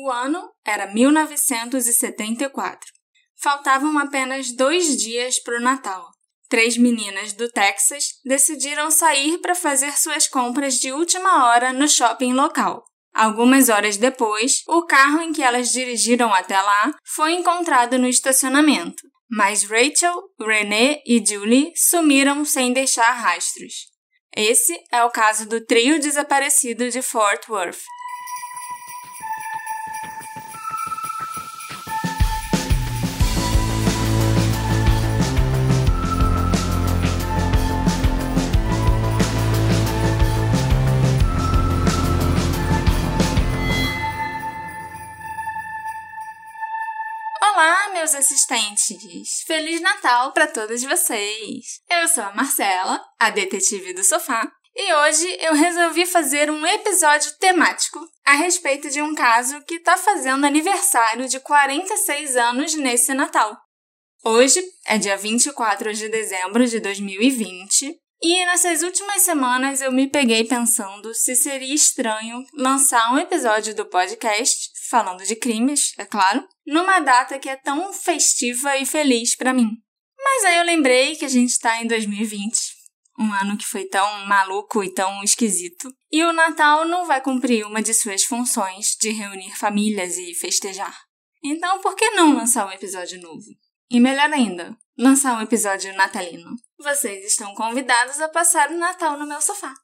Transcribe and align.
O 0.00 0.12
ano 0.12 0.48
era 0.64 0.86
1974. 0.86 2.88
Faltavam 3.42 3.98
apenas 3.98 4.54
dois 4.54 4.96
dias 4.96 5.42
para 5.42 5.58
o 5.58 5.60
Natal. 5.60 6.08
Três 6.48 6.78
meninas 6.78 7.32
do 7.32 7.50
Texas 7.50 8.04
decidiram 8.24 8.92
sair 8.92 9.38
para 9.38 9.56
fazer 9.56 9.98
suas 9.98 10.28
compras 10.28 10.74
de 10.74 10.92
última 10.92 11.46
hora 11.46 11.72
no 11.72 11.88
shopping 11.88 12.32
local. 12.32 12.84
Algumas 13.12 13.68
horas 13.68 13.96
depois, 13.96 14.62
o 14.68 14.86
carro 14.86 15.20
em 15.20 15.32
que 15.32 15.42
elas 15.42 15.72
dirigiram 15.72 16.32
até 16.32 16.62
lá 16.62 16.94
foi 17.04 17.32
encontrado 17.32 17.98
no 17.98 18.06
estacionamento, 18.06 19.02
mas 19.28 19.64
Rachel, 19.64 20.14
Renee 20.40 21.02
e 21.04 21.20
Julie 21.26 21.72
sumiram 21.74 22.44
sem 22.44 22.72
deixar 22.72 23.10
rastros. 23.10 23.88
Esse 24.36 24.80
é 24.92 25.02
o 25.02 25.10
caso 25.10 25.48
do 25.48 25.66
trio 25.66 25.98
desaparecido 25.98 26.88
de 26.88 27.02
Fort 27.02 27.48
Worth. 27.48 27.82
Meus 48.08 48.14
assistentes! 48.14 49.42
Feliz 49.46 49.80
Natal 49.80 50.32
para 50.32 50.46
todos 50.46 50.82
vocês! 50.82 51.80
Eu 51.90 52.08
sou 52.08 52.24
a 52.24 52.34
Marcela, 52.34 53.02
a 53.18 53.28
detetive 53.28 53.92
do 53.92 54.02
sofá, 54.02 54.50
e 54.74 54.94
hoje 54.94 55.26
eu 55.40 55.52
resolvi 55.52 56.06
fazer 56.06 56.50
um 56.50 56.64
episódio 56.64 57.30
temático 57.38 58.00
a 58.24 58.32
respeito 58.32 58.88
de 58.88 59.02
um 59.02 59.14
caso 59.14 59.60
que 59.64 59.74
está 59.74 59.96
fazendo 59.96 60.46
aniversário 60.46 61.28
de 61.28 61.38
46 61.40 62.36
anos 62.36 62.74
nesse 62.76 63.12
Natal. 63.12 63.54
Hoje 64.24 64.62
é 64.86 64.96
dia 64.96 65.16
24 65.16 65.92
de 65.92 66.08
dezembro 66.08 66.66
de 66.66 66.80
2020 66.80 67.94
e 68.20 68.46
nessas 68.46 68.82
últimas 68.82 69.22
semanas 69.22 69.80
eu 69.82 69.92
me 69.92 70.08
peguei 70.08 70.44
pensando 70.44 71.14
se 71.14 71.36
seria 71.36 71.74
estranho 71.74 72.42
lançar 72.54 73.12
um 73.12 73.18
episódio 73.18 73.74
do 73.74 73.84
podcast 73.84 74.67
falando 74.88 75.24
de 75.24 75.36
crimes, 75.36 75.92
é 75.98 76.04
claro, 76.04 76.46
numa 76.66 77.00
data 77.00 77.38
que 77.38 77.48
é 77.48 77.56
tão 77.56 77.92
festiva 77.92 78.76
e 78.76 78.86
feliz 78.86 79.36
para 79.36 79.52
mim. 79.52 79.70
Mas 80.18 80.44
aí 80.44 80.58
eu 80.58 80.64
lembrei 80.64 81.16
que 81.16 81.24
a 81.24 81.28
gente 81.28 81.50
está 81.50 81.82
em 81.82 81.86
2020, 81.86 82.58
um 83.18 83.32
ano 83.32 83.56
que 83.56 83.66
foi 83.66 83.84
tão 83.84 84.26
maluco 84.26 84.82
e 84.82 84.92
tão 84.92 85.22
esquisito, 85.22 85.92
e 86.10 86.22
o 86.24 86.32
Natal 86.32 86.86
não 86.86 87.04
vai 87.04 87.20
cumprir 87.20 87.66
uma 87.66 87.82
de 87.82 87.92
suas 87.92 88.24
funções 88.24 88.96
de 89.00 89.10
reunir 89.10 89.56
famílias 89.56 90.16
e 90.16 90.34
festejar. 90.34 90.96
Então, 91.42 91.80
por 91.80 91.94
que 91.94 92.10
não 92.10 92.34
lançar 92.34 92.66
um 92.66 92.72
episódio 92.72 93.20
novo? 93.20 93.46
E 93.90 94.00
melhor 94.00 94.32
ainda, 94.32 94.76
lançar 94.98 95.38
um 95.38 95.42
episódio 95.42 95.94
natalino. 95.94 96.54
Vocês 96.78 97.24
estão 97.24 97.54
convidados 97.54 98.20
a 98.20 98.28
passar 98.28 98.70
o 98.70 98.76
Natal 98.76 99.18
no 99.18 99.26
meu 99.26 99.40
sofá. 99.40 99.74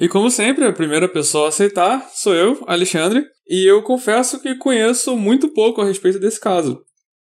E 0.00 0.08
como 0.08 0.30
sempre, 0.30 0.64
a 0.64 0.72
primeira 0.72 1.06
pessoa 1.06 1.44
a 1.44 1.48
aceitar 1.50 2.08
sou 2.14 2.34
eu, 2.34 2.64
Alexandre, 2.66 3.22
e 3.46 3.70
eu 3.70 3.82
confesso 3.82 4.40
que 4.40 4.54
conheço 4.54 5.14
muito 5.14 5.52
pouco 5.52 5.82
a 5.82 5.84
respeito 5.84 6.18
desse 6.18 6.40
caso. 6.40 6.80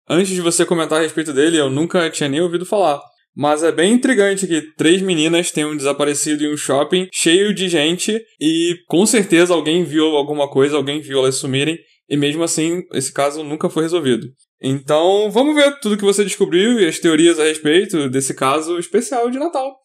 Antes 0.09 0.29
de 0.29 0.39
você 0.39 0.65
comentar 0.65 0.99
a 0.99 1.01
respeito 1.01 1.33
dele, 1.33 1.57
eu 1.57 1.69
nunca 1.69 2.09
tinha 2.09 2.29
nem 2.29 2.39
ouvido 2.39 2.65
falar. 2.65 3.01
Mas 3.35 3.61
é 3.61 3.73
bem 3.73 3.91
intrigante 3.91 4.47
que 4.47 4.61
três 4.77 5.01
meninas 5.01 5.51
tenham 5.51 5.75
desaparecido 5.75 6.45
em 6.45 6.53
um 6.53 6.57
shopping 6.57 7.09
cheio 7.13 7.53
de 7.53 7.67
gente 7.67 8.21
e 8.39 8.77
com 8.87 9.05
certeza 9.05 9.53
alguém 9.53 9.83
viu 9.83 10.05
alguma 10.15 10.49
coisa, 10.49 10.77
alguém 10.77 11.01
viu 11.01 11.19
elas 11.19 11.35
sumirem 11.35 11.77
e 12.09 12.15
mesmo 12.15 12.41
assim 12.41 12.83
esse 12.93 13.11
caso 13.11 13.43
nunca 13.43 13.69
foi 13.69 13.83
resolvido. 13.83 14.27
Então 14.61 15.29
vamos 15.29 15.55
ver 15.55 15.77
tudo 15.79 15.97
que 15.97 16.03
você 16.03 16.23
descobriu 16.23 16.79
e 16.79 16.87
as 16.87 16.99
teorias 16.99 17.37
a 17.39 17.43
respeito 17.43 18.09
desse 18.09 18.33
caso 18.33 18.77
especial 18.77 19.29
de 19.29 19.39
Natal. 19.39 19.80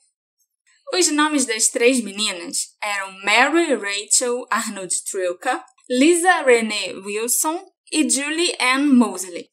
Os 0.93 1.11
nomes 1.11 1.45
das 1.45 1.69
três 1.69 2.01
meninas 2.01 2.77
eram 2.83 3.13
Mary 3.25 3.75
Rachel 3.75 4.47
Arnold 4.51 4.95
Trilka, 5.05 5.65
Lisa 5.89 6.43
Renee 6.43 6.95
Wilson 6.95 7.65
e 7.93 8.09
Julie 8.09 8.57
Ann 8.61 8.95
Mosley. 8.95 9.49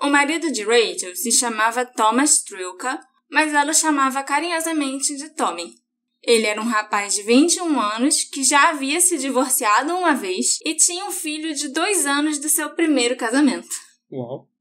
O 0.00 0.08
marido 0.08 0.50
de 0.50 0.64
Rachel 0.64 1.14
se 1.14 1.30
chamava 1.30 1.86
Thomas 1.86 2.42
Trilka, 2.42 3.00
mas 3.30 3.54
ela 3.54 3.72
chamava 3.72 4.22
carinhosamente 4.22 5.16
de 5.16 5.30
Tommy. 5.30 5.74
Ele 6.22 6.46
era 6.46 6.60
um 6.60 6.66
rapaz 6.66 7.14
de 7.14 7.22
21 7.22 7.80
anos 7.80 8.22
que 8.24 8.44
já 8.44 8.70
havia 8.70 9.00
se 9.00 9.18
divorciado 9.18 9.96
uma 9.96 10.14
vez 10.14 10.58
e 10.64 10.74
tinha 10.74 11.04
um 11.04 11.10
filho 11.10 11.54
de 11.54 11.68
dois 11.68 12.06
anos 12.06 12.38
do 12.38 12.48
seu 12.48 12.70
primeiro 12.70 13.16
casamento. 13.16 13.68
Uau! 14.10 14.51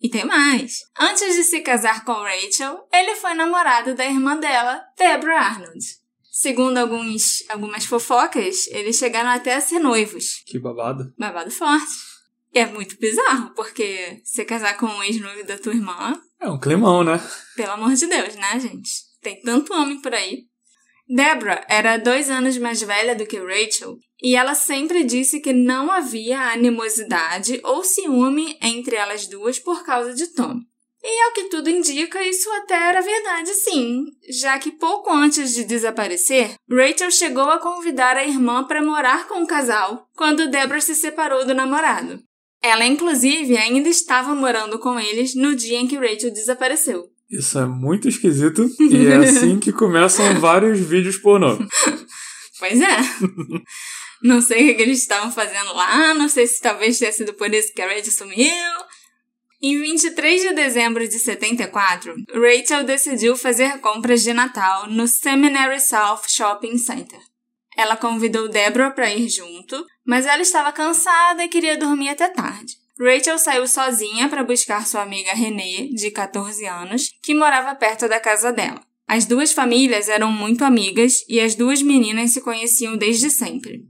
E 0.00 0.08
tem 0.08 0.24
mais. 0.24 0.80
Antes 0.98 1.36
de 1.36 1.44
se 1.44 1.60
casar 1.60 2.04
com 2.04 2.12
Rachel, 2.12 2.86
ele 2.92 3.16
foi 3.16 3.34
namorado 3.34 3.94
da 3.94 4.06
irmã 4.06 4.36
dela, 4.36 4.82
Deborah 4.96 5.40
Arnold. 5.40 5.84
Segundo 6.30 6.78
alguns, 6.78 7.44
algumas 7.48 7.84
fofocas, 7.84 8.66
eles 8.68 8.96
chegaram 8.96 9.30
até 9.30 9.56
a 9.56 9.60
ser 9.60 9.78
noivos. 9.78 10.42
Que 10.46 10.58
babado. 10.58 11.12
Babado 11.18 11.50
forte. 11.50 11.92
E 12.54 12.58
é 12.58 12.66
muito 12.66 12.96
bizarro, 12.98 13.52
porque 13.54 14.20
se 14.24 14.44
casar 14.44 14.76
com 14.76 14.86
um 14.86 15.02
ex-noivo 15.02 15.44
da 15.44 15.58
tua 15.58 15.74
irmã. 15.74 16.20
É 16.40 16.48
um 16.48 16.58
climão, 16.58 17.04
né? 17.04 17.20
Pelo 17.54 17.72
amor 17.72 17.92
de 17.94 18.06
Deus, 18.06 18.34
né, 18.36 18.58
gente? 18.58 18.90
Tem 19.20 19.40
tanto 19.42 19.74
homem 19.74 20.00
por 20.00 20.14
aí. 20.14 20.46
Deborah 21.12 21.66
era 21.68 21.96
dois 21.96 22.30
anos 22.30 22.56
mais 22.56 22.80
velha 22.80 23.16
do 23.16 23.26
que 23.26 23.36
Rachel 23.36 23.98
e 24.22 24.36
ela 24.36 24.54
sempre 24.54 25.02
disse 25.02 25.40
que 25.40 25.52
não 25.52 25.90
havia 25.90 26.38
animosidade 26.52 27.60
ou 27.64 27.82
ciúme 27.82 28.56
entre 28.62 28.94
elas 28.94 29.26
duas 29.26 29.58
por 29.58 29.84
causa 29.84 30.14
de 30.14 30.28
Tom. 30.28 30.60
E 31.02 31.22
ao 31.22 31.32
que 31.32 31.48
tudo 31.48 31.68
indica, 31.68 32.22
isso 32.22 32.48
até 32.52 32.74
era 32.74 33.00
verdade 33.00 33.52
sim, 33.54 34.04
já 34.28 34.56
que 34.60 34.70
pouco 34.70 35.10
antes 35.10 35.52
de 35.52 35.64
desaparecer, 35.64 36.54
Rachel 36.70 37.10
chegou 37.10 37.50
a 37.50 37.58
convidar 37.58 38.16
a 38.16 38.24
irmã 38.24 38.62
para 38.62 38.80
morar 38.80 39.26
com 39.26 39.42
o 39.42 39.46
casal 39.46 40.06
quando 40.14 40.48
Deborah 40.48 40.80
se 40.80 40.94
separou 40.94 41.44
do 41.44 41.54
namorado. 41.54 42.22
Ela, 42.62 42.84
inclusive, 42.84 43.56
ainda 43.56 43.88
estava 43.88 44.32
morando 44.32 44.78
com 44.78 45.00
eles 45.00 45.34
no 45.34 45.56
dia 45.56 45.78
em 45.78 45.88
que 45.88 45.96
Rachel 45.96 46.30
desapareceu. 46.30 47.09
Isso 47.30 47.58
é 47.58 47.66
muito 47.66 48.08
esquisito 48.08 48.68
e 48.80 49.06
é 49.06 49.16
assim 49.16 49.58
que 49.58 49.72
começam 49.72 50.40
vários 50.40 50.80
vídeos 50.80 51.16
pornô. 51.18 51.58
Pois 52.58 52.78
é. 52.78 52.98
Não 54.22 54.42
sei 54.42 54.70
o 54.70 54.76
que 54.76 54.82
eles 54.82 54.98
estavam 54.98 55.32
fazendo 55.32 55.72
lá, 55.72 56.12
não 56.12 56.28
sei 56.28 56.46
se 56.46 56.60
talvez 56.60 56.98
tenha 56.98 57.10
sido 57.10 57.32
por 57.32 57.50
isso 57.54 57.72
que 57.72 57.80
a 57.80 57.86
Rachel 57.86 58.12
sumiu. 58.12 58.74
Em 59.62 59.80
23 59.80 60.42
de 60.42 60.52
dezembro 60.52 61.08
de 61.08 61.18
74, 61.18 62.14
Rachel 62.34 62.84
decidiu 62.84 63.34
fazer 63.34 63.78
compras 63.80 64.22
de 64.22 64.34
Natal 64.34 64.90
no 64.90 65.08
Seminary 65.08 65.80
South 65.80 66.22
Shopping 66.28 66.76
Center. 66.76 67.18
Ela 67.76 67.96
convidou 67.96 68.48
Deborah 68.48 68.90
para 68.90 69.14
ir 69.14 69.30
junto, 69.30 69.86
mas 70.04 70.26
ela 70.26 70.42
estava 70.42 70.72
cansada 70.72 71.42
e 71.42 71.48
queria 71.48 71.78
dormir 71.78 72.10
até 72.10 72.28
tarde. 72.28 72.79
Rachel 73.00 73.38
saiu 73.38 73.66
sozinha 73.66 74.28
para 74.28 74.44
buscar 74.44 74.86
sua 74.86 75.00
amiga 75.00 75.32
Renee, 75.32 75.94
de 75.94 76.10
14 76.10 76.66
anos, 76.66 77.10
que 77.22 77.34
morava 77.34 77.74
perto 77.74 78.06
da 78.06 78.20
casa 78.20 78.52
dela. 78.52 78.82
As 79.08 79.24
duas 79.24 79.52
famílias 79.52 80.10
eram 80.10 80.30
muito 80.30 80.64
amigas 80.64 81.24
e 81.26 81.40
as 81.40 81.54
duas 81.54 81.80
meninas 81.80 82.32
se 82.32 82.42
conheciam 82.42 82.98
desde 82.98 83.30
sempre. 83.30 83.86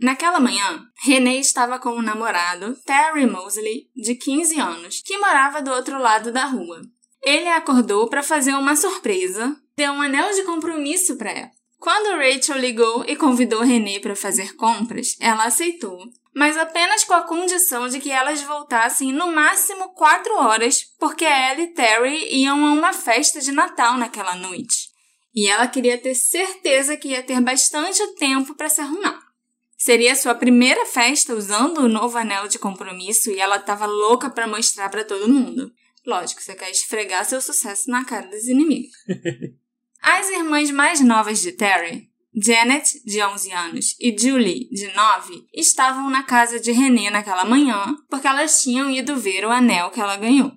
Naquela 0.00 0.40
manhã, 0.40 0.82
Renee 1.04 1.40
estava 1.40 1.78
com 1.78 1.90
o 1.90 2.02
namorado, 2.02 2.74
Terry 2.86 3.26
Mosley, 3.26 3.90
de 3.94 4.14
15 4.14 4.58
anos, 4.58 5.02
que 5.04 5.18
morava 5.18 5.60
do 5.60 5.70
outro 5.70 5.98
lado 5.98 6.32
da 6.32 6.46
rua. 6.46 6.80
Ele 7.22 7.48
acordou 7.48 8.08
para 8.08 8.22
fazer 8.22 8.54
uma 8.54 8.76
surpresa, 8.76 9.54
deu 9.76 9.92
um 9.92 10.00
anel 10.00 10.32
de 10.32 10.44
compromisso 10.44 11.16
para 11.16 11.32
ela. 11.32 11.57
Quando 11.78 12.18
Rachel 12.18 12.58
ligou 12.58 13.04
e 13.06 13.16
convidou 13.16 13.62
Renee 13.62 14.00
para 14.00 14.16
fazer 14.16 14.54
compras, 14.56 15.16
ela 15.20 15.44
aceitou 15.44 16.10
mas 16.38 16.56
apenas 16.56 17.02
com 17.02 17.14
a 17.14 17.24
condição 17.24 17.88
de 17.88 17.98
que 17.98 18.12
elas 18.12 18.40
voltassem 18.42 19.12
no 19.12 19.32
máximo 19.32 19.88
quatro 19.88 20.36
horas, 20.36 20.84
porque 20.96 21.24
ela 21.24 21.60
e 21.60 21.74
Terry 21.74 22.32
iam 22.32 22.64
a 22.64 22.72
uma 22.74 22.92
festa 22.92 23.40
de 23.40 23.50
Natal 23.50 23.98
naquela 23.98 24.36
noite. 24.36 24.88
E 25.34 25.48
ela 25.48 25.66
queria 25.66 25.98
ter 25.98 26.14
certeza 26.14 26.96
que 26.96 27.08
ia 27.08 27.24
ter 27.24 27.40
bastante 27.40 28.06
tempo 28.14 28.54
para 28.54 28.68
se 28.68 28.80
arrumar. 28.80 29.18
Seria 29.76 30.14
sua 30.14 30.32
primeira 30.32 30.86
festa 30.86 31.34
usando 31.34 31.78
o 31.78 31.88
novo 31.88 32.16
anel 32.16 32.46
de 32.46 32.56
compromisso 32.56 33.32
e 33.32 33.40
ela 33.40 33.56
estava 33.56 33.86
louca 33.86 34.30
para 34.30 34.46
mostrar 34.46 34.88
para 34.90 35.02
todo 35.02 35.28
mundo. 35.28 35.72
Lógico, 36.06 36.40
você 36.40 36.54
quer 36.54 36.70
esfregar 36.70 37.24
seu 37.24 37.40
sucesso 37.40 37.90
na 37.90 38.04
cara 38.04 38.28
dos 38.28 38.46
inimigos. 38.46 38.92
As 40.00 40.28
irmãs 40.30 40.70
mais 40.70 41.00
novas 41.00 41.40
de 41.40 41.52
Terry, 41.52 42.08
Janet, 42.34 43.02
de 43.04 43.22
11 43.22 43.52
anos, 43.52 43.96
e 44.00 44.16
Julie, 44.16 44.68
de 44.70 44.86
9, 44.94 45.46
estavam 45.54 46.08
na 46.08 46.22
casa 46.22 46.60
de 46.60 46.70
René 46.70 47.10
naquela 47.10 47.44
manhã 47.44 47.96
porque 48.08 48.26
elas 48.26 48.62
tinham 48.62 48.90
ido 48.90 49.16
ver 49.16 49.44
o 49.44 49.50
anel 49.50 49.90
que 49.90 50.00
ela 50.00 50.16
ganhou. 50.16 50.52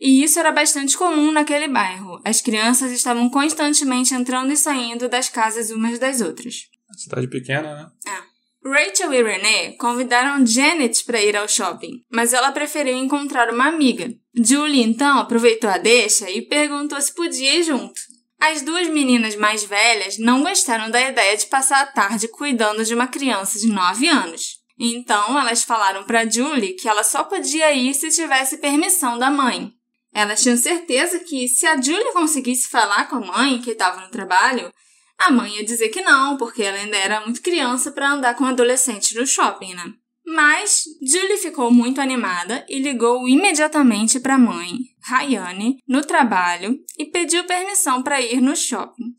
E 0.00 0.22
isso 0.22 0.38
era 0.38 0.52
bastante 0.52 0.96
comum 0.96 1.32
naquele 1.32 1.68
bairro. 1.68 2.20
As 2.24 2.40
crianças 2.40 2.92
estavam 2.92 3.30
constantemente 3.30 4.14
entrando 4.14 4.52
e 4.52 4.56
saindo 4.56 5.08
das 5.08 5.28
casas 5.28 5.70
umas 5.70 5.98
das 5.98 6.20
outras. 6.20 6.68
Cidade 6.96 7.28
pequena, 7.28 7.74
né? 7.74 7.90
É. 8.06 8.34
Rachel 8.66 9.12
e 9.12 9.22
Renee 9.22 9.76
convidaram 9.76 10.44
Janet 10.46 11.04
para 11.04 11.20
ir 11.20 11.36
ao 11.36 11.46
shopping, 11.46 12.02
mas 12.10 12.32
ela 12.32 12.50
preferiu 12.50 12.96
encontrar 12.96 13.52
uma 13.52 13.66
amiga. 13.66 14.10
Julie 14.34 14.82
então 14.82 15.18
aproveitou 15.18 15.68
a 15.68 15.76
deixa 15.76 16.30
e 16.30 16.42
perguntou 16.42 17.00
se 17.00 17.14
podia 17.14 17.56
ir 17.56 17.62
junto. 17.62 18.00
As 18.46 18.60
duas 18.60 18.88
meninas 18.88 19.36
mais 19.36 19.64
velhas 19.64 20.18
não 20.18 20.42
gostaram 20.42 20.90
da 20.90 21.00
ideia 21.00 21.34
de 21.34 21.46
passar 21.46 21.80
a 21.80 21.86
tarde 21.86 22.28
cuidando 22.28 22.84
de 22.84 22.94
uma 22.94 23.06
criança 23.06 23.58
de 23.58 23.68
9 23.68 24.06
anos. 24.06 24.58
Então 24.78 25.40
elas 25.40 25.64
falaram 25.64 26.04
para 26.04 26.28
Julie 26.28 26.74
que 26.74 26.86
ela 26.86 27.02
só 27.02 27.24
podia 27.24 27.72
ir 27.72 27.94
se 27.94 28.10
tivesse 28.10 28.58
permissão 28.58 29.18
da 29.18 29.30
mãe. 29.30 29.72
Elas 30.12 30.42
tinham 30.42 30.58
certeza 30.58 31.20
que 31.20 31.48
se 31.48 31.66
a 31.66 31.80
Julie 31.80 32.12
conseguisse 32.12 32.68
falar 32.68 33.08
com 33.08 33.16
a 33.16 33.20
mãe 33.20 33.62
que 33.62 33.70
estava 33.70 34.02
no 34.02 34.10
trabalho, 34.10 34.70
a 35.16 35.30
mãe 35.30 35.56
ia 35.56 35.64
dizer 35.64 35.88
que 35.88 36.02
não, 36.02 36.36
porque 36.36 36.62
ela 36.62 36.76
ainda 36.76 36.98
era 36.98 37.22
muito 37.22 37.40
criança 37.40 37.92
para 37.92 38.10
andar 38.10 38.36
com 38.36 38.44
adolescentes 38.44 39.14
no 39.14 39.26
shopping, 39.26 39.72
né? 39.72 39.90
Mas 40.26 40.84
Julie 41.02 41.36
ficou 41.36 41.70
muito 41.70 42.00
animada 42.00 42.64
e 42.68 42.78
ligou 42.78 43.28
imediatamente 43.28 44.18
para 44.18 44.36
a 44.36 44.38
mãe, 44.38 44.78
Rayane, 45.02 45.76
no 45.86 46.00
trabalho 46.00 46.78
e 46.98 47.04
pediu 47.04 47.44
permissão 47.44 48.02
para 48.02 48.22
ir 48.22 48.40
no 48.40 48.56
shopping. 48.56 49.14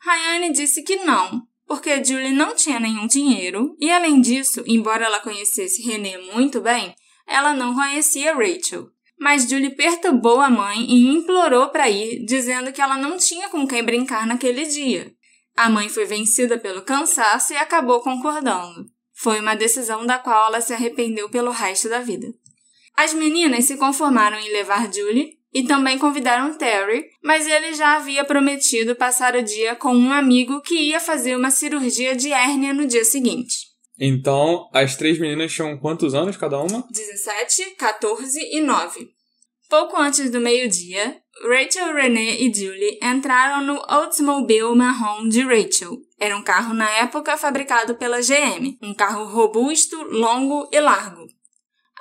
Rayane 0.00 0.52
disse 0.52 0.82
que 0.82 0.96
não, 0.96 1.42
porque 1.66 2.04
Julie 2.04 2.32
não 2.32 2.54
tinha 2.54 2.78
nenhum 2.78 3.06
dinheiro 3.06 3.74
e, 3.80 3.90
além 3.90 4.20
disso, 4.20 4.62
embora 4.66 5.06
ela 5.06 5.20
conhecesse 5.20 5.82
René 5.82 6.18
muito 6.18 6.60
bem, 6.60 6.94
ela 7.26 7.54
não 7.54 7.74
conhecia 7.74 8.34
Rachel. 8.34 8.90
Mas 9.18 9.48
Julie 9.48 9.74
perturbou 9.74 10.40
a 10.40 10.50
mãe 10.50 10.78
e 10.80 11.08
implorou 11.08 11.70
para 11.70 11.88
ir, 11.88 12.24
dizendo 12.26 12.70
que 12.72 12.82
ela 12.82 12.98
não 12.98 13.16
tinha 13.16 13.48
com 13.48 13.66
quem 13.66 13.82
brincar 13.82 14.26
naquele 14.26 14.66
dia. 14.66 15.10
A 15.56 15.70
mãe 15.70 15.88
foi 15.88 16.04
vencida 16.04 16.58
pelo 16.58 16.82
cansaço 16.82 17.54
e 17.54 17.56
acabou 17.56 18.00
concordando. 18.02 18.84
Foi 19.18 19.40
uma 19.40 19.54
decisão 19.54 20.04
da 20.04 20.18
qual 20.18 20.48
ela 20.48 20.60
se 20.60 20.72
arrependeu 20.72 21.28
pelo 21.28 21.50
resto 21.50 21.88
da 21.88 22.00
vida. 22.00 22.26
As 22.94 23.14
meninas 23.14 23.64
se 23.64 23.76
conformaram 23.76 24.38
em 24.38 24.52
levar 24.52 24.92
Julie 24.92 25.36
e 25.52 25.64
também 25.64 25.98
convidaram 25.98 26.56
Terry, 26.56 27.06
mas 27.22 27.46
ele 27.46 27.74
já 27.74 27.96
havia 27.96 28.24
prometido 28.24 28.94
passar 28.94 29.34
o 29.34 29.42
dia 29.42 29.74
com 29.74 29.94
um 29.94 30.12
amigo 30.12 30.60
que 30.60 30.74
ia 30.74 31.00
fazer 31.00 31.34
uma 31.34 31.50
cirurgia 31.50 32.14
de 32.14 32.30
hérnia 32.30 32.74
no 32.74 32.86
dia 32.86 33.04
seguinte. 33.04 33.66
Então, 33.98 34.68
as 34.72 34.96
três 34.96 35.18
meninas 35.18 35.52
tinham 35.52 35.78
quantos 35.78 36.14
anos 36.14 36.36
cada 36.36 36.60
uma? 36.60 36.86
17, 36.90 37.76
14 37.76 38.38
e 38.38 38.60
9. 38.60 39.08
Pouco 39.70 39.96
antes 39.98 40.30
do 40.30 40.40
meio-dia, 40.40 41.16
Rachel, 41.42 41.94
Renee 41.94 42.46
e 42.46 42.54
Julie 42.54 42.98
entraram 43.02 43.64
no 43.64 43.80
Oldsmobile 43.88 44.76
marrom 44.76 45.26
de 45.26 45.42
Rachel. 45.42 45.96
Era 46.18 46.36
um 46.36 46.42
carro 46.42 46.72
na 46.72 46.90
época 46.98 47.36
fabricado 47.36 47.94
pela 47.96 48.20
GM, 48.20 48.78
um 48.82 48.94
carro 48.94 49.24
robusto, 49.24 49.96
longo 50.04 50.68
e 50.72 50.80
largo. 50.80 51.26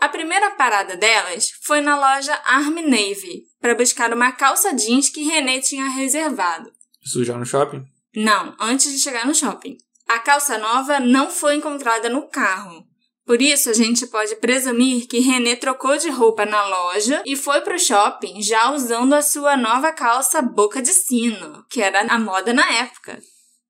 A 0.01 0.09
primeira 0.09 0.51
parada 0.51 0.95
delas 0.95 1.51
foi 1.62 1.81
na 1.81 1.95
loja 1.95 2.33
Army 2.45 2.81
Navy 2.81 3.44
para 3.59 3.75
buscar 3.75 4.13
uma 4.13 4.31
calça 4.31 4.73
jeans 4.73 5.09
que 5.09 5.23
Renee 5.23 5.62
tinha 5.62 5.89
reservado. 5.89 6.71
Isso 7.03 7.23
já 7.23 7.38
no 7.38 7.45
shopping? 7.45 7.85
Não, 8.15 8.56
antes 8.59 8.91
de 8.91 9.00
chegar 9.00 9.25
no 9.25 9.35
shopping. 9.35 9.77
A 10.07 10.19
calça 10.19 10.57
nova 10.57 11.00
não 11.00 11.29
foi 11.29 11.56
encontrada 11.56 12.09
no 12.09 12.27
carro, 12.27 12.85
por 13.25 13.41
isso, 13.41 13.71
a 13.71 13.73
gente 13.73 14.06
pode 14.06 14.35
presumir 14.35 15.07
que 15.07 15.19
René 15.19 15.56
trocou 15.56 15.97
de 15.97 16.12
roupa 16.12 16.45
na 16.45 16.63
loja 16.67 17.23
e 17.25 17.35
foi 17.35 17.59
pro 17.62 17.79
shopping 17.79 18.39
já 18.41 18.71
usando 18.71 19.13
a 19.13 19.21
sua 19.23 19.57
nova 19.57 19.91
calça 19.91 20.44
boca 20.44 20.79
de 20.79 20.94
sino, 20.94 21.65
que 21.67 21.81
era 21.81 22.01
a 22.01 22.19
moda 22.19 22.53
na 22.53 22.71
época. 22.73 23.19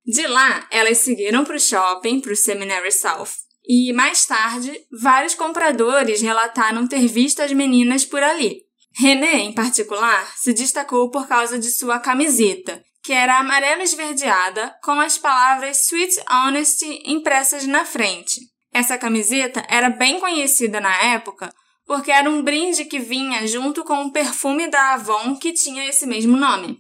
De 0.06 0.28
lá, 0.28 0.68
elas 0.70 1.00
seguiram 1.00 1.44
pro 1.44 1.60
shopping, 1.60 2.20
pro 2.20 2.36
Seminary 2.36 2.92
South. 2.92 3.30
E 3.68 3.92
mais 3.94 4.26
tarde, 4.26 4.72
vários 5.02 5.34
compradores 5.34 6.22
relataram 6.22 6.88
ter 6.88 7.08
visto 7.08 7.42
as 7.42 7.52
meninas 7.52 8.06
por 8.06 8.22
ali. 8.22 8.62
René, 8.98 9.40
em 9.40 9.54
particular, 9.54 10.32
se 10.38 10.54
destacou 10.54 11.10
por 11.10 11.28
causa 11.28 11.58
de 11.58 11.72
sua 11.72 12.00
camiseta, 12.00 12.84
que 13.04 13.12
era 13.12 13.40
amarela 13.40 13.84
esverdeada 13.84 14.76
com 14.84 15.00
as 15.00 15.18
palavras 15.18 15.88
Sweet 15.88 16.16
Honesty 16.30 17.02
impressas 17.06 17.66
na 17.66 17.84
frente. 17.84 18.40
Essa 18.72 18.98
camiseta 18.98 19.66
era 19.68 19.90
bem 19.90 20.20
conhecida 20.20 20.80
na 20.80 20.96
época 21.04 21.52
porque 21.86 22.12
era 22.12 22.30
um 22.30 22.42
brinde 22.42 22.86
que 22.86 23.00
vinha 23.00 23.46
junto 23.48 23.84
com 23.84 23.96
um 23.96 24.10
perfume 24.10 24.68
da 24.68 24.94
Avon 24.94 25.36
que 25.36 25.54
tinha 25.54 25.88
esse 25.88 26.06
mesmo 26.06 26.36
nome. 26.36 26.80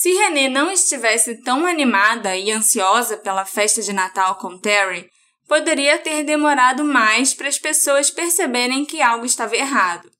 Se 0.00 0.14
Renée 0.14 0.48
não 0.48 0.70
estivesse 0.70 1.42
tão 1.42 1.66
animada 1.66 2.34
e 2.34 2.50
ansiosa 2.50 3.18
pela 3.18 3.44
festa 3.44 3.82
de 3.82 3.92
Natal 3.92 4.36
com 4.36 4.56
Terry, 4.56 5.10
poderia 5.46 5.98
ter 5.98 6.24
demorado 6.24 6.82
mais 6.82 7.34
para 7.34 7.48
as 7.48 7.58
pessoas 7.58 8.10
perceberem 8.10 8.86
que 8.86 9.02
algo 9.02 9.26
estava 9.26 9.54
errado. 9.54 10.10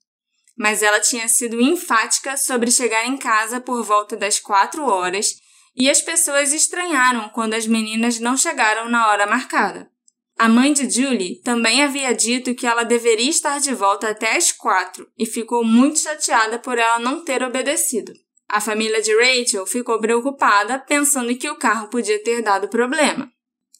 Mas 0.55 0.83
ela 0.83 0.99
tinha 0.99 1.27
sido 1.27 1.59
enfática 1.59 2.37
sobre 2.37 2.69
chegar 2.69 3.07
em 3.07 3.17
casa 3.17 3.59
por 3.59 3.83
volta 3.83 4.15
das 4.15 4.39
quatro 4.39 4.85
horas 4.85 5.33
e 5.75 5.89
as 5.89 5.99
pessoas 5.99 6.53
estranharam 6.53 7.29
quando 7.29 7.55
as 7.55 7.65
meninas 7.65 8.19
não 8.19 8.37
chegaram 8.37 8.87
na 8.87 9.07
hora 9.07 9.25
marcada. 9.25 9.89
A 10.37 10.47
mãe 10.47 10.73
de 10.73 10.87
Julie 10.87 11.41
também 11.41 11.81
havia 11.81 12.13
dito 12.13 12.53
que 12.53 12.67
ela 12.67 12.83
deveria 12.83 13.31
estar 13.31 13.59
de 13.59 13.73
volta 13.73 14.11
até 14.11 14.37
as 14.37 14.51
quatro 14.51 15.07
e 15.17 15.25
ficou 15.25 15.65
muito 15.65 15.97
chateada 15.97 16.59
por 16.59 16.77
ela 16.77 16.99
não 16.99 17.25
ter 17.25 17.41
obedecido. 17.41 18.13
A 18.51 18.59
família 18.59 19.01
de 19.01 19.15
Rachel 19.15 19.65
ficou 19.65 19.97
preocupada, 19.97 20.77
pensando 20.77 21.33
que 21.37 21.49
o 21.49 21.55
carro 21.55 21.87
podia 21.87 22.21
ter 22.21 22.41
dado 22.41 22.67
problema. 22.67 23.31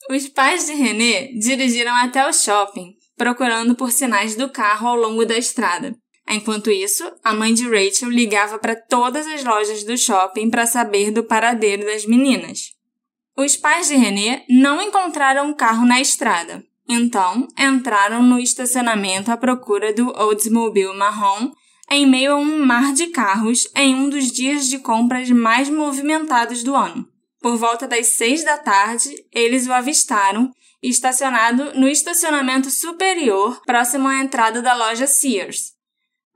Os 0.10 0.30
pais 0.30 0.66
de 0.66 0.72
René 0.72 1.28
dirigiram 1.34 1.94
até 1.94 2.26
o 2.26 2.32
shopping, 2.32 2.96
procurando 3.18 3.76
por 3.76 3.92
sinais 3.92 4.38
do 4.38 4.50
carro 4.50 4.88
ao 4.88 4.96
longo 4.96 5.26
da 5.26 5.38
estrada. 5.38 5.94
Enquanto 6.26 6.72
isso, 6.72 7.04
a 7.22 7.34
mãe 7.34 7.54
de 7.54 7.66
Rachel 7.66 8.10
ligava 8.10 8.58
para 8.60 8.74
todas 8.74 9.28
as 9.28 9.44
lojas 9.44 9.84
do 9.84 9.98
shopping 9.98 10.50
para 10.50 10.66
saber 10.66 11.12
do 11.12 11.22
paradeiro 11.22 11.84
das 11.84 12.06
meninas. 12.06 12.72
Os 13.38 13.58
pais 13.58 13.90
de 13.90 13.96
René 13.96 14.46
não 14.48 14.82
encontraram 14.82 15.52
o 15.52 15.56
carro 15.56 15.86
na 15.86 16.00
estrada, 16.00 16.64
então 16.88 17.46
entraram 17.60 18.24
no 18.24 18.40
estacionamento 18.40 19.34
à 19.34 19.36
procura 19.36 19.94
do 19.94 20.18
Oldsmobile 20.18 20.96
marrom 20.96 21.52
em 21.92 22.08
meio 22.08 22.34
a 22.34 22.38
um 22.38 22.66
mar 22.66 22.94
de 22.94 23.08
carros 23.08 23.68
em 23.76 23.94
um 23.94 24.10
dos 24.10 24.32
dias 24.32 24.68
de 24.68 24.80
compras 24.80 25.30
mais 25.30 25.70
movimentados 25.70 26.64
do 26.64 26.76
ano. 26.76 27.06
Por 27.40 27.58
volta 27.58 27.88
das 27.88 28.08
seis 28.08 28.44
da 28.44 28.58
tarde, 28.58 29.10
eles 29.32 29.68
o 29.68 29.74
avistaram 29.74 30.50
estacionado 30.82 31.78
no 31.80 31.88
estacionamento 31.88 32.72
superior 32.72 33.62
próximo 33.66 34.08
à 34.08 34.20
entrada 34.22 34.62
da 34.62 34.74
loja 34.74 35.06
Sears, 35.06 35.74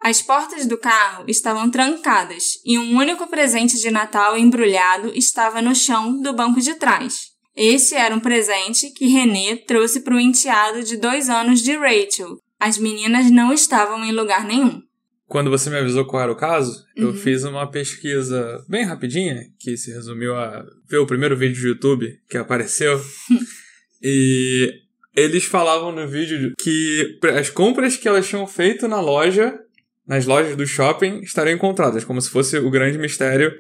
as 0.05 0.21
portas 0.21 0.67
do 0.67 0.77
carro 0.77 1.25
estavam 1.27 1.67
trancadas 1.67 2.59
e 2.63 2.77
um 2.77 2.95
único 2.95 3.25
presente 3.25 3.79
de 3.79 3.89
Natal 3.89 4.37
embrulhado 4.37 5.11
estava 5.15 5.63
no 5.63 5.73
chão 5.73 6.21
do 6.21 6.31
banco 6.31 6.61
de 6.61 6.75
trás. 6.75 7.31
Esse 7.55 7.95
era 7.95 8.13
um 8.13 8.19
presente 8.19 8.91
que 8.91 9.07
René 9.07 9.55
trouxe 9.55 10.01
para 10.01 10.13
o 10.13 10.19
enteado 10.19 10.83
de 10.83 10.95
dois 10.97 11.27
anos 11.27 11.59
de 11.61 11.75
Rachel. 11.75 12.37
As 12.59 12.77
meninas 12.77 13.31
não 13.31 13.51
estavam 13.51 14.05
em 14.05 14.11
lugar 14.11 14.45
nenhum. 14.45 14.79
Quando 15.27 15.49
você 15.49 15.69
me 15.69 15.77
avisou 15.77 16.05
qual 16.05 16.23
era 16.23 16.31
o 16.31 16.35
caso, 16.35 16.85
uhum. 16.97 17.05
eu 17.05 17.13
fiz 17.13 17.43
uma 17.43 17.69
pesquisa 17.69 18.63
bem 18.69 18.83
rapidinha, 18.83 19.43
que 19.59 19.75
se 19.75 19.91
resumiu 19.91 20.35
a 20.35 20.63
ver 20.87 20.97
o 20.97 21.07
primeiro 21.07 21.35
vídeo 21.35 21.61
do 21.61 21.67
YouTube 21.69 22.19
que 22.29 22.37
apareceu. 22.37 23.01
e 24.01 24.71
eles 25.15 25.45
falavam 25.45 25.91
no 25.91 26.07
vídeo 26.07 26.53
que 26.59 27.19
as 27.37 27.49
compras 27.49 27.97
que 27.97 28.07
elas 28.07 28.27
tinham 28.27 28.45
feito 28.45 28.87
na 28.87 28.99
loja 28.99 29.59
nas 30.07 30.25
lojas 30.25 30.55
do 30.55 30.67
shopping 30.67 31.21
estariam 31.21 31.55
encontradas, 31.55 32.03
como 32.03 32.21
se 32.21 32.29
fosse 32.29 32.57
o 32.57 32.69
grande 32.69 32.97
mistério 32.97 33.51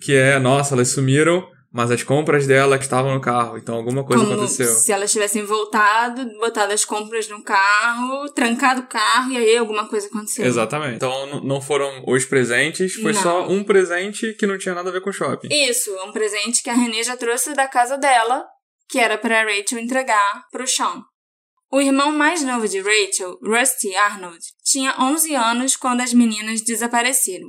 que 0.00 0.14
é, 0.14 0.38
nossa, 0.38 0.74
elas 0.74 0.88
sumiram, 0.88 1.48
mas 1.74 1.90
as 1.90 2.04
compras 2.04 2.46
dela 2.46 2.78
que 2.78 2.84
estavam 2.84 3.12
no 3.12 3.20
carro, 3.20 3.58
então 3.58 3.74
alguma 3.74 4.04
coisa 4.04 4.22
como 4.22 4.36
aconteceu. 4.36 4.68
Se 4.68 4.92
elas 4.92 5.10
tivessem 5.10 5.44
voltado, 5.44 6.24
botado 6.38 6.72
as 6.72 6.84
compras 6.84 7.26
no 7.26 7.42
carro, 7.42 8.28
trancado 8.28 8.82
o 8.82 8.86
carro 8.86 9.32
e 9.32 9.36
aí 9.36 9.56
alguma 9.56 9.88
coisa 9.88 10.06
aconteceu. 10.06 10.46
Exatamente. 10.46 10.94
Então 10.94 11.40
não 11.42 11.60
foram 11.60 12.04
os 12.06 12.24
presentes, 12.24 12.94
foi 12.94 13.12
não. 13.12 13.20
só 13.20 13.48
um 13.48 13.64
presente 13.64 14.34
que 14.34 14.46
não 14.46 14.56
tinha 14.56 14.72
nada 14.72 14.88
a 14.88 14.92
ver 14.92 15.00
com 15.00 15.10
o 15.10 15.12
shopping. 15.12 15.48
Isso, 15.50 15.90
um 16.04 16.12
presente 16.12 16.62
que 16.62 16.70
a 16.70 16.74
Renée 16.74 17.02
já 17.02 17.16
trouxe 17.16 17.54
da 17.54 17.66
casa 17.66 17.98
dela, 17.98 18.46
que 18.88 19.00
era 19.00 19.18
para 19.18 19.42
Rachel 19.42 19.80
entregar 19.80 20.44
pro 20.52 20.68
Sean. 20.68 21.02
O 21.72 21.80
irmão 21.80 22.12
mais 22.12 22.40
novo 22.44 22.68
de 22.68 22.78
Rachel, 22.78 23.36
Rusty 23.42 23.96
Arnold, 23.96 24.38
tinha 24.62 24.94
11 24.96 25.34
anos 25.34 25.74
quando 25.74 26.02
as 26.02 26.14
meninas 26.14 26.60
desapareceram. 26.60 27.48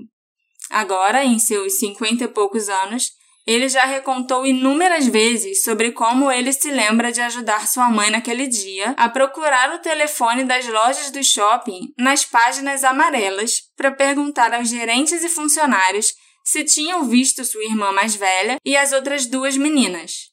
Agora, 0.72 1.24
em 1.24 1.38
seus 1.38 1.78
cinquenta 1.78 2.24
e 2.24 2.28
poucos 2.28 2.70
anos, 2.70 3.12
ele 3.46 3.70
já 3.70 3.86
recontou 3.86 4.46
inúmeras 4.46 5.06
vezes 5.06 5.62
sobre 5.62 5.92
como 5.92 6.32
ele 6.32 6.52
se 6.52 6.72
lembra 6.72 7.12
de 7.12 7.22
ajudar 7.22 7.68
sua 7.68 7.90
mãe 7.90 8.10
naquele 8.10 8.48
dia 8.48 8.94
a 8.98 9.08
procurar 9.08 9.76
o 9.76 9.80
telefone 9.80 10.44
das 10.44 10.66
lojas 10.68 11.12
do 11.12 11.24
shopping 11.24 11.94
nas 11.98 12.26
páginas 12.26 12.84
amarelas 12.84 13.62
para 13.78 13.92
perguntar 13.92 14.54
aos 14.54 14.68
gerentes 14.68 15.24
e 15.24 15.30
funcionários 15.30 16.14
se 16.44 16.64
tinham 16.64 17.04
visto 17.06 17.44
sua 17.44 17.64
irmã 17.64 17.92
mais 17.92 18.16
velha 18.16 18.58
e 18.64 18.76
as 18.76 18.92
outras 18.92 19.26
duas 19.26 19.58
meninas. 19.58 20.32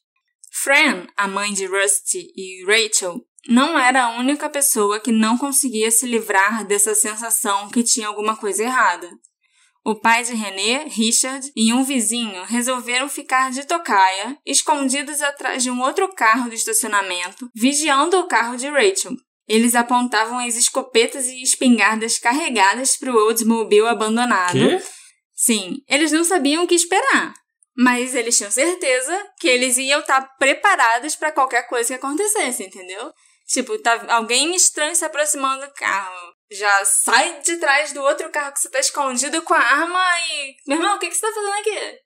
Fran, 0.51 1.07
a 1.17 1.27
mãe 1.27 1.51
de 1.53 1.65
Rusty 1.65 2.31
e 2.35 2.63
Rachel, 2.65 3.25
não 3.47 3.77
era 3.77 4.05
a 4.05 4.19
única 4.19 4.49
pessoa 4.49 4.99
que 4.99 5.11
não 5.11 5.37
conseguia 5.37 5.91
se 5.91 6.05
livrar 6.05 6.65
dessa 6.65 6.95
sensação 6.95 7.69
que 7.69 7.83
tinha 7.83 8.07
alguma 8.07 8.37
coisa 8.37 8.63
errada. 8.63 9.09
O 9.85 9.95
pai 9.95 10.23
de 10.23 10.33
René, 10.33 10.85
Richard, 10.87 11.51
e 11.55 11.73
um 11.73 11.83
vizinho 11.83 12.43
resolveram 12.45 13.09
ficar 13.09 13.51
de 13.51 13.65
tocaia, 13.65 14.37
escondidos 14.45 15.21
atrás 15.21 15.61
de 15.61 15.69
um 15.69 15.81
outro 15.81 16.07
carro 16.15 16.47
do 16.47 16.55
estacionamento, 16.55 17.49
vigiando 17.53 18.17
o 18.17 18.27
carro 18.27 18.55
de 18.55 18.69
Rachel. 18.69 19.13
Eles 19.45 19.75
apontavam 19.75 20.39
as 20.39 20.55
escopetas 20.55 21.27
e 21.27 21.41
espingardas 21.41 22.17
carregadas 22.17 22.95
para 22.95 23.11
o 23.11 23.25
Oldsmobile 23.25 23.87
abandonado. 23.87 24.53
Quê? 24.53 24.81
Sim, 25.35 25.79
eles 25.89 26.13
não 26.13 26.23
sabiam 26.23 26.63
o 26.63 26.67
que 26.67 26.75
esperar, 26.75 27.33
mas 27.75 28.15
eles 28.15 28.37
tinham 28.37 28.51
certeza 28.51 29.31
que 29.37 29.49
eles 29.49 29.77
iam 29.77 29.99
estar 29.99 30.21
preparados 30.37 31.17
para 31.17 31.33
qualquer 31.33 31.67
coisa 31.67 31.89
que 31.89 31.93
acontecesse, 31.95 32.63
entendeu? 32.63 33.11
Tipo, 33.47 33.77
tá 33.79 34.05
alguém 34.15 34.55
estranho 34.55 34.95
se 34.95 35.03
aproximando 35.03 35.65
do 35.65 35.73
carro. 35.73 36.33
Já 36.53 36.85
sai 36.85 37.41
de 37.41 37.57
trás 37.57 37.93
do 37.93 38.01
outro 38.01 38.29
carro 38.29 38.53
que 38.53 38.59
você 38.59 38.69
tá 38.69 38.79
escondido 38.79 39.41
com 39.41 39.55
a 39.55 39.59
arma 39.59 39.99
e. 40.31 40.55
Meu 40.67 40.77
irmão, 40.77 40.95
o 40.95 40.99
que, 40.99 41.09
que 41.09 41.15
você 41.15 41.21
tá 41.21 41.33
fazendo 41.33 41.59
aqui? 41.59 41.99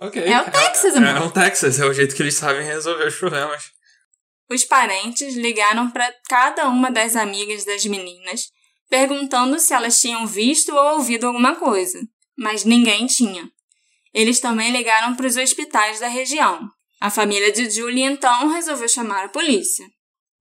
Ok. 0.00 0.22
É 0.24 0.40
o 0.40 0.50
Texas, 0.50 0.94
é, 0.96 0.98
amor. 0.98 1.08
É 1.08 1.20
o 1.20 1.30
Texas, 1.30 1.80
é 1.80 1.84
o 1.86 1.92
jeito 1.92 2.14
que 2.14 2.22
eles 2.22 2.34
sabem 2.34 2.66
resolver 2.66 3.06
os 3.06 3.14
problemas. 3.14 3.70
Os 4.50 4.64
parentes 4.64 5.34
ligaram 5.36 5.90
para 5.90 6.12
cada 6.28 6.68
uma 6.68 6.90
das 6.90 7.14
amigas 7.14 7.64
das 7.64 7.84
meninas, 7.84 8.50
perguntando 8.90 9.58
se 9.60 9.72
elas 9.72 10.00
tinham 10.00 10.26
visto 10.26 10.74
ou 10.74 10.96
ouvido 10.96 11.28
alguma 11.28 11.54
coisa, 11.54 11.98
mas 12.36 12.64
ninguém 12.64 13.06
tinha. 13.06 13.48
Eles 14.12 14.40
também 14.40 14.72
ligaram 14.72 15.14
para 15.14 15.26
os 15.26 15.36
hospitais 15.36 16.00
da 16.00 16.08
região. 16.08 16.68
A 17.00 17.10
família 17.10 17.52
de 17.52 17.70
Julie 17.70 18.02
então 18.02 18.48
resolveu 18.48 18.88
chamar 18.88 19.24
a 19.24 19.28
polícia. 19.28 19.86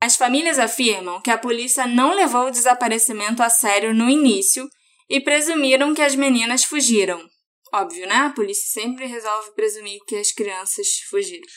As 0.04 0.18
famílias 0.18 0.60
afirmam 0.60 1.22
que 1.22 1.32
a 1.32 1.38
polícia 1.38 1.88
não 1.88 2.14
levou 2.14 2.48
o 2.48 2.52
desaparecimento 2.52 3.42
a 3.42 3.50
sério 3.50 3.94
no 3.94 4.10
início 4.10 4.68
e 5.10 5.22
presumiram 5.22 5.94
que 5.94 6.02
as 6.02 6.14
meninas 6.14 6.66
fugiram. 6.66 7.26
Óbvio, 7.74 8.06
né? 8.06 8.16
A 8.16 8.30
polícia 8.32 8.68
sempre 8.68 9.06
resolve 9.06 9.54
presumir 9.56 10.02
que 10.06 10.18
as 10.18 10.34
crianças 10.34 10.88
fugiram. 11.10 11.48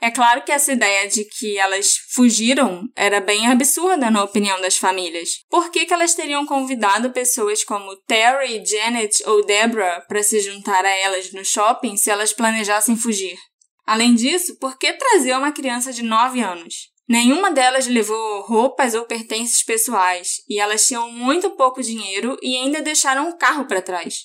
É 0.00 0.08
claro 0.08 0.44
que 0.44 0.52
essa 0.52 0.72
ideia 0.72 1.08
de 1.08 1.24
que 1.24 1.58
elas 1.58 1.96
fugiram 2.14 2.88
era 2.94 3.20
bem 3.20 3.48
absurda 3.48 4.08
na 4.08 4.22
opinião 4.22 4.60
das 4.60 4.76
famílias. 4.76 5.40
Por 5.50 5.72
que, 5.72 5.84
que 5.84 5.92
elas 5.92 6.14
teriam 6.14 6.46
convidado 6.46 7.10
pessoas 7.10 7.64
como 7.64 7.96
Terry, 8.06 8.64
Janet 8.64 9.20
ou 9.26 9.44
Deborah 9.44 10.00
para 10.02 10.22
se 10.22 10.38
juntar 10.38 10.84
a 10.84 10.96
elas 10.96 11.32
no 11.32 11.44
shopping 11.44 11.96
se 11.96 12.08
elas 12.08 12.32
planejassem 12.32 12.96
fugir? 12.96 13.36
Além 13.84 14.14
disso, 14.14 14.56
por 14.60 14.78
que 14.78 14.92
trazer 14.92 15.36
uma 15.36 15.50
criança 15.50 15.92
de 15.92 16.04
9 16.04 16.40
anos? 16.40 16.94
Nenhuma 17.08 17.52
delas 17.52 17.86
levou 17.86 18.42
roupas 18.42 18.94
ou 18.94 19.04
pertences 19.04 19.62
pessoais, 19.62 20.42
e 20.48 20.58
elas 20.58 20.86
tinham 20.86 21.10
muito 21.10 21.50
pouco 21.50 21.82
dinheiro 21.82 22.36
e 22.42 22.56
ainda 22.56 22.82
deixaram 22.82 23.28
um 23.28 23.38
carro 23.38 23.66
para 23.66 23.82
trás. 23.82 24.24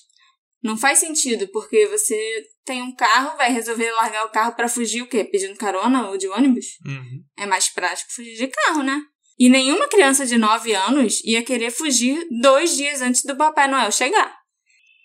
Não 0.62 0.76
faz 0.76 0.98
sentido, 0.98 1.48
porque 1.48 1.86
você 1.88 2.44
tem 2.64 2.82
um 2.82 2.94
carro, 2.94 3.36
vai 3.36 3.52
resolver 3.52 3.90
largar 3.92 4.24
o 4.26 4.30
carro 4.30 4.54
para 4.54 4.68
fugir 4.68 5.02
o 5.02 5.08
quê? 5.08 5.24
Pedindo 5.24 5.56
carona 5.56 6.08
ou 6.08 6.16
de 6.16 6.28
ônibus? 6.28 6.66
Uhum. 6.86 7.24
É 7.36 7.46
mais 7.46 7.68
prático 7.68 8.12
fugir 8.12 8.36
de 8.36 8.46
carro, 8.46 8.82
né? 8.82 9.00
E 9.38 9.48
nenhuma 9.48 9.88
criança 9.88 10.24
de 10.24 10.38
9 10.38 10.72
anos 10.74 11.20
ia 11.24 11.42
querer 11.42 11.70
fugir 11.70 12.24
dois 12.40 12.76
dias 12.76 13.00
antes 13.00 13.24
do 13.24 13.36
Papai 13.36 13.66
Noel 13.66 13.90
chegar. 13.90 14.41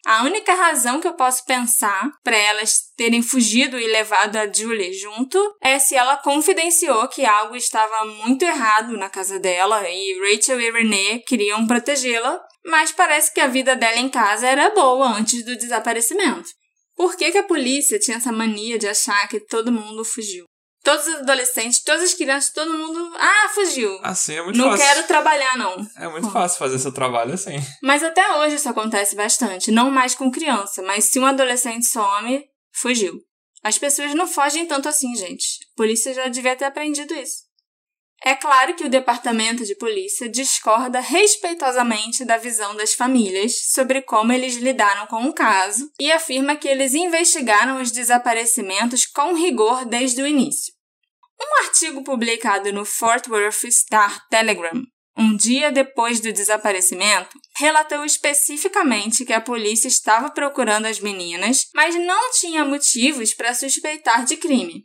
A 0.07 0.23
única 0.23 0.53
razão 0.53 1.01
que 1.01 1.07
eu 1.07 1.15
posso 1.15 1.43
pensar 1.43 2.09
para 2.23 2.37
elas 2.37 2.75
terem 2.95 3.21
fugido 3.21 3.77
e 3.77 3.87
levado 3.87 4.37
a 4.37 4.49
Julie 4.49 4.93
junto 4.93 5.37
é 5.61 5.77
se 5.79 5.95
ela 5.95 6.15
confidenciou 6.15 7.09
que 7.09 7.25
algo 7.25 7.57
estava 7.57 8.05
muito 8.05 8.43
errado 8.43 8.95
na 8.95 9.09
casa 9.09 9.37
dela 9.37 9.83
e 9.89 10.17
Rachel 10.17 10.61
e 10.61 10.71
Renee 10.71 11.19
queriam 11.27 11.67
protegê-la, 11.67 12.41
mas 12.65 12.93
parece 12.93 13.33
que 13.33 13.41
a 13.41 13.47
vida 13.47 13.75
dela 13.75 13.97
em 13.97 14.07
casa 14.07 14.47
era 14.47 14.69
boa 14.69 15.09
antes 15.09 15.43
do 15.43 15.57
desaparecimento. 15.57 16.47
Por 16.95 17.17
que, 17.17 17.29
que 17.29 17.39
a 17.39 17.43
polícia 17.43 17.99
tinha 17.99 18.15
essa 18.15 18.31
mania 18.31 18.79
de 18.79 18.87
achar 18.87 19.27
que 19.27 19.41
todo 19.41 19.73
mundo 19.73 20.05
fugiu? 20.05 20.45
Todos 20.83 21.07
os 21.07 21.15
adolescentes, 21.15 21.83
todas 21.83 22.03
as 22.03 22.13
crianças, 22.13 22.51
todo 22.53 22.73
mundo. 22.73 23.13
Ah, 23.17 23.49
fugiu. 23.53 23.99
Assim 24.03 24.35
é 24.35 24.43
muito 24.43 24.57
não 24.57 24.71
fácil. 24.71 24.85
quero 24.85 25.07
trabalhar, 25.07 25.57
não. 25.57 25.75
É 25.97 26.07
muito 26.07 26.29
fácil 26.31 26.59
fazer 26.59 26.79
seu 26.79 26.93
trabalho 26.93 27.33
assim. 27.33 27.57
Mas 27.83 28.03
até 28.03 28.37
hoje 28.37 28.55
isso 28.55 28.69
acontece 28.69 29.15
bastante. 29.15 29.71
Não 29.71 29.91
mais 29.91 30.15
com 30.15 30.31
criança, 30.31 30.81
mas 30.83 31.05
se 31.05 31.19
um 31.19 31.25
adolescente 31.25 31.85
some, 31.85 32.45
fugiu. 32.71 33.19
As 33.63 33.77
pessoas 33.77 34.13
não 34.13 34.27
fogem 34.27 34.65
tanto 34.65 34.87
assim, 34.87 35.13
gente. 35.15 35.59
A 35.73 35.77
polícia 35.77 36.13
já 36.13 36.27
devia 36.29 36.55
ter 36.55 36.65
aprendido 36.65 37.13
isso. 37.15 37.46
É 38.23 38.35
claro 38.35 38.73
que 38.73 38.83
o 38.83 38.89
departamento 38.89 39.63
de 39.63 39.75
polícia 39.75 40.27
discorda 40.27 40.99
respeitosamente 40.99 42.25
da 42.25 42.37
visão 42.37 42.75
das 42.75 42.93
famílias 42.93 43.71
sobre 43.71 44.01
como 44.01 44.33
eles 44.33 44.55
lidaram 44.55 45.05
com 45.07 45.25
o 45.25 45.33
caso 45.33 45.89
e 45.99 46.11
afirma 46.11 46.55
que 46.55 46.67
eles 46.67 46.93
investigaram 46.93 47.79
os 47.81 47.91
desaparecimentos 47.91 49.05
com 49.05 49.33
rigor 49.33 49.85
desde 49.85 50.21
o 50.21 50.27
início. 50.27 50.73
Um 51.39 51.63
artigo 51.63 52.03
publicado 52.03 52.73
no 52.73 52.83
Fort 52.83 53.27
Worth 53.27 53.71
Star 53.71 54.27
Telegram, 54.27 54.81
um 55.15 55.35
dia 55.35 55.71
depois 55.71 56.19
do 56.19 56.33
desaparecimento, 56.33 57.39
relatou 57.57 58.03
especificamente 58.03 59.25
que 59.25 59.33
a 59.33 59.41
polícia 59.41 59.87
estava 59.87 60.31
procurando 60.31 60.85
as 60.85 60.99
meninas, 60.99 61.67
mas 61.73 61.95
não 61.95 62.31
tinha 62.31 62.65
motivos 62.65 63.33
para 63.33 63.53
suspeitar 63.53 64.25
de 64.25 64.37
crime. 64.37 64.83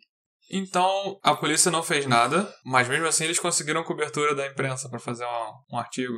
Então, 0.52 1.18
a 1.22 1.34
polícia 1.34 1.70
não 1.70 1.82
fez 1.82 2.04
nada, 2.04 2.52
mas 2.62 2.86
mesmo 2.86 3.06
assim 3.06 3.24
eles 3.24 3.38
conseguiram 3.38 3.82
cobertura 3.82 4.34
da 4.34 4.46
imprensa 4.46 4.86
para 4.90 4.98
fazer 4.98 5.24
um, 5.24 5.74
um 5.76 5.78
artigo. 5.78 6.14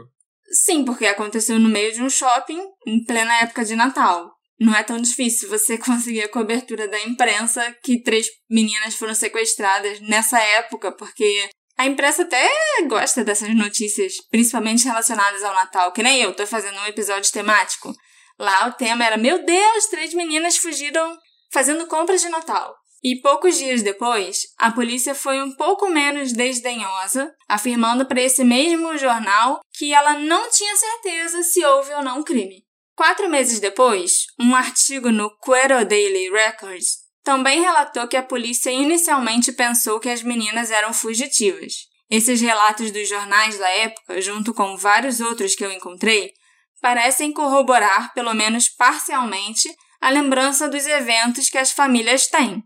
Sim, 0.51 0.85
porque 0.85 1.07
aconteceu 1.07 1.59
no 1.59 1.69
meio 1.69 1.93
de 1.93 2.03
um 2.03 2.11
shopping, 2.11 2.61
em 2.85 3.05
plena 3.05 3.43
época 3.43 3.65
de 3.65 3.77
Natal. 3.77 4.33
Não 4.59 4.75
é 4.75 4.83
tão 4.83 5.01
difícil 5.01 5.49
você 5.49 5.79
conseguir 5.79 6.23
a 6.23 6.29
cobertura 6.29 6.89
da 6.89 7.01
imprensa 7.01 7.75
que 7.83 8.03
três 8.03 8.27
meninas 8.51 8.97
foram 8.97 9.15
sequestradas 9.15 10.01
nessa 10.01 10.41
época, 10.41 10.91
porque 10.91 11.49
a 11.79 11.87
imprensa 11.87 12.23
até 12.23 12.49
gosta 12.89 13.25
dessas 13.25 13.55
notícias, 13.55 14.15
principalmente 14.31 14.85
relacionadas 14.85 15.45
ao 15.45 15.55
Natal, 15.55 15.93
que 15.93 16.03
nem 16.03 16.21
eu, 16.23 16.35
tô 16.35 16.45
fazendo 16.47 16.79
um 16.81 16.87
episódio 16.87 17.33
temático. 17.33 17.93
Lá 18.39 18.67
o 18.67 18.73
tema 18.73 19.05
era: 19.05 19.17
Meu 19.17 19.45
Deus, 19.45 19.87
três 19.87 20.13
meninas 20.13 20.57
fugiram 20.57 21.17
fazendo 21.53 21.87
compras 21.87 22.21
de 22.21 22.29
Natal. 22.29 22.75
E 23.07 23.21
poucos 23.21 23.59
dias 23.59 23.83
depois, 23.83 24.47
a 24.57 24.73
polícia 24.73 25.15
foi 25.15 25.43
um 25.43 25.55
pouco 25.55 25.91
menos 25.91 26.33
desdenhosa, 26.33 27.35
afirmando 27.47 28.07
para 28.07 28.23
esse 28.23 28.43
mesmo 28.43 28.97
jornal 28.97 29.61
que 29.77 29.93
ela 29.93 30.15
não 30.15 30.51
tinha 30.51 30.75
certeza 30.75 31.43
se 31.43 31.63
houve 31.63 31.93
ou 31.93 32.03
não 32.03 32.23
crime. 32.23 32.65
Quatro 32.97 33.29
meses 33.29 33.61
depois, 33.61 34.25
um 34.41 34.57
artigo 34.57 35.11
no 35.11 35.31
Quero 35.39 35.85
Daily 35.85 36.31
Records 36.31 37.05
também 37.23 37.61
relatou 37.61 38.09
que 38.09 38.17
a 38.17 38.23
polícia 38.23 38.71
inicialmente 38.71 39.53
pensou 39.53 40.01
que 40.01 40.09
as 40.09 40.23
meninas 40.23 40.71
eram 40.71 40.95
fugitivas. 40.95 41.89
Esses 42.09 42.41
relatos 42.41 42.91
dos 42.91 43.07
jornais 43.07 43.59
da 43.59 43.69
época, 43.69 44.19
junto 44.23 44.55
com 44.55 44.79
vários 44.79 45.21
outros 45.21 45.55
que 45.55 45.65
eu 45.65 45.71
encontrei, 45.71 46.33
parecem 46.81 47.33
corroborar, 47.33 48.15
pelo 48.15 48.33
menos 48.33 48.71
parcialmente, 48.71 49.69
a 50.01 50.09
lembrança 50.09 50.69
dos 50.69 50.87
eventos 50.87 51.51
que 51.51 51.59
as 51.59 51.71
famílias 51.71 52.29
têm. 52.29 52.65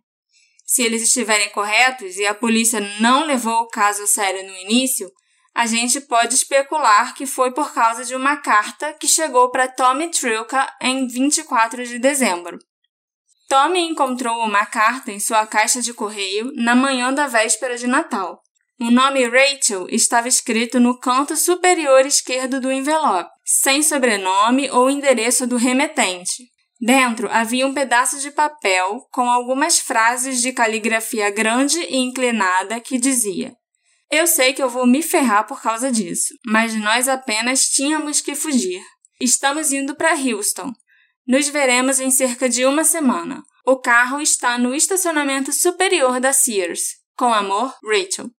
Se 0.68 0.82
eles 0.82 1.02
estiverem 1.02 1.48
corretos 1.48 2.18
e 2.18 2.26
a 2.26 2.34
polícia 2.34 2.78
não 3.00 3.24
levou 3.24 3.62
o 3.62 3.68
caso 3.68 4.02
a 4.02 4.06
sério 4.06 4.46
no 4.46 4.54
início, 4.58 5.10
a 5.54 5.66
gente 5.66 5.98
pode 5.98 6.34
especular 6.34 7.14
que 7.14 7.24
foi 7.24 7.54
por 7.54 7.72
causa 7.72 8.04
de 8.04 8.14
uma 8.14 8.36
carta 8.36 8.92
que 8.92 9.08
chegou 9.08 9.50
para 9.50 9.66
Tommy 9.66 10.10
Trilka 10.10 10.70
em 10.82 11.08
24 11.08 11.86
de 11.86 11.98
dezembro. 11.98 12.58
Tommy 13.48 13.80
encontrou 13.80 14.44
uma 14.44 14.66
carta 14.66 15.10
em 15.10 15.18
sua 15.18 15.46
caixa 15.46 15.80
de 15.80 15.94
correio 15.94 16.52
na 16.54 16.74
manhã 16.74 17.14
da 17.14 17.26
véspera 17.26 17.78
de 17.78 17.86
Natal. 17.86 18.38
O 18.78 18.90
nome 18.90 19.26
Rachel 19.26 19.86
estava 19.88 20.28
escrito 20.28 20.78
no 20.78 21.00
canto 21.00 21.34
superior 21.34 22.04
esquerdo 22.04 22.60
do 22.60 22.70
envelope, 22.70 23.30
sem 23.42 23.82
sobrenome 23.82 24.70
ou 24.70 24.90
endereço 24.90 25.46
do 25.46 25.56
remetente. 25.56 26.44
Dentro 26.80 27.28
havia 27.30 27.66
um 27.66 27.74
pedaço 27.74 28.20
de 28.20 28.30
papel 28.30 29.00
com 29.10 29.28
algumas 29.28 29.78
frases 29.78 30.40
de 30.40 30.52
caligrafia 30.52 31.28
grande 31.30 31.78
e 31.80 31.96
inclinada 31.96 32.80
que 32.80 32.98
dizia: 32.98 33.52
Eu 34.10 34.26
sei 34.26 34.52
que 34.52 34.62
eu 34.62 34.70
vou 34.70 34.86
me 34.86 35.02
ferrar 35.02 35.46
por 35.46 35.60
causa 35.60 35.90
disso, 35.90 36.34
mas 36.46 36.74
nós 36.74 37.08
apenas 37.08 37.64
tínhamos 37.64 38.20
que 38.20 38.36
fugir. 38.36 38.80
Estamos 39.20 39.72
indo 39.72 39.96
para 39.96 40.14
Houston. 40.14 40.72
Nos 41.26 41.48
veremos 41.48 41.98
em 41.98 42.10
cerca 42.10 42.48
de 42.48 42.64
uma 42.64 42.84
semana. 42.84 43.42
O 43.66 43.76
carro 43.76 44.20
está 44.20 44.56
no 44.56 44.74
estacionamento 44.74 45.52
superior 45.52 46.20
da 46.20 46.32
Sears. 46.32 46.80
Com 47.16 47.34
amor, 47.34 47.74
Rachel. 47.84 48.30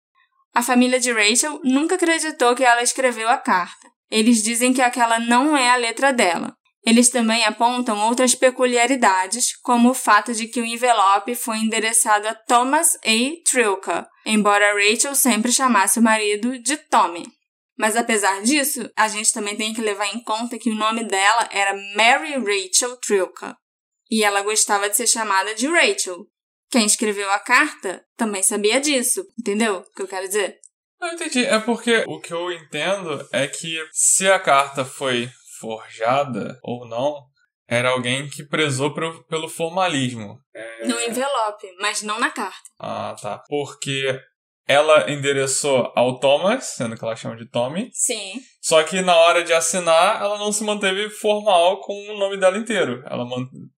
A 0.55 0.63
família 0.63 0.99
de 0.99 1.11
Rachel 1.11 1.59
nunca 1.63 1.95
acreditou 1.95 2.55
que 2.55 2.63
ela 2.63 2.81
escreveu 2.81 3.27
a 3.29 3.37
carta. 3.37 3.87
Eles 4.09 4.41
dizem 4.41 4.73
que 4.73 4.81
aquela 4.81 5.19
não 5.19 5.55
é 5.55 5.69
a 5.69 5.75
letra 5.75 6.11
dela. 6.11 6.57
Eles 6.85 7.09
também 7.09 7.43
apontam 7.43 8.07
outras 8.07 8.33
peculiaridades, 8.33 9.55
como 9.61 9.89
o 9.89 9.93
fato 9.93 10.33
de 10.33 10.47
que 10.47 10.61
o 10.61 10.65
envelope 10.65 11.35
foi 11.35 11.57
endereçado 11.57 12.27
a 12.27 12.33
Thomas 12.33 12.95
A. 12.95 13.49
Trilka, 13.49 14.07
embora 14.25 14.73
Rachel 14.73 15.13
sempre 15.13 15.51
chamasse 15.51 15.99
o 15.99 16.03
marido 16.03 16.57
de 16.59 16.77
Tommy. 16.77 17.25
Mas 17.77 17.95
apesar 17.95 18.41
disso, 18.41 18.89
a 18.95 19.07
gente 19.07 19.31
também 19.31 19.55
tem 19.55 19.73
que 19.73 19.81
levar 19.81 20.07
em 20.13 20.21
conta 20.23 20.57
que 20.57 20.69
o 20.69 20.75
nome 20.75 21.03
dela 21.05 21.47
era 21.51 21.73
Mary 21.95 22.33
Rachel 22.33 22.97
Trilka. 22.97 23.55
E 24.09 24.23
ela 24.23 24.41
gostava 24.41 24.89
de 24.89 24.97
ser 24.97 25.07
chamada 25.07 25.53
de 25.53 25.67
Rachel. 25.67 26.25
Quem 26.71 26.85
escreveu 26.85 27.29
a 27.31 27.39
carta 27.39 28.03
também 28.17 28.43
sabia 28.43 28.79
disso, 28.79 29.25
entendeu 29.39 29.77
o 29.77 29.91
que 29.93 30.01
eu 30.01 30.07
quero 30.07 30.27
dizer? 30.27 30.59
Não 30.99 31.13
entendi. 31.13 31.45
É 31.45 31.59
porque 31.59 32.03
o 32.05 32.19
que 32.19 32.33
eu 32.33 32.51
entendo 32.51 33.27
é 33.31 33.47
que 33.47 33.77
se 33.91 34.29
a 34.29 34.39
carta 34.39 34.83
foi 34.83 35.29
forjada 35.59 36.59
ou 36.63 36.87
não, 36.87 37.25
era 37.67 37.89
alguém 37.89 38.27
que 38.29 38.43
prezou 38.43 38.93
pro, 38.93 39.23
pelo 39.25 39.47
formalismo. 39.47 40.39
É... 40.53 40.87
No 40.87 40.99
envelope, 40.99 41.67
mas 41.79 42.01
não 42.01 42.19
na 42.19 42.31
carta. 42.31 42.69
Ah, 42.79 43.15
tá. 43.21 43.43
Porque 43.47 44.19
ela 44.69 45.09
endereçou 45.09 45.91
ao 45.95 46.19
Thomas, 46.19 46.63
sendo 46.65 46.95
que 46.95 47.03
ela 47.03 47.15
chama 47.15 47.35
de 47.35 47.49
Tommy. 47.49 47.89
Sim. 47.93 48.39
Só 48.61 48.83
que 48.83 49.01
na 49.01 49.15
hora 49.15 49.43
de 49.43 49.53
assinar, 49.53 50.21
ela 50.21 50.37
não 50.37 50.51
se 50.51 50.63
manteve 50.63 51.09
formal 51.09 51.81
com 51.81 51.93
o 52.11 52.17
nome 52.17 52.37
dela 52.37 52.57
inteiro. 52.57 53.03
Ela 53.07 53.25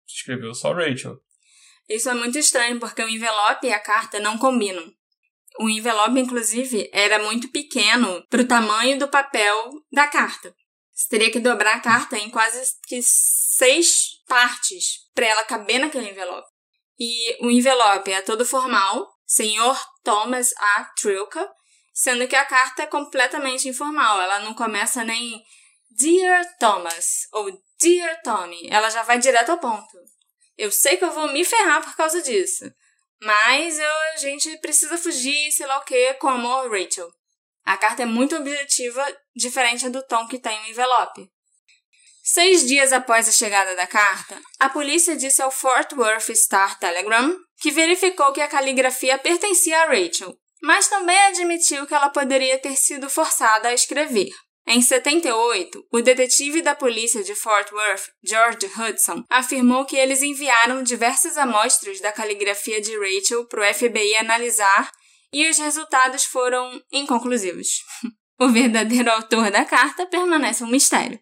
escreveu 0.06 0.54
só 0.54 0.72
Rachel. 0.72 1.16
Isso 1.88 2.08
é 2.08 2.14
muito 2.14 2.38
estranho, 2.38 2.78
porque 2.78 3.02
o 3.02 3.08
envelope 3.08 3.66
e 3.66 3.72
a 3.72 3.80
carta 3.80 4.20
não 4.20 4.38
combinam. 4.38 4.84
O 5.60 5.68
envelope, 5.68 6.18
inclusive, 6.18 6.88
era 6.92 7.18
muito 7.18 7.50
pequeno 7.50 8.22
para 8.28 8.42
o 8.42 8.46
tamanho 8.46 8.98
do 8.98 9.08
papel 9.08 9.70
da 9.92 10.06
carta. 10.06 10.54
Você 10.94 11.08
teria 11.08 11.30
que 11.30 11.40
dobrar 11.40 11.76
a 11.76 11.80
carta 11.80 12.16
em 12.18 12.30
quase 12.30 12.60
que 12.86 13.00
seis 13.02 14.22
partes 14.26 15.08
para 15.14 15.26
ela 15.26 15.44
caber 15.44 15.80
naquele 15.80 16.10
envelope. 16.10 16.48
E 16.98 17.44
o 17.44 17.50
envelope 17.50 18.12
é 18.12 18.22
todo 18.22 18.44
formal, 18.44 19.08
Senhor 19.26 19.78
Thomas 20.04 20.52
A. 20.56 20.84
Trilka, 21.00 21.50
sendo 21.92 22.28
que 22.28 22.36
a 22.36 22.44
carta 22.44 22.82
é 22.82 22.86
completamente 22.86 23.68
informal. 23.68 24.20
Ela 24.20 24.40
não 24.40 24.54
começa 24.54 25.04
nem 25.04 25.42
Dear 25.90 26.44
Thomas 26.58 27.26
ou 27.32 27.50
Dear 27.80 28.20
Tommy. 28.22 28.68
Ela 28.70 28.90
já 28.90 29.02
vai 29.02 29.18
direto 29.18 29.50
ao 29.50 29.58
ponto. 29.58 29.98
Eu 30.56 30.70
sei 30.70 30.96
que 30.96 31.04
eu 31.04 31.12
vou 31.12 31.32
me 31.32 31.44
ferrar 31.44 31.82
por 31.82 31.96
causa 31.96 32.22
disso. 32.22 32.64
Mas 33.22 33.78
eu, 33.78 33.94
a 34.14 34.16
gente 34.16 34.56
precisa 34.58 34.98
fugir, 34.98 35.50
sei 35.52 35.66
lá 35.66 35.78
o 35.78 35.84
que, 35.84 36.14
como 36.14 36.68
Rachel. 36.68 37.08
A 37.64 37.76
carta 37.76 38.02
é 38.02 38.06
muito 38.06 38.36
objetiva, 38.36 39.04
diferente 39.34 39.88
do 39.88 40.02
tom 40.06 40.26
que 40.26 40.38
tem 40.38 40.58
o 40.60 40.66
envelope. 40.68 41.28
Seis 42.24 42.66
dias 42.66 42.92
após 42.92 43.28
a 43.28 43.32
chegada 43.32 43.74
da 43.74 43.86
carta, 43.86 44.40
a 44.60 44.68
polícia 44.68 45.16
disse 45.16 45.42
ao 45.42 45.50
Fort 45.50 45.92
Worth 45.92 46.30
Star 46.36 46.78
Telegram 46.78 47.36
que 47.60 47.72
verificou 47.72 48.32
que 48.32 48.40
a 48.40 48.48
caligrafia 48.48 49.18
pertencia 49.18 49.82
a 49.82 49.86
Rachel, 49.86 50.36
mas 50.62 50.86
também 50.86 51.18
admitiu 51.26 51.86
que 51.86 51.94
ela 51.94 52.10
poderia 52.10 52.58
ter 52.58 52.76
sido 52.76 53.10
forçada 53.10 53.68
a 53.68 53.74
escrever. 53.74 54.30
Em 54.64 54.80
78, 54.80 55.84
o 55.92 56.00
detetive 56.00 56.62
da 56.62 56.74
polícia 56.74 57.24
de 57.24 57.34
Fort 57.34 57.72
Worth, 57.72 58.04
George 58.22 58.66
Hudson, 58.66 59.24
afirmou 59.28 59.84
que 59.84 59.96
eles 59.96 60.22
enviaram 60.22 60.84
diversas 60.84 61.36
amostras 61.36 62.00
da 62.00 62.12
caligrafia 62.12 62.80
de 62.80 62.96
Rachel 62.96 63.46
para 63.48 63.68
o 63.68 63.74
FBI 63.74 64.14
analisar 64.16 64.92
e 65.32 65.48
os 65.50 65.58
resultados 65.58 66.24
foram 66.24 66.80
inconclusivos. 66.92 67.68
o 68.42 68.48
verdadeiro 68.48 69.08
autor 69.08 69.52
da 69.52 69.64
carta 69.64 70.04
permanece 70.04 70.64
um 70.64 70.66
mistério. 70.66 71.20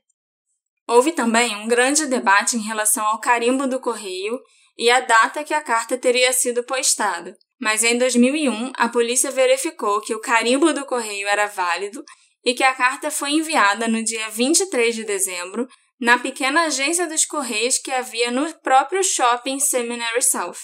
Houve 0.88 1.12
também 1.12 1.54
um 1.54 1.68
grande 1.68 2.06
debate 2.06 2.56
em 2.56 2.60
relação 2.60 3.04
ao 3.04 3.20
carimbo 3.20 3.66
do 3.66 3.78
correio 3.78 4.40
e 4.76 4.90
a 4.90 5.00
data 5.00 5.44
que 5.44 5.52
a 5.52 5.60
carta 5.60 5.98
teria 5.98 6.32
sido 6.32 6.64
postada. 6.64 7.36
Mas 7.60 7.84
em 7.84 7.98
2001, 7.98 8.72
a 8.74 8.88
polícia 8.88 9.30
verificou 9.30 10.00
que 10.00 10.14
o 10.14 10.20
carimbo 10.20 10.72
do 10.72 10.86
correio 10.86 11.28
era 11.28 11.46
válido 11.46 12.02
e 12.42 12.54
que 12.54 12.64
a 12.64 12.74
carta 12.74 13.10
foi 13.10 13.32
enviada 13.32 13.86
no 13.86 14.02
dia 14.02 14.30
23 14.30 14.94
de 14.94 15.04
dezembro 15.04 15.68
na 16.00 16.18
pequena 16.18 16.62
agência 16.62 17.06
dos 17.06 17.26
Correios 17.26 17.76
que 17.76 17.90
havia 17.90 18.30
no 18.30 18.50
próprio 18.60 19.04
shopping 19.04 19.60
Seminary 19.60 20.22
South. 20.22 20.56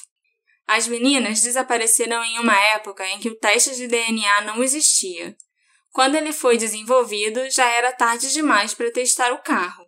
As 0.66 0.88
meninas 0.88 1.42
desapareceram 1.42 2.25
em 2.25 2.38
uma 2.38 2.59
época 2.75 3.07
em 3.07 3.19
que 3.19 3.29
o 3.29 3.38
teste 3.38 3.77
de 3.77 3.87
DNA 3.87 4.40
não 4.40 4.64
existia. 4.64 5.37
Quando 5.96 6.14
ele 6.14 6.30
foi 6.30 6.59
desenvolvido, 6.59 7.40
já 7.50 7.64
era 7.70 7.90
tarde 7.90 8.30
demais 8.30 8.74
para 8.74 8.92
testar 8.92 9.32
o 9.32 9.38
carro. 9.38 9.82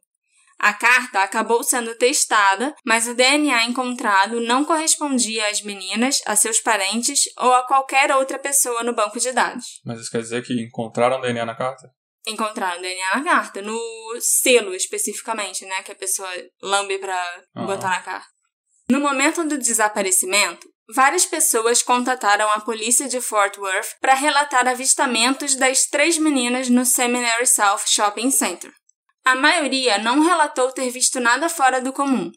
A 0.58 0.72
carta 0.72 1.22
acabou 1.22 1.62
sendo 1.62 1.94
testada, 1.96 2.74
mas 2.82 3.06
o 3.06 3.14
DNA 3.14 3.66
encontrado 3.66 4.40
não 4.40 4.64
correspondia 4.64 5.46
às 5.50 5.60
meninas, 5.60 6.22
a 6.24 6.34
seus 6.34 6.60
parentes 6.60 7.24
ou 7.36 7.52
a 7.52 7.66
qualquer 7.66 8.10
outra 8.10 8.38
pessoa 8.38 8.82
no 8.82 8.94
banco 8.94 9.20
de 9.20 9.32
dados. 9.32 9.82
Mas 9.84 10.00
isso 10.00 10.10
quer 10.10 10.22
dizer 10.22 10.42
que 10.42 10.54
encontraram 10.54 11.20
DNA 11.20 11.44
na 11.44 11.54
carta? 11.54 11.90
Encontraram 12.26 12.80
DNA 12.80 13.16
na 13.16 13.22
carta, 13.22 13.60
no 13.60 13.78
selo 14.18 14.74
especificamente, 14.74 15.66
né, 15.66 15.82
que 15.82 15.92
a 15.92 15.94
pessoa 15.94 16.30
lambe 16.62 16.98
para 16.98 17.44
uhum. 17.54 17.66
botar 17.66 17.90
na 17.90 18.00
carta. 18.00 18.28
No 18.90 18.98
momento 18.98 19.44
do 19.44 19.58
desaparecimento, 19.58 20.66
várias 20.94 21.26
pessoas 21.26 21.82
contataram 21.82 22.50
a 22.52 22.60
polícia 22.60 23.08
de 23.08 23.20
Fort 23.20 23.58
Worth 23.58 23.96
para 24.00 24.14
relatar 24.14 24.66
avistamentos 24.66 25.54
das 25.54 25.84
três 25.84 26.18
meninas 26.18 26.68
no 26.68 26.84
Seminary 26.84 27.46
South 27.46 27.86
Shopping 27.86 28.30
Center. 28.30 28.72
A 29.24 29.34
maioria 29.34 29.98
não 29.98 30.20
relatou 30.20 30.72
ter 30.72 30.90
visto 30.90 31.20
nada 31.20 31.48
fora 31.48 31.80
do 31.80 31.92
comum. 31.92 32.30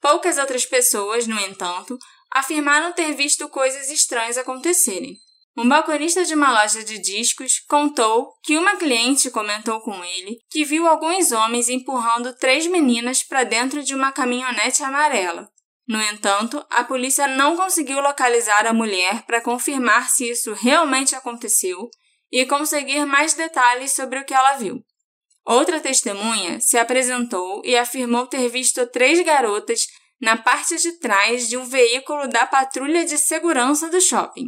Poucas 0.00 0.38
outras 0.38 0.66
pessoas, 0.66 1.26
no 1.26 1.38
entanto, 1.40 1.98
afirmaram 2.30 2.92
ter 2.92 3.14
visto 3.14 3.48
coisas 3.48 3.90
estranhas 3.90 4.36
acontecerem. 4.36 5.16
Um 5.56 5.68
balconista 5.68 6.24
de 6.24 6.34
uma 6.34 6.52
loja 6.52 6.84
de 6.84 6.98
discos 6.98 7.58
contou 7.68 8.32
que 8.42 8.56
uma 8.56 8.76
cliente 8.76 9.30
comentou 9.30 9.80
com 9.80 10.04
ele 10.04 10.38
que 10.48 10.64
viu 10.64 10.86
alguns 10.86 11.32
homens 11.32 11.68
empurrando 11.68 12.34
três 12.36 12.66
meninas 12.66 13.22
para 13.22 13.44
dentro 13.44 13.82
de 13.82 13.94
uma 13.94 14.12
caminhonete 14.12 14.82
amarela. 14.82 15.50
No 15.90 16.00
entanto, 16.00 16.64
a 16.70 16.84
polícia 16.84 17.26
não 17.26 17.56
conseguiu 17.56 17.98
localizar 18.00 18.64
a 18.64 18.72
mulher 18.72 19.26
para 19.26 19.40
confirmar 19.40 20.08
se 20.08 20.30
isso 20.30 20.52
realmente 20.52 21.16
aconteceu 21.16 21.90
e 22.30 22.46
conseguir 22.46 23.04
mais 23.04 23.34
detalhes 23.34 23.92
sobre 23.92 24.20
o 24.20 24.24
que 24.24 24.32
ela 24.32 24.52
viu. 24.52 24.84
Outra 25.44 25.80
testemunha 25.80 26.60
se 26.60 26.78
apresentou 26.78 27.60
e 27.64 27.76
afirmou 27.76 28.28
ter 28.28 28.48
visto 28.48 28.86
três 28.86 29.20
garotas 29.24 29.88
na 30.20 30.36
parte 30.36 30.76
de 30.76 30.92
trás 31.00 31.48
de 31.48 31.56
um 31.56 31.64
veículo 31.64 32.28
da 32.28 32.46
patrulha 32.46 33.04
de 33.04 33.18
segurança 33.18 33.88
do 33.88 34.00
shopping. 34.00 34.46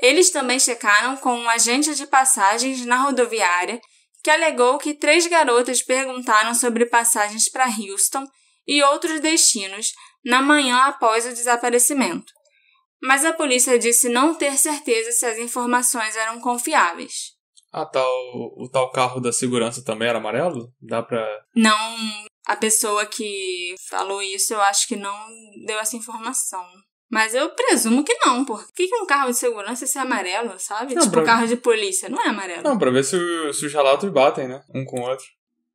Eles 0.00 0.30
também 0.30 0.60
checaram 0.60 1.16
com 1.16 1.34
um 1.34 1.50
agente 1.50 1.92
de 1.92 2.06
passagens 2.06 2.86
na 2.86 2.98
rodoviária 2.98 3.80
que 4.22 4.30
alegou 4.30 4.78
que 4.78 4.94
três 4.94 5.26
garotas 5.26 5.82
perguntaram 5.82 6.54
sobre 6.54 6.86
passagens 6.86 7.50
para 7.50 7.66
Houston 7.66 8.24
e 8.64 8.80
outros 8.82 9.18
destinos 9.18 9.92
na 10.24 10.42
manhã 10.42 10.76
após 10.84 11.26
o 11.26 11.30
desaparecimento. 11.30 12.32
Mas 13.02 13.24
a 13.24 13.32
polícia 13.32 13.78
disse 13.78 14.08
não 14.08 14.34
ter 14.34 14.56
certeza 14.56 15.12
se 15.12 15.24
as 15.24 15.38
informações 15.38 16.16
eram 16.16 16.40
confiáveis. 16.40 17.36
Ah, 17.72 17.86
tá. 17.86 18.02
O, 18.02 18.64
o 18.64 18.68
tal 18.70 18.90
carro 18.90 19.20
da 19.20 19.32
segurança 19.32 19.84
também 19.84 20.08
era 20.08 20.18
amarelo? 20.18 20.72
Dá 20.80 21.02
pra. 21.02 21.24
Não. 21.54 22.26
A 22.46 22.56
pessoa 22.56 23.04
que 23.04 23.74
falou 23.88 24.22
isso, 24.22 24.54
eu 24.54 24.60
acho 24.62 24.88
que 24.88 24.96
não 24.96 25.14
deu 25.66 25.78
essa 25.78 25.96
informação. 25.96 26.64
Mas 27.10 27.34
eu 27.34 27.50
presumo 27.50 28.04
que 28.04 28.14
não, 28.24 28.44
por 28.44 28.66
que, 28.72 28.86
que 28.86 28.96
um 28.96 29.06
carro 29.06 29.30
de 29.30 29.38
segurança 29.38 29.86
é 29.98 30.02
amarelo, 30.02 30.58
sabe? 30.58 30.94
Não, 30.94 31.02
tipo, 31.02 31.14
pra... 31.14 31.24
carro 31.24 31.46
de 31.46 31.56
polícia, 31.56 32.08
não 32.08 32.22
é 32.22 32.28
amarelo. 32.28 32.62
Não, 32.62 32.78
pra 32.78 32.90
ver 32.90 33.02
se, 33.02 33.16
se 33.54 33.66
os 33.66 33.72
relatos 33.72 34.10
batem, 34.10 34.46
né? 34.46 34.62
Um 34.74 34.84
com 34.84 35.00
o 35.00 35.08
outro. 35.08 35.24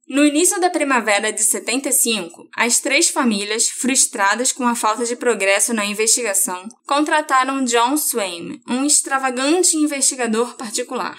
No 0.08 0.26
início 0.26 0.60
da 0.60 0.70
primavera 0.70 1.32
de 1.32 1.42
75, 1.42 2.50
as 2.58 2.80
três 2.80 3.10
famílias, 3.10 3.70
frustradas 3.70 4.52
com 4.52 4.68
a 4.68 4.76
falta 4.76 5.06
de 5.06 5.16
progresso 5.16 5.74
na 5.74 5.86
investigação, 5.86 6.68
contrataram 6.86 7.64
John 7.64 7.96
Swain, 7.96 8.62
um 8.68 8.86
extravagante 8.86 9.78
investigador 9.78 10.56
particular. 10.56 11.18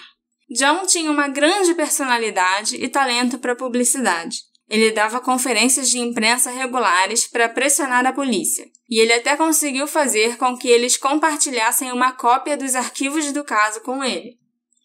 John 0.51 0.85
tinha 0.85 1.09
uma 1.09 1.27
grande 1.27 1.73
personalidade 1.73 2.75
e 2.75 2.87
talento 2.87 3.39
para 3.39 3.55
publicidade. 3.55 4.37
Ele 4.69 4.91
dava 4.91 5.19
conferências 5.19 5.89
de 5.89 5.97
imprensa 5.97 6.51
regulares 6.51 7.27
para 7.27 7.49
pressionar 7.49 8.05
a 8.05 8.13
polícia, 8.13 8.65
e 8.87 8.99
ele 8.99 9.13
até 9.13 9.35
conseguiu 9.35 9.87
fazer 9.87 10.37
com 10.37 10.55
que 10.55 10.67
eles 10.67 10.95
compartilhassem 10.95 11.91
uma 11.91 12.11
cópia 12.11 12.55
dos 12.55 12.75
arquivos 12.75 13.31
do 13.31 13.43
caso 13.43 13.81
com 13.81 14.03
ele. 14.03 14.37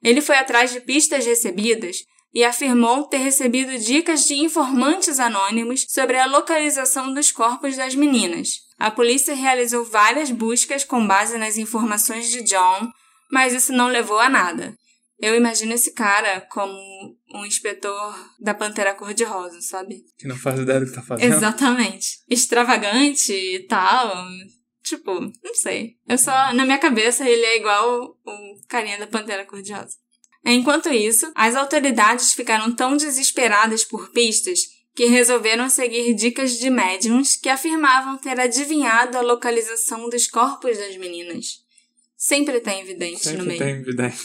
Ele 0.03 0.23
foi 0.23 0.37
atrás 0.37 0.73
de 0.73 0.81
pistas 0.81 1.27
recebidas 1.27 2.05
e 2.33 2.45
afirmou 2.45 3.05
ter 3.05 3.19
recebido 3.19 3.77
dicas 3.79 4.25
de 4.27 4.35
informantes 4.35 5.19
anônimos 5.19 5.87
sobre 5.89 6.17
a 6.17 6.27
localização 6.27 7.13
dos 7.13 7.33
corpos 7.33 7.77
das 7.77 7.95
meninas. 7.95 8.61
A 8.79 8.91
polícia 8.91 9.35
realizou 9.35 9.85
várias 9.85 10.31
buscas 10.31 10.85
com 10.85 11.07
base 11.07 11.37
nas 11.37 11.57
informações 11.59 12.31
de 12.31 12.43
John, 12.43 12.89
mas 13.31 13.53
isso 13.53 13.73
não 13.73 13.89
levou 13.89 14.19
a 14.19 14.29
nada. 14.29 14.75
Eu 15.21 15.35
imagino 15.37 15.75
esse 15.75 15.93
cara 15.93 16.41
como 16.51 16.73
um 17.35 17.45
inspetor 17.45 18.15
da 18.41 18.55
Pantera 18.55 18.95
Cor-de-Rosa, 18.95 19.61
sabe? 19.61 20.03
Que 20.19 20.27
não 20.27 20.37
faz 20.37 20.59
ideia 20.59 20.81
do 20.81 20.87
que 20.87 20.95
tá 20.95 21.03
fazendo. 21.03 21.35
Exatamente. 21.35 22.21
Extravagante 22.29 23.33
e 23.33 23.67
tal. 23.67 24.27
Tipo, 24.83 25.21
não 25.21 25.55
sei. 25.55 25.97
Eu 26.09 26.17
só, 26.17 26.55
na 26.55 26.65
minha 26.65 26.79
cabeça, 26.79 27.29
ele 27.29 27.45
é 27.45 27.59
igual 27.59 28.17
o 28.25 28.67
carinha 28.67 28.99
da 28.99 29.07
Pantera 29.07 29.45
Cor-de-Rosa. 29.45 29.97
Enquanto 30.45 30.89
isso, 30.89 31.31
as 31.35 31.55
autoridades 31.55 32.33
ficaram 32.33 32.75
tão 32.75 32.97
desesperadas 32.97 33.85
por 33.85 34.11
pistas 34.11 34.61
que 34.95 35.07
resolveram 35.07 35.69
seguir 35.69 36.15
dicas 36.15 36.59
de 36.59 36.69
médiums 36.69 37.37
que 37.37 37.49
afirmavam 37.49 38.19
ter 38.19 38.39
adivinhado 38.41 39.17
a 39.17 39.23
localização 39.23 40.09
dos 40.09 40.27
corpos 40.27 40.77
das 40.77 40.97
meninas. 40.97 41.61
Sempre 42.17 42.61
tem 42.61 42.81
evidente 42.81 43.21
Sempre 43.21 43.39
no 43.39 43.45
meio. 43.47 43.59
tem 43.59 43.71
evidente. 43.77 44.19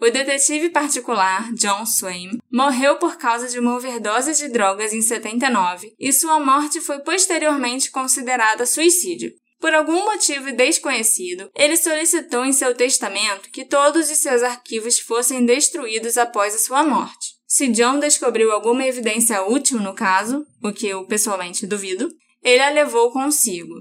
O 0.00 0.10
detetive 0.10 0.70
particular, 0.70 1.52
John 1.54 1.86
Swain, 1.86 2.38
morreu 2.50 2.96
por 2.96 3.16
causa 3.16 3.48
de 3.48 3.58
uma 3.58 3.76
overdose 3.76 4.34
de 4.34 4.48
drogas 4.48 4.92
em 4.92 5.00
79 5.00 5.94
e 5.98 6.12
sua 6.12 6.40
morte 6.40 6.80
foi 6.80 6.98
posteriormente 7.00 7.90
considerada 7.90 8.66
suicídio. 8.66 9.32
Por 9.64 9.72
algum 9.72 10.04
motivo 10.04 10.52
desconhecido, 10.52 11.50
ele 11.54 11.74
solicitou 11.78 12.44
em 12.44 12.52
seu 12.52 12.74
testamento 12.74 13.48
que 13.50 13.64
todos 13.64 14.10
os 14.10 14.18
seus 14.18 14.42
arquivos 14.42 14.98
fossem 14.98 15.46
destruídos 15.46 16.18
após 16.18 16.54
a 16.54 16.58
sua 16.58 16.84
morte. 16.84 17.28
Se 17.46 17.68
John 17.68 17.98
descobriu 17.98 18.52
alguma 18.52 18.86
evidência 18.86 19.42
útil 19.42 19.80
no 19.80 19.94
caso, 19.94 20.46
o 20.62 20.70
que 20.70 20.86
eu 20.86 21.06
pessoalmente 21.06 21.66
duvido, 21.66 22.10
ele 22.42 22.60
a 22.60 22.68
levou 22.68 23.10
consigo. 23.10 23.72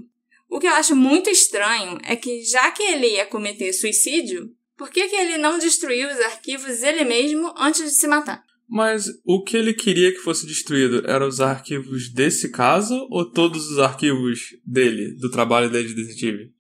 O 0.49 0.57
que 0.57 0.67
eu 0.67 0.73
acho 0.73 0.95
muito 0.95 1.29
estranho 1.29 1.99
é 2.05 2.15
que, 2.15 2.41
já 2.43 2.71
que 2.71 2.83
ele 2.83 3.15
ia 3.15 3.25
cometer 3.25 3.73
suicídio, 3.73 4.47
por 4.77 4.89
que, 4.89 5.09
que 5.09 5.17
ele 5.17 5.37
não 5.37 5.59
destruiu 5.59 6.07
os 6.07 6.19
arquivos 6.21 6.81
ele 6.81 7.03
mesmo 7.03 7.53
antes 7.57 7.83
de 7.83 7.91
se 7.91 8.07
matar? 8.07 8.41
Mas 8.67 9.05
o 9.25 9.43
que 9.43 9.57
ele 9.57 9.73
queria 9.73 10.11
que 10.11 10.19
fosse 10.19 10.45
destruído 10.45 11.03
eram 11.05 11.27
os 11.27 11.39
arquivos 11.39 12.09
desse 12.09 12.49
caso 12.49 13.07
ou 13.09 13.29
todos 13.29 13.69
os 13.69 13.79
arquivos 13.79 14.55
dele, 14.65 15.15
do 15.15 15.29
trabalho 15.29 15.69
dele 15.69 15.89
de 15.89 15.95
detetive? 15.95 16.53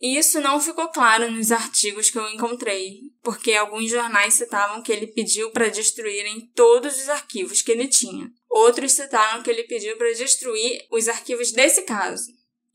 Isso 0.00 0.40
não 0.40 0.60
ficou 0.60 0.88
claro 0.88 1.30
nos 1.30 1.50
artigos 1.50 2.10
que 2.10 2.18
eu 2.18 2.28
encontrei, 2.28 3.00
porque 3.22 3.52
alguns 3.54 3.90
jornais 3.90 4.34
citavam 4.34 4.82
que 4.82 4.92
ele 4.92 5.06
pediu 5.06 5.50
para 5.50 5.68
destruírem 5.68 6.50
todos 6.54 6.94
os 7.00 7.08
arquivos 7.08 7.62
que 7.62 7.72
ele 7.72 7.88
tinha. 7.88 8.30
Outros 8.50 8.92
citaram 8.92 9.42
que 9.42 9.50
ele 9.50 9.64
pediu 9.64 9.96
para 9.96 10.12
destruir 10.12 10.86
os 10.90 11.08
arquivos 11.08 11.50
desse 11.50 11.82
caso. 11.82 12.26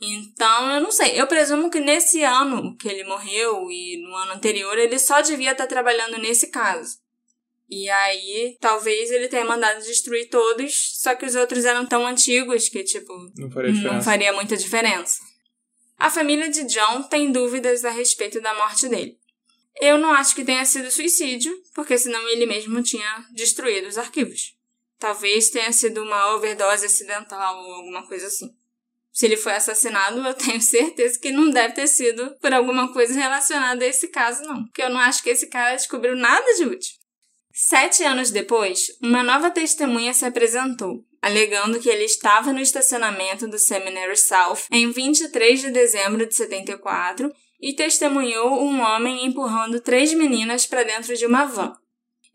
Então, 0.01 0.73
eu 0.73 0.81
não 0.81 0.91
sei. 0.91 1.19
Eu 1.19 1.27
presumo 1.27 1.69
que 1.69 1.79
nesse 1.79 2.23
ano 2.23 2.75
que 2.75 2.87
ele 2.87 3.03
morreu 3.03 3.69
e 3.69 4.01
no 4.01 4.15
ano 4.15 4.33
anterior 4.33 4.75
ele 4.79 4.97
só 4.97 5.21
devia 5.21 5.51
estar 5.51 5.67
trabalhando 5.67 6.17
nesse 6.17 6.47
caso. 6.47 6.97
E 7.73 7.89
aí, 7.89 8.57
talvez 8.59 9.09
ele 9.11 9.29
tenha 9.29 9.45
mandado 9.45 9.81
destruir 9.81 10.27
todos, 10.29 10.99
só 10.99 11.15
que 11.15 11.25
os 11.25 11.35
outros 11.35 11.63
eram 11.63 11.85
tão 11.85 12.05
antigos 12.05 12.67
que, 12.67 12.83
tipo, 12.83 13.13
Não 13.37 13.49
faria 13.49 13.71
diferença. 13.71 13.95
não 13.95 14.03
faria 14.03 14.33
muita 14.33 14.57
diferença. 14.57 15.21
A 15.97 16.09
família 16.09 16.49
de 16.49 16.65
John 16.65 17.03
tem 17.03 17.31
dúvidas 17.31 17.85
a 17.85 17.89
respeito 17.89 18.41
da 18.41 18.53
morte 18.55 18.89
dele. 18.89 19.17
Eu 19.79 19.97
não 19.97 20.11
acho 20.11 20.35
que 20.35 20.43
tenha 20.43 20.65
sido 20.65 20.91
suicídio, 20.91 21.55
porque 21.73 21.97
senão 21.97 22.27
ele 22.27 22.45
mesmo 22.45 22.83
tinha 22.83 23.25
destruído 23.33 23.87
os 23.87 23.97
arquivos. 23.97 24.53
Talvez 24.99 25.49
tenha 25.49 25.71
sido 25.71 26.03
uma 26.03 26.35
overdose 26.35 26.85
acidental 26.85 27.57
ou 27.57 27.75
alguma 27.75 28.05
coisa 28.05 28.27
assim. 28.27 28.49
Se 29.13 29.25
ele 29.27 29.37
foi 29.37 29.53
assassinado, 29.53 30.19
eu 30.27 30.33
tenho 30.35 30.61
certeza 30.61 31.17
que 31.17 31.31
não 31.31 31.49
deve 31.49 31.73
ter 31.73 31.87
sido 31.87 32.35
por 32.41 32.53
alguma 32.53 32.91
coisa 32.91 33.13
relacionada 33.13 33.85
a 33.85 33.87
esse 33.87 34.09
caso, 34.09 34.43
não. 34.43 34.65
Porque 34.65 34.81
eu 34.81 34.89
não 34.89 34.99
acho 34.99 35.23
que 35.23 35.29
esse 35.29 35.47
cara 35.47 35.75
descobriu 35.77 36.17
nada 36.17 36.53
de 36.55 36.65
útil. 36.65 37.00
Sete 37.63 38.03
anos 38.03 38.31
depois, 38.31 38.87
uma 38.99 39.21
nova 39.21 39.51
testemunha 39.51 40.15
se 40.15 40.25
apresentou, 40.25 41.05
alegando 41.21 41.79
que 41.79 41.89
ele 41.89 42.05
estava 42.05 42.51
no 42.51 42.59
estacionamento 42.59 43.47
do 43.47 43.59
Seminary 43.59 44.17
South 44.17 44.61
em 44.71 44.89
23 44.89 45.61
de 45.61 45.69
dezembro 45.69 46.25
de 46.25 46.33
74 46.33 47.31
e 47.61 47.75
testemunhou 47.75 48.63
um 48.63 48.81
homem 48.81 49.27
empurrando 49.27 49.79
três 49.79 50.11
meninas 50.11 50.65
para 50.65 50.81
dentro 50.81 51.15
de 51.15 51.23
uma 51.23 51.45
van. 51.45 51.77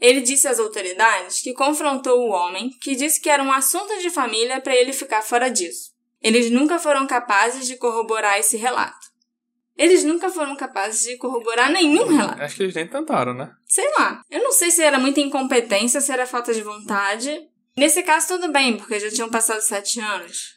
Ele 0.00 0.20
disse 0.20 0.46
às 0.46 0.60
autoridades 0.60 1.42
que 1.42 1.54
confrontou 1.54 2.20
o 2.20 2.30
homem, 2.30 2.70
que 2.80 2.94
disse 2.94 3.20
que 3.20 3.28
era 3.28 3.42
um 3.42 3.50
assunto 3.50 3.98
de 3.98 4.10
família 4.10 4.60
para 4.60 4.76
ele 4.76 4.92
ficar 4.92 5.22
fora 5.22 5.48
disso. 5.48 5.90
Eles 6.22 6.52
nunca 6.52 6.78
foram 6.78 7.04
capazes 7.04 7.66
de 7.66 7.76
corroborar 7.76 8.38
esse 8.38 8.56
relato. 8.56 9.15
Eles 9.76 10.04
nunca 10.04 10.30
foram 10.30 10.56
capazes 10.56 11.04
de 11.04 11.16
corroborar 11.18 11.70
nenhum 11.70 12.06
relato. 12.06 12.42
Acho 12.42 12.56
que 12.56 12.62
eles 12.62 12.74
nem 12.74 12.86
tentaram, 12.86 13.34
né? 13.34 13.52
Sei 13.66 13.86
lá. 13.98 14.22
Eu 14.30 14.42
não 14.42 14.52
sei 14.52 14.70
se 14.70 14.82
era 14.82 14.98
muita 14.98 15.20
incompetência, 15.20 16.00
se 16.00 16.10
era 16.10 16.26
falta 16.26 16.54
de 16.54 16.62
vontade. 16.62 17.46
Nesse 17.76 18.02
caso, 18.02 18.28
tudo 18.28 18.50
bem, 18.50 18.76
porque 18.76 18.98
já 18.98 19.10
tinham 19.10 19.28
passado 19.28 19.60
sete 19.60 20.00
anos. 20.00 20.56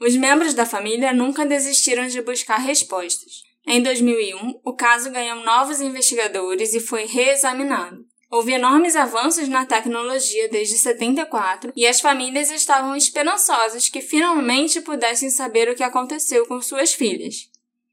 Os 0.00 0.16
membros 0.16 0.54
da 0.54 0.66
família 0.66 1.12
nunca 1.12 1.46
desistiram 1.46 2.06
de 2.08 2.22
buscar 2.22 2.56
respostas. 2.56 3.42
Em 3.66 3.82
2001, 3.82 4.60
o 4.64 4.74
caso 4.74 5.10
ganhou 5.10 5.44
novos 5.44 5.80
investigadores 5.80 6.74
e 6.74 6.80
foi 6.80 7.04
reexaminado. 7.04 8.04
Houve 8.30 8.52
enormes 8.52 8.96
avanços 8.96 9.48
na 9.48 9.66
tecnologia 9.66 10.48
desde 10.48 10.78
74 10.78 11.72
e 11.76 11.86
as 11.86 12.00
famílias 12.00 12.50
estavam 12.50 12.96
esperançosas 12.96 13.88
que 13.88 14.00
finalmente 14.00 14.80
pudessem 14.80 15.30
saber 15.30 15.68
o 15.68 15.74
que 15.74 15.82
aconteceu 15.82 16.46
com 16.46 16.62
suas 16.62 16.94
filhas. 16.94 17.49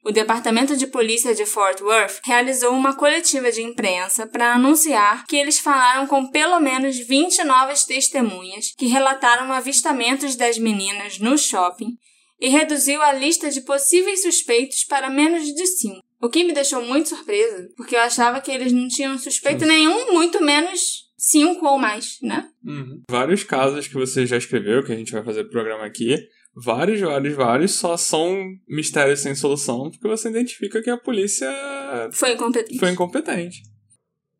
O 0.08 0.12
Departamento 0.13 0.78
de 0.78 0.88
Polícia 0.88 1.36
de 1.36 1.46
Fort 1.46 1.82
Worth 1.82 2.22
realizou 2.24 2.72
uma 2.72 2.96
coletiva 2.96 3.52
de 3.52 3.62
imprensa 3.62 4.26
para 4.26 4.54
anunciar 4.54 5.26
que 5.28 5.36
eles 5.36 5.60
falaram 5.60 6.08
com 6.08 6.32
pelo 6.32 6.62
menos 6.62 6.98
20 6.98 7.43
novas 7.43 7.84
testemunhas 7.84 8.74
que 8.78 8.86
relataram 8.86 9.52
avistamentos 9.52 10.38
das 10.38 10.58
meninas 10.58 11.20
no 11.20 11.38
shopping 11.38 11.98
e 12.39 12.48
reduziu 12.48 13.02
a 13.02 13.12
lista 13.12 13.50
de 13.50 13.60
possíveis 13.60 14.22
suspeitos 14.22 14.86
para 14.86 15.10
menos 15.10 15.54
de 15.54 15.67
5. 15.67 16.00
O 16.22 16.30
que 16.30 16.46
me 16.46 16.54
deixou 16.54 16.82
muito 16.82 17.10
surpresa, 17.10 17.67
porque 17.76 17.98
eu 17.98 18.00
achava 18.00 18.39
que 18.39 18.50
eles 18.50 18.72
não 18.72 18.88
tinham 18.88 19.17
suspeito 19.17 19.65
nenhum, 19.65 20.13
muito 20.13 20.41
menos 20.41 21.06
cinco 21.17 21.65
ou 21.65 21.78
mais, 21.78 22.17
né? 22.22 22.48
Uhum. 22.63 23.02
Vários 23.10 23.43
casos 23.43 23.89
que 23.89 23.96
você 23.96 24.26
já 24.26 24.38
escreveu, 24.38 24.84
que 24.86 24.93
a 24.93 24.96
gente 24.96 25.12
vai 25.12 25.24
fazer 25.24 25.50
programa 25.50 25.86
aqui, 25.86 26.15
vários, 26.63 27.00
vários, 27.00 27.36
vários, 27.36 27.72
só 27.76 27.96
são 27.96 28.43
mistérios 28.67 29.22
sem 29.22 29.36
solução, 29.36 29.89
porque 29.91 30.08
você 30.08 30.30
identifica 30.30 30.82
que 30.82 30.89
a 30.89 30.98
polícia 30.98 31.50
Foi 32.12 32.34
incompetente. 32.34 32.80
foi 32.80 32.91
incompetente. 32.91 33.62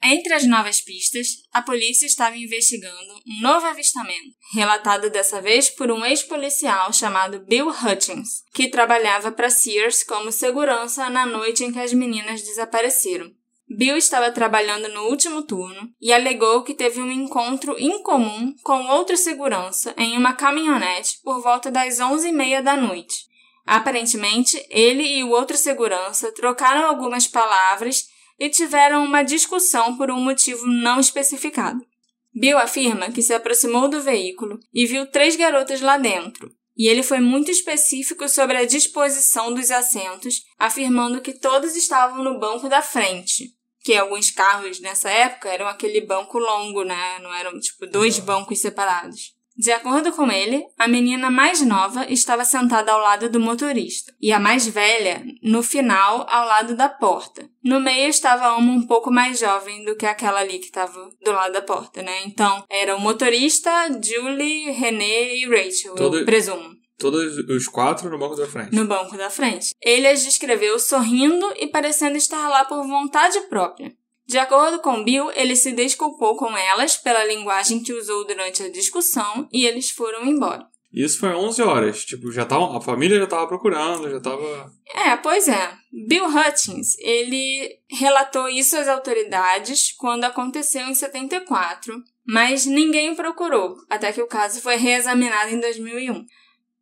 Entre 0.04 0.32
as 0.34 0.46
novas 0.46 0.80
pistas, 0.80 1.28
a 1.52 1.62
polícia 1.62 2.06
estava 2.06 2.38
investigando 2.38 3.14
um 3.28 3.42
novo 3.42 3.66
avistamento, 3.66 4.36
relatado 4.54 5.10
dessa 5.10 5.42
vez 5.42 5.70
por 5.70 5.92
um 5.92 6.06
ex-policial 6.06 6.94
chamado 6.94 7.44
Bill 7.46 7.70
Hutchins, 7.70 8.44
que 8.54 8.70
trabalhava 8.70 9.32
para 9.32 9.50
Sears 9.50 10.04
como 10.04 10.32
segurança 10.32 11.10
na 11.10 11.26
noite 11.26 11.64
em 11.64 11.72
que 11.72 11.80
as 11.80 11.94
meninas 11.94 12.44
desapareceram. 12.44 13.32
Bill 13.70 13.98
estava 13.98 14.32
trabalhando 14.32 14.88
no 14.88 15.10
último 15.10 15.44
turno 15.44 15.92
e 16.02 16.14
alegou 16.14 16.64
que 16.64 16.74
teve 16.74 17.02
um 17.02 17.12
encontro 17.12 17.76
incomum 17.78 18.56
com 18.64 18.88
outro 18.88 19.18
segurança 19.18 19.94
em 19.98 20.18
uma 20.18 20.34
caminhonete 20.34 21.20
por 21.22 21.42
volta 21.42 21.70
das 21.70 22.00
11h30 22.00 22.62
da 22.62 22.78
noite. 22.78 23.28
Aparentemente, 23.66 24.66
ele 24.70 25.04
e 25.04 25.24
o 25.24 25.32
outro 25.32 25.58
segurança 25.58 26.32
trocaram 26.32 26.88
algumas 26.88 27.28
palavras 27.28 28.08
e 28.40 28.50
tiveram 28.50 29.04
uma 29.04 29.24
discussão 29.24 29.98
por 29.98 30.10
um 30.10 30.22
motivo 30.22 30.66
não 30.66 31.02
especificado. 31.02 31.86
Bill 32.34 32.58
afirma 32.58 33.12
que 33.12 33.22
se 33.22 33.34
aproximou 33.34 33.90
do 33.90 34.02
veículo 34.02 34.60
e 34.74 34.86
viu 34.86 35.06
três 35.08 35.36
garotas 35.36 35.82
lá 35.82 35.98
dentro, 35.98 36.50
e 36.78 36.88
ele 36.88 37.02
foi 37.02 37.20
muito 37.20 37.52
específico 37.52 38.30
sobre 38.30 38.56
a 38.56 38.66
disposição 38.66 39.54
dos 39.54 39.72
assentos, 39.72 40.44
afirmando 40.58 41.20
que 41.20 41.34
todos 41.34 41.76
estavam 41.76 42.24
no 42.24 42.40
banco 42.40 42.70
da 42.70 42.82
frente. 42.82 43.57
Que 43.88 43.96
alguns 43.96 44.30
carros 44.30 44.82
nessa 44.82 45.10
época 45.10 45.48
eram 45.48 45.66
aquele 45.66 46.02
banco 46.02 46.38
longo, 46.38 46.84
né? 46.84 47.20
Não 47.22 47.34
eram 47.34 47.58
tipo 47.58 47.88
dois 47.88 48.20
bancos 48.20 48.60
separados. 48.60 49.34
De 49.56 49.72
acordo 49.72 50.12
com 50.12 50.30
ele, 50.30 50.62
a 50.78 50.90
menina 50.90 51.32
mais 51.32 51.62
nova 51.62 52.06
estava 52.12 52.44
sentada 52.44 52.92
ao 52.92 53.00
lado 53.00 53.30
do 53.30 53.40
motorista 53.40 54.14
e 54.22 54.34
a 54.34 54.42
mais 54.42 54.68
velha 54.68 55.24
no 55.42 55.64
final 55.64 56.28
ao 56.30 56.46
lado 56.46 56.76
da 56.76 56.90
porta. 56.90 57.50
No 57.64 57.80
meio 57.80 58.10
estava 58.10 58.58
uma 58.58 58.74
um 58.74 58.86
pouco 58.86 59.10
mais 59.10 59.40
jovem 59.40 59.86
do 59.86 59.96
que 59.96 60.06
aquela 60.06 60.42
ali 60.42 60.60
que 60.60 60.66
estava 60.66 61.10
do 61.24 61.32
lado 61.32 61.54
da 61.54 61.62
porta, 61.62 62.04
né? 62.04 62.24
Então 62.26 62.66
era 62.70 62.94
o 62.94 63.00
motorista, 63.00 63.72
Julie, 64.04 64.70
René 64.72 65.34
e 65.34 65.46
Rachel, 65.48 65.96
Todo- 65.96 66.20
eu 66.20 66.26
presumo, 66.26 66.76
Todos 66.98 67.38
os 67.38 67.68
quatro 67.68 68.10
no 68.10 68.18
banco 68.18 68.36
da 68.36 68.48
frente. 68.48 68.76
no 68.76 68.86
banco 68.86 69.16
da 69.16 69.30
frente. 69.30 69.76
Ele 69.82 70.08
as 70.08 70.24
descreveu 70.24 70.80
sorrindo 70.80 71.54
e 71.58 71.68
parecendo 71.68 72.18
estar 72.18 72.48
lá 72.50 72.66
por 72.66 72.86
vontade 72.88 73.40
própria. 73.42 73.96
De 74.26 74.38
acordo 74.38 74.80
com 74.80 75.04
Bill, 75.04 75.32
ele 75.32 75.56
se 75.56 75.72
desculpou 75.72 76.36
com 76.36 76.58
elas 76.58 76.98
pela 76.98 77.24
linguagem 77.24 77.82
que 77.82 77.94
usou 77.94 78.26
durante 78.28 78.62
a 78.64 78.70
discussão 78.70 79.48
e 79.54 79.66
eles 79.66 79.90
foram 79.90 80.26
embora. 80.26 80.68
Isso 80.92 81.20
foi 81.20 81.30
11 81.30 81.62
horas. 81.62 82.04
Tipo, 82.04 82.32
já 82.32 82.46
tava, 82.46 82.78
a 82.78 82.82
família 82.82 83.20
já 83.20 83.28
tava 83.28 83.48
procurando, 83.48 84.10
já 84.10 84.20
tava. 84.20 84.72
É, 84.94 85.16
pois 85.18 85.48
é. 85.48 85.74
Bill 86.08 86.26
Hutchins, 86.26 86.98
ele 87.00 87.80
relatou 87.90 88.50
isso 88.50 88.76
às 88.78 88.88
autoridades 88.88 89.94
quando 89.98 90.24
aconteceu 90.24 90.82
em 90.88 90.94
74, 90.94 91.94
mas 92.26 92.66
ninguém 92.66 93.16
procurou, 93.16 93.76
até 93.90 94.12
que 94.12 94.22
o 94.22 94.28
caso 94.28 94.62
foi 94.62 94.76
reexaminado 94.76 95.54
em 95.54 95.60
2001. 95.60 96.26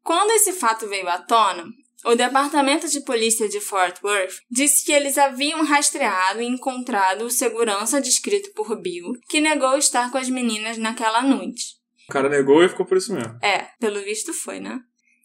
Quando 0.06 0.30
esse 0.34 0.54
fato 0.54 0.88
veio 0.88 1.10
à 1.10 1.18
tona, 1.18 1.65
o 2.06 2.13
Departamento 2.13 2.88
de 2.88 3.02
Polícia 3.02 3.50
de 3.50 3.60
Fort 3.60 4.04
Worth 4.04 4.36
disse 4.52 4.86
que 4.86 4.91
eles 4.91 5.18
haviam 5.18 5.65
rastreado 5.65 6.44
e 6.44 6.46
encontrado 6.46 7.26
o 7.26 7.32
segurança 7.32 8.00
descrito 8.00 8.54
por 8.54 8.80
Bill, 8.80 9.13
que 9.28 9.41
negou 9.41 9.76
estar 9.80 10.12
com 10.12 10.20
as 10.20 10.30
meninas 10.30 10.78
naquela 10.78 11.24
noite. 11.24 11.78
O 12.08 12.13
cara 12.13 12.30
negou 12.30 12.63
e 12.63 12.70
ficou 12.70 12.86
por 12.86 12.98
isso 12.98 13.12
mesmo. 13.12 13.36
É, 13.41 13.68
pelo 13.80 14.00
visto 14.04 14.32
foi, 14.32 14.60
né? 14.60 14.80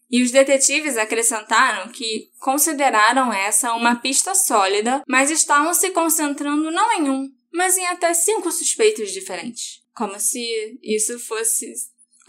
E 0.09 0.23
os 0.23 0.31
detetives 0.31 0.97
acrescentaram 0.97 1.91
que 1.91 2.31
consideraram 2.39 3.31
essa 3.31 3.73
uma 3.75 3.97
pista 3.97 4.33
sólida, 4.33 5.03
mas 5.07 5.29
estavam 5.29 5.75
se 5.75 5.91
concentrando 5.91 6.71
não 6.71 6.91
em 6.93 7.07
um, 7.07 7.29
mas 7.53 7.77
em 7.77 7.85
até 7.85 8.15
cinco 8.15 8.51
suspeitos 8.51 9.11
diferentes. 9.11 9.83
Como 9.93 10.19
se 10.19 10.79
isso 10.81 11.19
fosse 11.19 11.71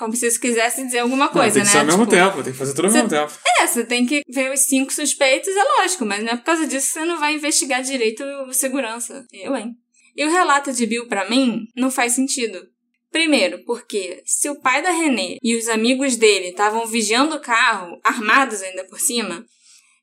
como 0.03 0.17
se 0.17 0.27
isso 0.27 0.41
quisesse 0.41 0.85
dizer 0.85 0.99
alguma 0.99 1.29
coisa, 1.29 1.47
não, 1.47 1.53
tem 1.53 1.63
que 1.63 1.67
né? 1.67 1.73
ser 1.73 1.79
ao 1.79 1.85
mesmo 1.87 2.05
Tipo, 2.07 2.17
tempo, 2.17 2.43
tem 2.43 2.53
que 2.53 2.59
fazer 2.59 2.75
tudo 2.75 2.87
ao 2.87 2.93
mesmo 2.93 3.09
tempo. 3.09 3.33
É, 3.61 3.67
você 3.69 3.85
tem 3.85 4.05
que 4.05 4.23
ver 4.29 4.53
os 4.53 4.61
cinco 4.61 4.93
suspeitos, 4.93 5.55
é 5.57 5.81
lógico, 5.81 6.05
mas 6.05 6.25
não 6.25 6.33
é 6.33 6.37
por 6.37 6.43
causa 6.43 6.67
disso 6.67 6.89
que 6.89 6.93
você 6.95 7.05
não 7.05 7.21
vai 7.21 7.35
investigar 7.37 7.81
direito 7.85 8.25
o 8.49 8.53
segurança. 8.53 9.25
Eu, 9.33 9.55
hein? 9.55 9.77
E 10.17 10.25
o 10.25 10.31
relato 10.31 10.73
de 10.73 10.85
Bill, 10.87 11.07
pra 11.07 11.31
mim, 11.31 11.69
não 11.77 11.89
faz 11.89 12.15
sentido. 12.15 12.67
Primeiro, 13.13 13.63
porque 13.65 14.23
se 14.27 14.51
o 14.51 14.61
pai 14.61 14.83
da 14.83 14.91
René 14.91 15.37
e 15.41 15.55
os 15.55 15.69
amigos 15.69 16.17
dele 16.17 16.49
estavam 16.49 16.85
vigiando 16.85 17.37
o 17.37 17.41
carro, 17.41 18.01
armados 18.03 18.61
ainda 18.61 18.85
por 18.85 18.99
cima, 18.99 19.45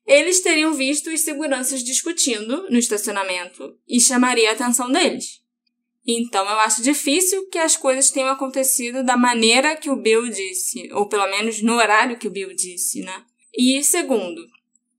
eles 0.06 0.40
teriam 0.40 0.72
visto 0.72 1.10
os 1.10 1.20
seguranças 1.20 1.84
discutindo 1.84 2.66
no 2.70 2.78
estacionamento 2.78 3.74
e 3.86 4.00
chamaria 4.00 4.48
a 4.48 4.52
atenção 4.54 4.90
deles. 4.90 5.39
Então 6.06 6.44
eu 6.44 6.58
acho 6.60 6.82
difícil 6.82 7.48
que 7.48 7.58
as 7.58 7.76
coisas 7.76 8.10
tenham 8.10 8.30
acontecido 8.30 9.04
da 9.04 9.16
maneira 9.16 9.76
que 9.76 9.90
o 9.90 9.96
Bill 9.96 10.28
disse, 10.28 10.90
ou 10.92 11.08
pelo 11.08 11.26
menos 11.28 11.62
no 11.62 11.74
horário 11.74 12.18
que 12.18 12.28
o 12.28 12.30
Bill 12.30 12.54
disse, 12.54 13.02
né? 13.02 13.24
E 13.54 13.82
segundo, 13.84 14.40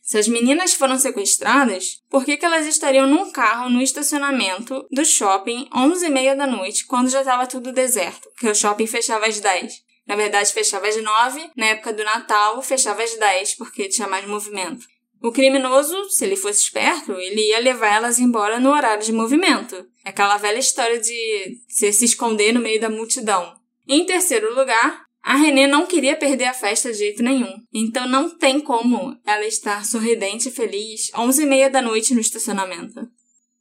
se 0.01 0.17
as 0.17 0.27
meninas 0.27 0.73
foram 0.73 0.99
sequestradas, 0.99 2.01
por 2.09 2.25
que, 2.25 2.35
que 2.35 2.45
elas 2.45 2.67
estariam 2.67 3.07
num 3.07 3.31
carro 3.31 3.69
no 3.69 3.81
estacionamento 3.81 4.85
do 4.91 5.05
shopping 5.05 5.69
11h30 5.73 6.35
da 6.35 6.45
noite, 6.45 6.85
quando 6.85 7.09
já 7.09 7.21
estava 7.21 7.47
tudo 7.47 7.71
deserto? 7.71 8.29
Porque 8.31 8.49
o 8.49 8.53
shopping 8.53 8.87
fechava 8.87 9.25
às 9.25 9.39
10. 9.39 9.73
Na 10.05 10.15
verdade, 10.17 10.51
fechava 10.51 10.87
às 10.87 11.01
9, 11.01 11.51
na 11.55 11.67
época 11.67 11.93
do 11.93 12.03
Natal, 12.03 12.61
fechava 12.61 13.01
às 13.01 13.17
10, 13.17 13.55
porque 13.55 13.87
tinha 13.87 14.07
mais 14.07 14.27
movimento. 14.27 14.85
O 15.21 15.31
criminoso, 15.31 16.09
se 16.09 16.25
ele 16.25 16.35
fosse 16.35 16.63
esperto, 16.63 17.11
ele 17.13 17.49
ia 17.49 17.59
levar 17.59 17.93
elas 17.95 18.17
embora 18.17 18.59
no 18.59 18.71
horário 18.71 19.03
de 19.03 19.13
movimento. 19.13 19.75
É 20.03 20.09
Aquela 20.09 20.37
velha 20.37 20.57
história 20.57 20.99
de 20.99 21.59
você 21.67 21.93
se 21.93 22.05
esconder 22.05 22.51
no 22.51 22.59
meio 22.59 22.81
da 22.81 22.89
multidão. 22.89 23.53
Em 23.87 24.03
terceiro 24.03 24.55
lugar, 24.55 25.05
a 25.21 25.35
Renée 25.35 25.67
não 25.67 25.85
queria 25.85 26.15
perder 26.15 26.45
a 26.45 26.53
festa 26.53 26.91
de 26.91 26.97
jeito 26.97 27.21
nenhum. 27.21 27.53
Então 27.71 28.07
não 28.07 28.35
tem 28.35 28.59
como 28.59 29.15
ela 29.23 29.45
estar 29.45 29.85
sorridente 29.85 30.49
e 30.49 30.51
feliz 30.51 31.11
11h30 31.11 31.69
da 31.69 31.81
noite 31.83 32.15
no 32.15 32.21
estacionamento. 32.21 33.07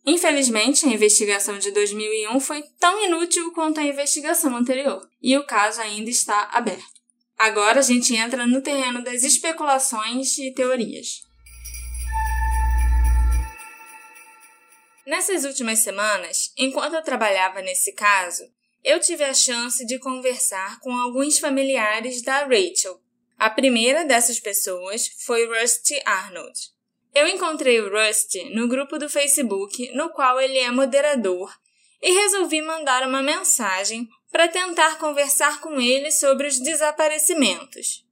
Infelizmente, 0.06 0.86
a 0.86 0.88
investigação 0.88 1.58
de 1.58 1.70
2001 1.72 2.40
foi 2.40 2.62
tão 2.78 3.04
inútil 3.04 3.52
quanto 3.52 3.80
a 3.80 3.84
investigação 3.84 4.56
anterior, 4.56 5.06
e 5.22 5.36
o 5.36 5.44
caso 5.44 5.82
ainda 5.82 6.08
está 6.08 6.48
aberto. 6.52 7.00
Agora 7.38 7.80
a 7.80 7.82
gente 7.82 8.14
entra 8.14 8.46
no 8.46 8.62
terreno 8.62 9.04
das 9.04 9.22
especulações 9.22 10.38
e 10.38 10.52
teorias. 10.52 11.29
Nessas 15.10 15.44
últimas 15.44 15.80
semanas, 15.80 16.52
enquanto 16.56 16.94
eu 16.94 17.02
trabalhava 17.02 17.60
nesse 17.60 17.90
caso, 17.90 18.44
eu 18.84 19.00
tive 19.00 19.24
a 19.24 19.34
chance 19.34 19.84
de 19.84 19.98
conversar 19.98 20.78
com 20.78 20.96
alguns 20.96 21.36
familiares 21.36 22.22
da 22.22 22.44
Rachel. 22.44 23.02
A 23.36 23.50
primeira 23.50 24.04
dessas 24.04 24.38
pessoas 24.38 25.08
foi 25.26 25.48
Rusty 25.48 26.00
Arnold. 26.04 26.56
Eu 27.12 27.26
encontrei 27.26 27.80
o 27.80 27.90
Rusty 27.90 28.54
no 28.54 28.68
grupo 28.68 29.00
do 29.00 29.10
Facebook, 29.10 29.90
no 29.96 30.10
qual 30.10 30.40
ele 30.40 30.58
é 30.58 30.70
moderador, 30.70 31.52
e 32.00 32.12
resolvi 32.12 32.62
mandar 32.62 33.04
uma 33.04 33.20
mensagem 33.20 34.08
para 34.30 34.46
tentar 34.46 34.96
conversar 35.00 35.60
com 35.60 35.80
ele 35.80 36.12
sobre 36.12 36.46
os 36.46 36.60
desaparecimentos. 36.60 38.06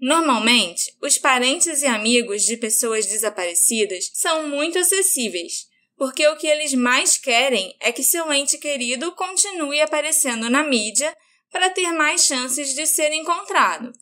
Normalmente, 0.00 0.92
os 1.00 1.18
parentes 1.18 1.82
e 1.82 1.86
amigos 1.86 2.42
de 2.42 2.56
pessoas 2.56 3.06
desaparecidas 3.06 4.10
são 4.12 4.48
muito 4.48 4.76
acessíveis, 4.76 5.70
porque 6.02 6.26
o 6.26 6.36
que 6.36 6.48
eles 6.48 6.74
mais 6.74 7.16
querem 7.16 7.76
é 7.78 7.92
que 7.92 8.02
seu 8.02 8.32
ente 8.32 8.58
querido 8.58 9.12
continue 9.12 9.80
aparecendo 9.80 10.50
na 10.50 10.64
mídia 10.64 11.16
para 11.48 11.70
ter 11.70 11.92
mais 11.92 12.24
chances 12.24 12.74
de 12.74 12.88
ser 12.88 13.12
encontrado. 13.12 13.92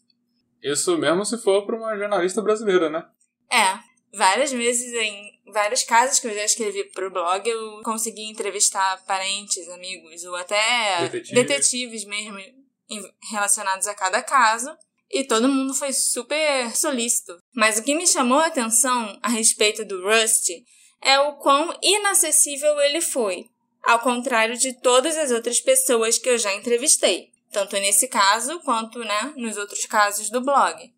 Isso 0.63 0.97
mesmo 0.97 1.27
se 1.27 1.37
for 1.37 1.67
pra 1.67 1.77
uma 1.77 1.95
jornalista 1.99 2.41
brasileira, 2.41 2.89
né? 2.89 3.07
É, 3.53 3.79
várias 4.17 4.51
vezes 4.51 4.95
em 4.95 5.43
vários 5.53 5.83
casos 5.83 6.19
que 6.19 6.27
eu 6.27 6.33
já 6.33 6.43
escrevi 6.43 6.85
pro 6.85 7.11
blog, 7.11 7.47
eu 7.47 7.83
consegui 7.83 8.31
entrevistar 8.31 9.05
parentes, 9.05 9.69
amigos 9.69 10.25
ou 10.25 10.35
até 10.37 11.03
Detetive. 11.03 11.35
detetives 11.35 12.05
mesmo 12.07 12.39
relacionados 13.31 13.87
a 13.87 13.95
cada 13.95 14.23
caso. 14.23 14.75
E 15.11 15.23
todo 15.23 15.51
mundo 15.51 15.75
foi 15.75 15.93
super 15.93 16.75
solícito. 16.75 17.37
Mas 17.55 17.79
o 17.79 17.83
que 17.83 17.95
me 17.95 18.07
chamou 18.07 18.39
a 18.39 18.47
atenção 18.47 19.19
a 19.23 19.29
respeito 19.29 19.85
do 19.85 20.03
Rusty 20.03 20.65
é 21.03 21.19
o 21.21 21.35
quão 21.35 21.77
inacessível 21.83 22.81
ele 22.81 23.01
foi, 23.01 23.49
ao 23.83 24.01
contrário 24.01 24.57
de 24.57 24.73
todas 24.75 25.17
as 25.17 25.31
outras 25.31 25.61
pessoas 25.61 26.19
que 26.19 26.29
eu 26.29 26.39
já 26.39 26.55
entrevistei, 26.55 27.31
tanto 27.51 27.77
nesse 27.77 28.09
caso 28.09 28.61
quanto 28.61 28.99
né, 29.01 29.33
nos 29.37 29.57
outros 29.57 29.87
casos 29.87 30.31
do 30.31 30.41
blog. 30.41 30.93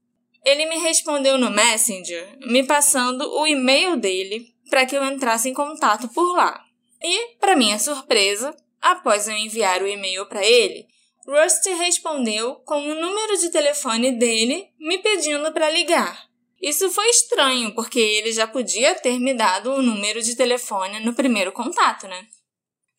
Ele 0.45 0.67
me 0.67 0.79
respondeu 0.79 1.38
no 1.38 1.51
Messenger, 1.51 2.37
me 2.41 2.65
passando 2.65 3.23
o 3.33 3.47
e-mail 3.47 3.97
dele 3.97 4.53
para 4.69 4.85
que 4.85 4.97
eu 4.97 5.05
entrasse 5.05 5.49
em 5.49 5.55
contato 5.55 6.09
por 6.09 6.35
lá. 6.35 6.65
E, 7.01 7.37
para 7.37 7.57
minha 7.57 7.79
surpresa, 7.79 8.57
após 8.81 9.29
eu 9.29 9.37
enviar 9.37 9.83
o 9.83 9.88
e-mail 9.88 10.27
para 10.27 10.45
ele, 10.45 10.87
Rusty 11.27 11.71
respondeu 11.75 12.57
com 12.65 12.79
o 12.81 12.95
número 12.95 13.38
de 13.38 13.51
telefone 13.51 14.12
dele 14.12 14.69
me 14.79 14.99
pedindo 14.99 15.53
para 15.53 15.71
ligar. 15.71 16.32
Isso 16.62 16.88
foi 16.92 17.09
estranho, 17.11 17.75
porque 17.75 17.98
ele 17.98 18.31
já 18.31 18.46
podia 18.46 18.94
ter 18.94 19.18
me 19.18 19.35
dado 19.35 19.72
o 19.72 19.83
número 19.83 20.22
de 20.22 20.37
telefone 20.37 21.01
no 21.01 21.12
primeiro 21.12 21.51
contato, 21.51 22.07
né? 22.07 22.25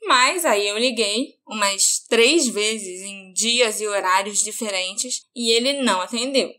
Mas 0.06 0.44
aí 0.44 0.68
eu 0.68 0.78
liguei 0.78 1.36
umas 1.48 2.00
três 2.10 2.46
vezes 2.50 3.02
em 3.02 3.32
dias 3.32 3.80
e 3.80 3.88
horários 3.88 4.44
diferentes 4.44 5.22
e 5.34 5.52
ele 5.52 5.82
não 5.82 6.02
atendeu. 6.02 6.54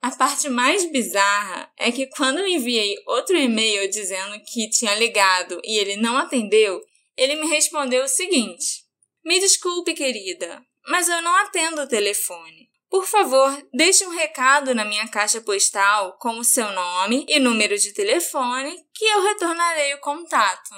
A 0.00 0.10
parte 0.12 0.48
mais 0.48 0.90
bizarra 0.90 1.70
é 1.76 1.92
que 1.92 2.06
quando 2.06 2.38
eu 2.38 2.46
enviei 2.46 2.96
outro 3.06 3.36
e-mail 3.36 3.90
dizendo 3.90 4.40
que 4.46 4.70
tinha 4.70 4.94
ligado 4.94 5.60
e 5.62 5.76
ele 5.76 5.96
não 5.96 6.16
atendeu, 6.16 6.80
ele 7.14 7.34
me 7.34 7.46
respondeu 7.48 8.04
o 8.04 8.08
seguinte: 8.08 8.84
Me 9.22 9.38
desculpe, 9.38 9.92
querida, 9.92 10.64
mas 10.86 11.10
eu 11.10 11.20
não 11.20 11.34
atendo 11.34 11.82
o 11.82 11.88
telefone. 11.88 12.57
Por 12.90 13.04
favor, 13.04 13.50
deixe 13.72 14.06
um 14.06 14.14
recado 14.14 14.74
na 14.74 14.84
minha 14.84 15.06
caixa 15.08 15.40
postal 15.40 16.16
com 16.18 16.38
o 16.38 16.44
seu 16.44 16.70
nome 16.72 17.26
e 17.28 17.38
número 17.38 17.76
de 17.76 17.92
telefone 17.92 18.74
que 18.94 19.04
eu 19.04 19.22
retornarei 19.22 19.94
o 19.94 20.00
contato. 20.00 20.70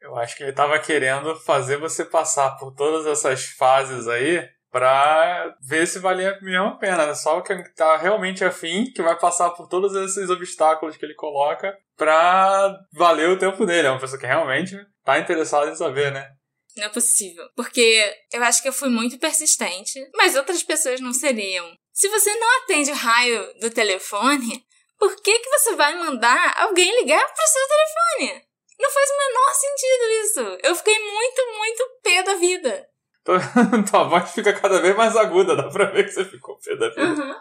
Eu 0.00 0.14
acho 0.16 0.36
que 0.36 0.42
ele 0.42 0.52
tava 0.52 0.78
querendo 0.78 1.34
fazer 1.40 1.78
você 1.78 2.04
passar 2.04 2.58
por 2.58 2.74
todas 2.74 3.06
essas 3.06 3.46
fases 3.46 4.06
aí 4.06 4.46
pra 4.70 5.54
ver 5.66 5.86
se 5.86 6.00
valia 6.00 6.38
mesmo 6.42 6.66
a 6.66 6.76
pena. 6.76 7.06
né? 7.06 7.14
Só 7.14 7.40
quem 7.40 7.62
tá 7.74 7.96
realmente 7.96 8.44
afim, 8.44 8.84
que 8.92 9.00
vai 9.00 9.16
passar 9.18 9.50
por 9.50 9.66
todos 9.66 9.94
esses 9.94 10.28
obstáculos 10.28 10.96
que 10.96 11.06
ele 11.06 11.14
coloca 11.14 11.74
pra 11.96 12.76
valer 12.92 13.30
o 13.30 13.38
tempo 13.38 13.64
dele. 13.64 13.86
É 13.88 13.90
uma 13.90 14.00
pessoa 14.00 14.20
que 14.20 14.26
realmente 14.26 14.76
tá 15.04 15.18
interessada 15.18 15.70
em 15.70 15.76
saber, 15.76 16.12
né? 16.12 16.28
Não 16.76 16.86
é 16.86 16.88
possível. 16.88 17.48
Porque 17.54 18.16
eu 18.32 18.42
acho 18.42 18.62
que 18.62 18.68
eu 18.68 18.72
fui 18.72 18.88
muito 18.88 19.18
persistente, 19.18 20.00
mas 20.14 20.34
outras 20.34 20.62
pessoas 20.62 21.00
não 21.00 21.12
seriam. 21.12 21.66
Se 21.92 22.08
você 22.08 22.34
não 22.34 22.58
atende 22.58 22.90
o 22.90 22.94
raio 22.94 23.54
do 23.60 23.70
telefone, 23.70 24.66
por 24.98 25.14
que, 25.22 25.38
que 25.38 25.50
você 25.50 25.74
vai 25.76 25.96
mandar 25.96 26.54
alguém 26.58 27.00
ligar 27.00 27.24
pro 27.24 27.46
seu 27.46 27.62
telefone? 27.68 28.44
Não 28.80 28.90
faz 28.90 29.10
o 29.10 29.18
menor 29.18 29.54
sentido 29.54 30.04
isso. 30.24 30.58
Eu 30.68 30.74
fiquei 30.74 30.98
muito, 30.98 31.42
muito 31.56 31.90
pé 32.02 32.22
da 32.22 32.34
vida. 32.34 32.88
Tua 33.90 34.04
voz 34.04 34.32
fica 34.32 34.52
cada 34.52 34.80
vez 34.80 34.94
mais 34.96 35.16
aguda, 35.16 35.56
dá 35.56 35.68
pra 35.68 35.86
ver 35.86 36.04
que 36.04 36.10
você 36.10 36.24
ficou 36.24 36.58
pé 36.58 36.76
da 36.76 36.88
vida. 36.88 37.02
Uhum. 37.02 37.34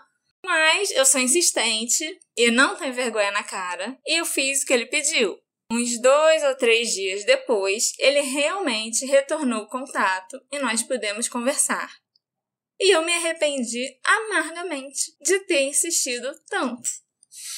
Mas 0.46 0.92
eu 0.92 1.06
sou 1.06 1.22
insistente 1.22 2.06
e 2.38 2.52
não 2.52 2.76
tenho 2.76 2.94
vergonha 2.94 3.32
na 3.32 3.44
cara. 3.44 3.98
E 4.06 4.20
eu 4.20 4.26
fiz 4.26 4.62
o 4.62 4.66
que 4.66 4.74
ele 4.74 4.86
pediu. 4.86 5.38
Uns 5.72 6.00
dois 6.02 6.44
ou 6.44 6.56
três 6.56 6.90
dias 6.94 7.26
depois, 7.26 7.94
ele 7.98 8.22
realmente 8.22 9.06
retornou 9.06 9.64
o 9.64 9.68
contato 9.68 10.40
e 10.52 10.60
nós 10.60 10.84
pudemos 10.84 11.28
conversar. 11.28 11.92
E 12.80 12.94
eu 12.94 13.04
me 13.04 13.14
arrependi 13.14 13.98
amargamente 14.04 15.16
de 15.22 15.40
ter 15.42 15.62
insistido 15.62 16.30
tanto. 16.50 16.90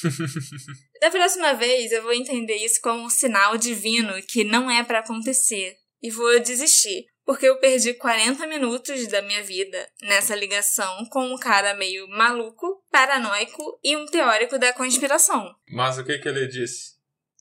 da 1.00 1.10
próxima 1.10 1.52
vez 1.54 1.92
eu 1.92 2.02
vou 2.02 2.12
entender 2.12 2.56
isso 2.56 2.80
como 2.80 3.04
um 3.04 3.10
sinal 3.10 3.56
divino 3.56 4.14
que 4.22 4.44
não 4.44 4.70
é 4.70 4.82
para 4.82 5.00
acontecer 5.00 5.76
e 6.02 6.10
vou 6.10 6.40
desistir, 6.40 7.06
porque 7.24 7.46
eu 7.46 7.58
perdi 7.58 7.94
40 7.94 8.46
minutos 8.46 9.06
da 9.08 9.20
minha 9.22 9.42
vida 9.42 9.88
nessa 10.02 10.34
ligação 10.34 11.04
com 11.10 11.34
um 11.34 11.38
cara 11.38 11.74
meio 11.74 12.08
maluco, 12.08 12.84
paranoico 12.90 13.78
e 13.82 13.96
um 13.96 14.06
teórico 14.06 14.58
da 14.58 14.72
conspiração. 14.72 15.54
Mas 15.68 15.98
o 15.98 16.04
que, 16.04 16.18
que 16.18 16.28
ele 16.28 16.46
disse? 16.46 16.95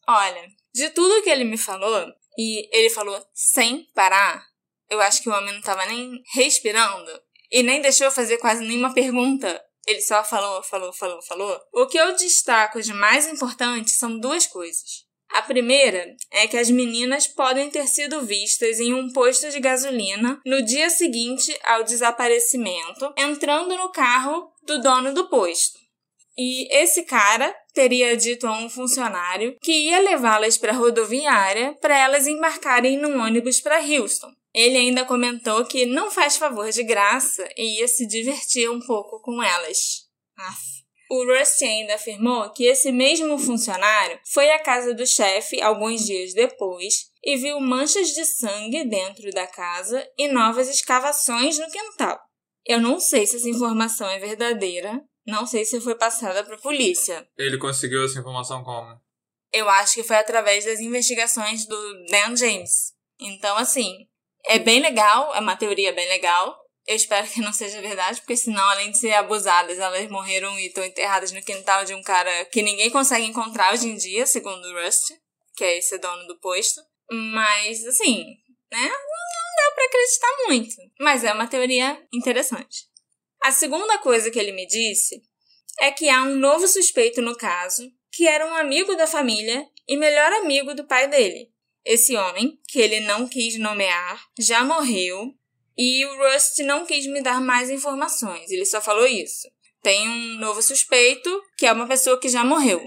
Olha, 0.07 0.47
de 0.73 0.89
tudo 0.89 1.21
que 1.23 1.29
ele 1.29 1.43
me 1.43 1.57
falou, 1.57 2.07
e 2.37 2.69
ele 2.75 2.89
falou 2.89 3.19
sem 3.33 3.85
parar, 3.93 4.45
eu 4.89 5.01
acho 5.01 5.21
que 5.21 5.29
o 5.29 5.33
homem 5.33 5.53
não 5.53 5.61
tava 5.61 5.85
nem 5.85 6.21
respirando 6.33 7.11
e 7.51 7.63
nem 7.63 7.81
deixou 7.81 8.07
eu 8.07 8.11
fazer 8.11 8.37
quase 8.37 8.63
nenhuma 8.63 8.93
pergunta. 8.93 9.63
Ele 9.87 10.01
só 10.01 10.23
falou, 10.23 10.63
falou, 10.63 10.91
falou, 10.91 11.21
falou. 11.21 11.61
O 11.73 11.87
que 11.87 11.97
eu 11.97 12.15
destaco 12.15 12.81
de 12.81 12.93
mais 12.93 13.27
importante 13.27 13.91
são 13.91 14.19
duas 14.19 14.47
coisas. 14.47 15.05
A 15.29 15.41
primeira 15.41 16.15
é 16.31 16.47
que 16.47 16.57
as 16.57 16.69
meninas 16.69 17.27
podem 17.27 17.69
ter 17.69 17.87
sido 17.87 18.21
vistas 18.21 18.79
em 18.79 18.93
um 18.93 19.11
posto 19.11 19.49
de 19.49 19.59
gasolina 19.59 20.39
no 20.45 20.63
dia 20.63 20.89
seguinte 20.89 21.55
ao 21.63 21.83
desaparecimento, 21.83 23.13
entrando 23.17 23.75
no 23.75 23.91
carro 23.91 24.51
do 24.63 24.81
dono 24.81 25.13
do 25.13 25.27
posto. 25.27 25.79
E 26.37 26.73
esse 26.75 27.03
cara 27.03 27.55
teria 27.75 28.15
dito 28.15 28.47
a 28.47 28.57
um 28.57 28.69
funcionário 28.69 29.55
que 29.61 29.71
ia 29.71 29.99
levá-las 29.99 30.57
para 30.57 30.71
a 30.71 30.75
rodoviária 30.75 31.77
para 31.81 31.95
elas 31.95 32.25
embarcarem 32.25 32.97
num 32.97 33.21
ônibus 33.21 33.59
para 33.59 33.83
Houston. 33.83 34.31
Ele 34.53 34.77
ainda 34.77 35.03
comentou 35.03 35.65
que 35.65 35.85
não 35.85 36.09
faz 36.09 36.37
favor 36.37 36.71
de 36.71 36.81
graça 36.81 37.47
e 37.57 37.81
ia 37.81 37.87
se 37.87 38.07
divertir 38.07 38.71
um 38.71 38.79
pouco 38.79 39.21
com 39.21 39.43
elas. 39.43 40.05
Aff. 40.37 40.75
O 41.11 41.23
Rusty 41.23 41.65
ainda 41.65 41.95
afirmou 41.95 42.49
que 42.51 42.65
esse 42.65 42.91
mesmo 42.91 43.37
funcionário 43.37 44.19
foi 44.33 44.49
à 44.49 44.57
casa 44.57 44.93
do 44.93 45.05
chefe 45.05 45.61
alguns 45.61 46.03
dias 46.03 46.33
depois 46.33 47.11
e 47.23 47.37
viu 47.37 47.59
manchas 47.59 48.07
de 48.07 48.25
sangue 48.25 48.85
dentro 48.85 49.29
da 49.31 49.45
casa 49.45 50.07
e 50.17 50.27
novas 50.27 50.67
escavações 50.67 51.59
no 51.59 51.69
quintal. 51.69 52.19
Eu 52.65 52.81
não 52.81 52.99
sei 52.99 53.27
se 53.27 53.35
essa 53.35 53.49
informação 53.49 54.09
é 54.09 54.17
verdadeira, 54.17 54.99
não 55.25 55.45
sei 55.45 55.65
se 55.65 55.81
foi 55.81 55.95
passada 55.95 56.43
para 56.43 56.55
a 56.55 56.61
polícia. 56.61 57.27
Ele 57.37 57.57
conseguiu 57.57 58.05
essa 58.05 58.19
informação 58.19 58.63
como? 58.63 58.99
Eu 59.51 59.69
acho 59.69 59.95
que 59.95 60.03
foi 60.03 60.17
através 60.17 60.65
das 60.65 60.79
investigações 60.79 61.65
do 61.65 62.05
Dan 62.09 62.35
James. 62.35 62.93
Então, 63.19 63.55
assim, 63.57 64.07
é 64.45 64.59
bem 64.59 64.81
legal, 64.81 65.33
é 65.33 65.39
uma 65.39 65.55
teoria 65.55 65.93
bem 65.93 66.07
legal. 66.09 66.55
Eu 66.87 66.95
espero 66.95 67.27
que 67.27 67.41
não 67.41 67.51
seja 67.51 67.81
verdade, 67.81 68.21
porque 68.21 68.37
senão, 68.37 68.63
além 68.69 68.91
de 68.91 68.99
ser 68.99 69.13
abusadas, 69.13 69.79
elas 69.79 70.07
morreram 70.09 70.59
e 70.59 70.67
estão 70.67 70.83
enterradas 70.83 71.31
no 71.31 71.41
quintal 71.41 71.83
de 71.83 71.95
um 71.95 72.03
cara 72.03 72.45
que 72.45 72.61
ninguém 72.61 72.91
consegue 72.91 73.25
encontrar 73.25 73.73
hoje 73.73 73.87
em 73.87 73.95
dia, 73.95 74.25
segundo 74.27 74.63
o 74.63 74.83
Rust, 74.83 75.11
que 75.55 75.63
é 75.63 75.77
esse 75.77 75.97
dono 75.97 76.27
do 76.27 76.39
posto. 76.39 76.81
Mas, 77.09 77.83
assim, 77.85 78.25
né? 78.71 78.87
Não 78.87 78.89
dá 78.89 79.71
para 79.73 79.85
acreditar 79.85 80.47
muito. 80.47 80.75
Mas 80.99 81.23
é 81.23 81.33
uma 81.33 81.47
teoria 81.47 81.99
interessante. 82.13 82.85
A 83.45 83.51
segunda 83.51 83.99
coisa 83.99 84.31
que 84.31 84.39
ele 84.39 84.51
me 84.51 84.65
disse 84.65 85.21
é 85.79 85.91
que 85.91 86.09
há 86.09 86.23
um 86.23 86.35
novo 86.35 86.67
suspeito 86.67 87.21
no 87.21 87.37
caso, 87.37 87.87
que 88.11 88.27
era 88.27 88.43
um 88.43 88.55
amigo 88.55 88.95
da 88.95 89.05
família 89.05 89.63
e 89.87 89.95
melhor 89.95 90.33
amigo 90.33 90.73
do 90.73 90.87
pai 90.87 91.07
dele. 91.07 91.51
Esse 91.85 92.15
homem, 92.15 92.59
que 92.67 92.79
ele 92.79 93.01
não 93.01 93.27
quis 93.27 93.59
nomear, 93.59 94.19
já 94.39 94.63
morreu 94.63 95.31
e 95.77 96.03
o 96.07 96.17
Rust 96.17 96.57
não 96.63 96.87
quis 96.87 97.05
me 97.05 97.21
dar 97.21 97.39
mais 97.39 97.69
informações, 97.69 98.49
ele 98.49 98.65
só 98.65 98.81
falou 98.81 99.05
isso. 99.05 99.47
Tem 99.83 100.09
um 100.09 100.39
novo 100.39 100.63
suspeito, 100.63 101.29
que 101.55 101.67
é 101.67 101.71
uma 101.71 101.87
pessoa 101.87 102.19
que 102.19 102.27
já 102.27 102.43
morreu. 102.43 102.81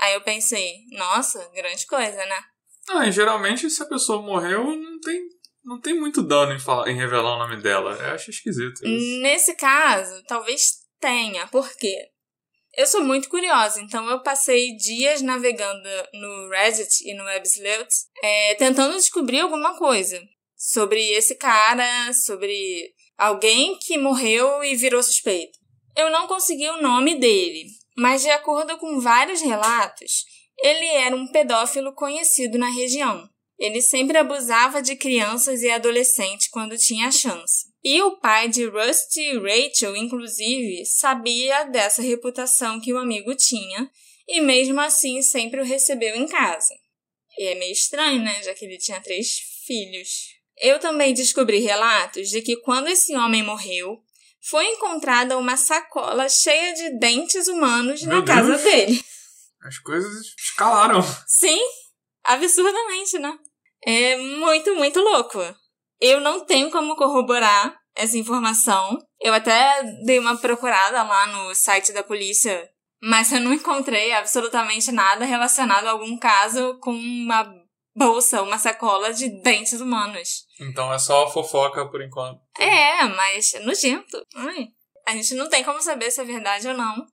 Aí 0.00 0.14
eu 0.14 0.22
pensei, 0.22 0.74
nossa, 0.90 1.48
grande 1.54 1.86
coisa, 1.86 2.26
né? 2.26 2.42
Ah, 2.88 3.08
geralmente 3.12 3.70
se 3.70 3.80
a 3.80 3.86
pessoa 3.86 4.22
morreu, 4.22 4.64
não 4.64 4.98
tem, 4.98 5.22
não 5.64 5.80
tem 5.80 5.98
muito 5.98 6.22
dano 6.22 6.52
em, 6.52 6.58
falar, 6.58 6.88
em 6.88 6.96
revelar 6.96 7.36
o 7.36 7.38
nome 7.38 7.62
dela. 7.62 7.92
Eu 7.92 8.14
acho 8.14 8.30
esquisito 8.30 8.86
isso. 8.86 9.20
Nesse 9.20 9.54
caso, 9.54 10.22
talvez 10.26 10.82
tenha. 11.00 11.46
Por 11.48 11.68
quê? 11.76 12.08
Eu 12.74 12.86
sou 12.86 13.04
muito 13.04 13.28
curiosa, 13.28 13.82
então 13.82 14.08
eu 14.08 14.22
passei 14.22 14.74
dias 14.76 15.20
navegando 15.20 15.88
no 16.14 16.48
Reddit 16.48 17.06
e 17.06 17.14
no 17.14 17.24
WebSleuth 17.24 17.88
é, 18.22 18.54
tentando 18.54 18.96
descobrir 18.96 19.40
alguma 19.40 19.76
coisa 19.76 20.18
sobre 20.56 21.10
esse 21.10 21.34
cara, 21.34 22.12
sobre 22.14 22.94
alguém 23.18 23.78
que 23.78 23.98
morreu 23.98 24.64
e 24.64 24.74
virou 24.74 25.02
suspeito. 25.02 25.58
Eu 25.94 26.10
não 26.10 26.26
consegui 26.26 26.68
o 26.70 26.80
nome 26.80 27.16
dele, 27.16 27.66
mas 27.94 28.22
de 28.22 28.30
acordo 28.30 28.78
com 28.78 28.98
vários 29.00 29.42
relatos, 29.42 30.24
ele 30.62 30.86
era 30.86 31.14
um 31.14 31.30
pedófilo 31.30 31.92
conhecido 31.92 32.56
na 32.56 32.70
região. 32.70 33.28
Ele 33.62 33.80
sempre 33.80 34.18
abusava 34.18 34.82
de 34.82 34.96
crianças 34.96 35.62
e 35.62 35.70
adolescentes 35.70 36.48
quando 36.48 36.76
tinha 36.76 37.06
a 37.06 37.12
chance. 37.12 37.68
E 37.84 38.02
o 38.02 38.18
pai 38.18 38.48
de 38.48 38.66
Rusty 38.66 39.20
e 39.20 39.38
Rachel, 39.38 39.94
inclusive, 39.94 40.84
sabia 40.84 41.62
dessa 41.66 42.02
reputação 42.02 42.80
que 42.80 42.92
o 42.92 42.98
amigo 42.98 43.36
tinha 43.36 43.88
e 44.26 44.40
mesmo 44.40 44.80
assim 44.80 45.22
sempre 45.22 45.60
o 45.60 45.64
recebeu 45.64 46.16
em 46.16 46.26
casa. 46.26 46.74
E 47.38 47.46
é 47.46 47.54
meio 47.54 47.70
estranho, 47.70 48.20
né? 48.20 48.42
Já 48.42 48.52
que 48.52 48.64
ele 48.64 48.78
tinha 48.78 49.00
três 49.00 49.38
filhos. 49.64 50.08
Eu 50.60 50.80
também 50.80 51.14
descobri 51.14 51.60
relatos 51.60 52.30
de 52.30 52.42
que 52.42 52.56
quando 52.56 52.88
esse 52.88 53.14
homem 53.14 53.44
morreu, 53.44 54.02
foi 54.40 54.66
encontrada 54.72 55.38
uma 55.38 55.56
sacola 55.56 56.28
cheia 56.28 56.74
de 56.74 56.98
dentes 56.98 57.46
humanos 57.46 58.02
Meu 58.02 58.18
na 58.18 58.24
casa 58.24 58.56
Deus. 58.56 58.62
dele. 58.64 59.04
As 59.62 59.78
coisas 59.78 60.34
escalaram. 60.36 61.00
Sim, 61.28 61.60
absurdamente, 62.24 63.20
né? 63.20 63.38
É 63.84 64.16
muito, 64.16 64.74
muito 64.74 65.00
louco. 65.00 65.38
Eu 66.00 66.20
não 66.20 66.44
tenho 66.44 66.70
como 66.70 66.96
corroborar 66.96 67.76
essa 67.94 68.16
informação. 68.16 68.98
Eu 69.20 69.32
até 69.34 69.82
dei 70.04 70.18
uma 70.18 70.36
procurada 70.36 71.02
lá 71.02 71.26
no 71.26 71.54
site 71.54 71.92
da 71.92 72.02
polícia, 72.02 72.68
mas 73.02 73.32
eu 73.32 73.40
não 73.40 73.52
encontrei 73.52 74.12
absolutamente 74.12 74.90
nada 74.90 75.24
relacionado 75.24 75.86
a 75.86 75.90
algum 75.90 76.16
caso 76.16 76.78
com 76.80 76.92
uma 76.92 77.46
bolsa, 77.94 78.42
uma 78.42 78.58
sacola 78.58 79.12
de 79.12 79.28
dentes 79.42 79.80
humanos. 79.80 80.44
Então 80.60 80.92
é 80.92 80.98
só 80.98 81.30
fofoca 81.30 81.88
por 81.88 82.02
enquanto. 82.02 82.40
É, 82.58 83.04
mas 83.04 83.54
é 83.54 83.60
nojento. 83.60 84.24
Ai. 84.34 84.68
A 85.06 85.12
gente 85.12 85.34
não 85.34 85.48
tem 85.48 85.64
como 85.64 85.80
saber 85.82 86.10
se 86.10 86.20
é 86.20 86.24
verdade 86.24 86.68
ou 86.68 86.74
não. 86.74 87.06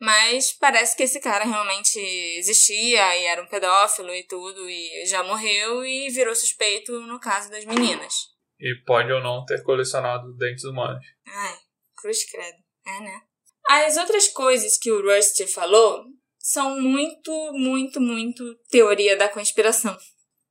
Mas 0.00 0.52
parece 0.52 0.96
que 0.96 1.02
esse 1.02 1.20
cara 1.20 1.44
realmente 1.44 1.98
existia 2.38 3.16
e 3.16 3.24
era 3.24 3.42
um 3.42 3.48
pedófilo 3.48 4.14
e 4.14 4.24
tudo, 4.24 4.68
e 4.68 5.06
já 5.06 5.22
morreu 5.22 5.84
e 5.84 6.10
virou 6.10 6.34
suspeito 6.34 7.00
no 7.00 7.18
caso 7.18 7.50
das 7.50 7.64
meninas. 7.64 8.12
E 8.60 8.74
pode 8.84 9.10
ou 9.12 9.22
não 9.22 9.44
ter 9.44 9.62
colecionado 9.62 10.34
dentes 10.36 10.64
humanos. 10.64 11.04
Ai, 11.26 11.58
cruz 11.96 12.30
credo. 12.30 12.58
É, 12.86 13.00
né? 13.00 13.20
As 13.68 13.96
outras 13.96 14.28
coisas 14.28 14.78
que 14.78 14.92
o 14.92 15.02
Rusty 15.02 15.46
falou 15.46 16.04
são 16.38 16.80
muito, 16.80 17.32
muito, 17.52 18.00
muito 18.00 18.54
teoria 18.70 19.16
da 19.16 19.28
conspiração. 19.28 19.96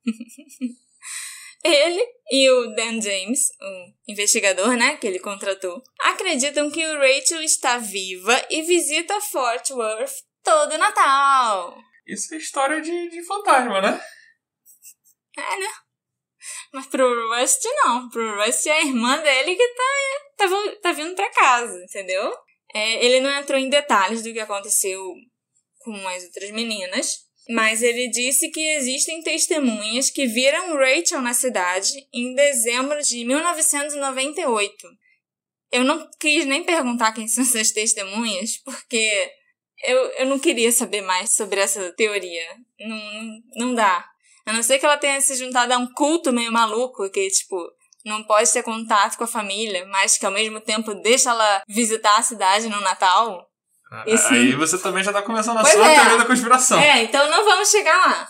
Ele 1.66 2.02
e 2.30 2.50
o 2.50 2.74
Dan 2.74 3.00
James, 3.00 3.40
o 3.60 4.10
investigador, 4.12 4.76
né, 4.76 4.96
que 4.96 5.06
ele 5.06 5.18
contratou, 5.18 5.82
acreditam 6.00 6.70
que 6.70 6.84
o 6.86 6.98
Rachel 6.98 7.42
está 7.42 7.78
viva 7.78 8.44
e 8.50 8.62
visita 8.62 9.20
Fort 9.20 9.70
Worth 9.70 10.14
todo 10.42 10.78
Natal. 10.78 11.76
Isso 12.06 12.34
é 12.34 12.38
história 12.38 12.80
de, 12.80 13.10
de 13.10 13.22
fantasma, 13.24 13.80
né? 13.80 14.00
É, 15.36 15.56
né? 15.58 15.68
Mas 16.72 16.86
pro 16.86 17.28
Rust 17.34 17.64
não. 17.64 18.08
Pro 18.10 18.42
Rust 18.42 18.66
é 18.66 18.72
a 18.72 18.82
irmã 18.82 19.18
dele 19.18 19.56
que 19.56 19.68
tá, 19.68 20.46
tá, 20.46 20.46
tá 20.82 20.92
vindo 20.92 21.14
pra 21.14 21.30
casa, 21.30 21.76
entendeu? 21.82 22.32
É, 22.74 23.04
ele 23.04 23.20
não 23.20 23.30
entrou 23.30 23.58
em 23.58 23.68
detalhes 23.68 24.22
do 24.22 24.32
que 24.32 24.40
aconteceu 24.40 25.00
com 25.78 26.08
as 26.08 26.24
outras 26.24 26.50
meninas, 26.50 27.25
mas 27.48 27.82
ele 27.82 28.08
disse 28.08 28.50
que 28.50 28.60
existem 28.76 29.22
testemunhas 29.22 30.10
que 30.10 30.26
viram 30.26 30.76
Rachel 30.76 31.22
na 31.22 31.32
cidade 31.32 32.06
em 32.12 32.34
dezembro 32.34 33.00
de 33.02 33.24
1998. 33.24 34.88
Eu 35.72 35.84
não 35.84 36.08
quis 36.20 36.46
nem 36.46 36.64
perguntar 36.64 37.12
quem 37.12 37.28
são 37.28 37.44
essas 37.44 37.70
testemunhas, 37.70 38.56
porque 38.58 39.30
eu, 39.84 39.98
eu 40.12 40.26
não 40.26 40.38
queria 40.38 40.72
saber 40.72 41.02
mais 41.02 41.32
sobre 41.32 41.60
essa 41.60 41.92
teoria. 41.92 42.46
Não, 42.80 42.96
não, 42.96 43.40
não 43.56 43.74
dá. 43.74 44.04
A 44.44 44.52
não 44.52 44.62
ser 44.62 44.78
que 44.78 44.86
ela 44.86 44.96
tenha 44.96 45.20
se 45.20 45.34
juntado 45.34 45.72
a 45.72 45.78
um 45.78 45.92
culto 45.92 46.32
meio 46.32 46.52
maluco, 46.52 47.10
que, 47.10 47.28
tipo, 47.30 47.56
não 48.04 48.22
pode 48.22 48.52
ter 48.52 48.62
contato 48.62 49.18
com 49.18 49.24
a 49.24 49.28
família, 49.28 49.84
mas 49.86 50.16
que 50.16 50.24
ao 50.24 50.32
mesmo 50.32 50.60
tempo 50.60 50.94
deixa 50.94 51.30
ela 51.30 51.62
visitar 51.68 52.16
a 52.16 52.22
cidade 52.22 52.68
no 52.68 52.80
Natal. 52.80 53.50
Esse- 54.06 54.34
Aí 54.34 54.52
você 54.54 54.78
também 54.78 55.02
já 55.04 55.12
tá 55.12 55.22
começando 55.22 55.58
a 55.58 55.62
Pois 55.62 55.74
sua 55.74 55.90
é. 55.90 55.94
teoria 55.94 56.18
da 56.18 56.24
conspiração. 56.24 56.78
É, 56.80 57.02
então 57.04 57.30
não 57.30 57.44
vamos 57.44 57.70
chegar 57.70 57.96
lá. 58.06 58.28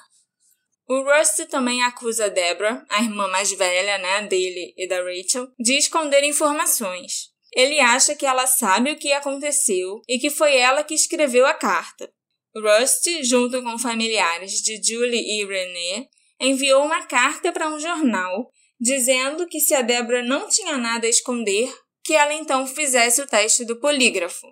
O 0.88 1.02
Rusty 1.02 1.46
também 1.46 1.82
acusa 1.82 2.26
a 2.26 2.28
Deborah, 2.28 2.84
a 2.88 3.02
irmã 3.02 3.26
mais 3.28 3.50
velha, 3.52 3.98
né, 3.98 4.22
dele 4.28 4.72
e 4.76 4.86
da 4.86 4.98
Rachel, 5.02 5.48
de 5.58 5.76
esconder 5.76 6.22
informações. 6.22 7.30
Ele 7.52 7.80
acha 7.80 8.14
que 8.14 8.26
ela 8.26 8.46
sabe 8.46 8.92
o 8.92 8.96
que 8.98 9.12
aconteceu 9.12 10.00
e 10.08 10.18
que 10.18 10.30
foi 10.30 10.56
ela 10.56 10.84
que 10.84 10.94
escreveu 10.94 11.46
a 11.46 11.54
carta. 11.54 12.08
Rusty, 12.54 13.24
junto 13.24 13.62
com 13.62 13.78
familiares 13.78 14.62
de 14.62 14.80
Julie 14.82 15.40
e 15.40 15.44
Renee, 15.44 16.08
enviou 16.40 16.84
uma 16.84 17.02
carta 17.06 17.50
para 17.50 17.68
um 17.68 17.80
jornal 17.80 18.50
dizendo 18.78 19.46
que 19.46 19.58
se 19.58 19.74
a 19.74 19.82
Débora 19.82 20.22
não 20.22 20.48
tinha 20.48 20.76
nada 20.76 21.06
a 21.06 21.10
esconder, 21.10 21.74
que 22.04 22.14
ela 22.14 22.32
então 22.34 22.66
fizesse 22.66 23.20
o 23.22 23.26
teste 23.26 23.64
do 23.64 23.80
polígrafo. 23.80 24.46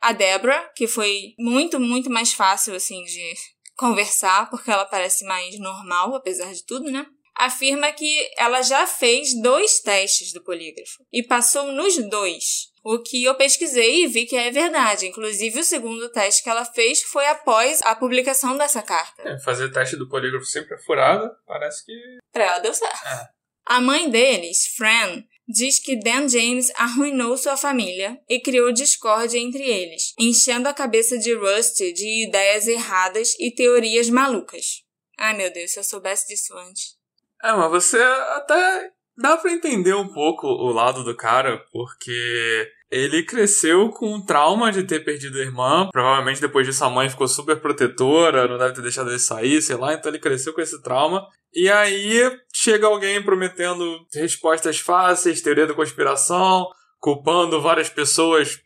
A 0.00 0.12
Débora, 0.12 0.70
que 0.74 0.86
foi 0.86 1.34
muito, 1.38 1.80
muito 1.80 2.10
mais 2.10 2.32
fácil 2.32 2.74
assim 2.74 3.02
de 3.04 3.34
conversar, 3.76 4.48
porque 4.50 4.70
ela 4.70 4.84
parece 4.84 5.24
mais 5.24 5.58
normal, 5.58 6.14
apesar 6.14 6.52
de 6.52 6.64
tudo, 6.64 6.90
né? 6.90 7.06
Afirma 7.38 7.92
que 7.92 8.30
ela 8.38 8.62
já 8.62 8.86
fez 8.86 9.38
dois 9.42 9.80
testes 9.80 10.32
do 10.32 10.42
polígrafo 10.42 11.04
e 11.12 11.22
passou 11.22 11.70
nos 11.70 11.96
dois. 12.08 12.74
O 12.82 13.02
que 13.02 13.24
eu 13.24 13.34
pesquisei 13.34 14.04
e 14.04 14.06
vi 14.06 14.24
que 14.24 14.36
é 14.36 14.50
verdade. 14.50 15.06
Inclusive, 15.06 15.60
o 15.60 15.64
segundo 15.64 16.08
teste 16.10 16.42
que 16.42 16.48
ela 16.48 16.64
fez 16.64 17.02
foi 17.02 17.26
após 17.26 17.82
a 17.82 17.94
publicação 17.94 18.56
dessa 18.56 18.80
carta. 18.80 19.28
É, 19.28 19.38
fazer 19.40 19.70
teste 19.70 19.96
do 19.96 20.08
polígrafo 20.08 20.46
sempre 20.46 20.76
é 20.76 20.78
furado, 20.78 21.28
parece 21.46 21.84
que. 21.84 21.92
Pra 22.32 22.44
ela 22.44 22.58
deu 22.60 22.72
certo. 22.72 23.06
É. 23.06 23.28
A 23.66 23.80
mãe 23.80 24.08
deles, 24.08 24.68
Fran, 24.76 25.24
diz 25.48 25.78
que 25.78 25.98
Dan 25.98 26.28
James 26.28 26.70
arruinou 26.74 27.36
sua 27.36 27.56
família 27.56 28.18
e 28.28 28.40
criou 28.40 28.72
discórdia 28.72 29.38
entre 29.38 29.62
eles, 29.62 30.12
enchendo 30.18 30.68
a 30.68 30.74
cabeça 30.74 31.18
de 31.18 31.34
Rusty 31.34 31.92
de 31.92 32.26
ideias 32.26 32.66
erradas 32.66 33.34
e 33.38 33.50
teorias 33.50 34.08
malucas. 34.10 34.82
Ai 35.18 35.36
meu 35.36 35.52
Deus, 35.52 35.72
se 35.72 35.78
eu 35.78 35.84
soubesse 35.84 36.28
disso 36.28 36.54
antes. 36.56 36.96
É, 37.42 37.52
mas 37.52 37.70
você 37.70 37.98
até 37.98 38.90
dá 39.16 39.36
para 39.36 39.52
entender 39.52 39.94
um 39.94 40.08
pouco 40.08 40.46
o 40.46 40.72
lado 40.72 41.04
do 41.04 41.16
cara, 41.16 41.58
porque 41.72 42.70
ele 42.90 43.24
cresceu 43.24 43.90
com 43.90 44.14
um 44.14 44.24
trauma 44.24 44.70
de 44.70 44.84
ter 44.84 45.04
perdido 45.04 45.38
a 45.38 45.42
irmã. 45.42 45.88
Provavelmente 45.90 46.40
depois 46.40 46.66
disso 46.66 46.84
a 46.84 46.90
mãe 46.90 47.10
ficou 47.10 47.26
super 47.26 47.60
protetora, 47.60 48.46
não 48.46 48.58
deve 48.58 48.74
ter 48.74 48.82
deixado 48.82 49.10
ele 49.10 49.18
sair, 49.18 49.60
sei 49.60 49.76
lá. 49.76 49.94
Então 49.94 50.10
ele 50.10 50.20
cresceu 50.20 50.52
com 50.52 50.60
esse 50.60 50.80
trauma. 50.82 51.26
E 51.56 51.70
aí 51.70 52.38
chega 52.54 52.86
alguém 52.86 53.22
prometendo 53.22 54.06
respostas 54.12 54.78
fáceis, 54.78 55.40
teoria 55.40 55.66
da 55.66 55.72
conspiração, 55.72 56.68
culpando 57.00 57.62
várias 57.62 57.88
pessoas. 57.88 58.60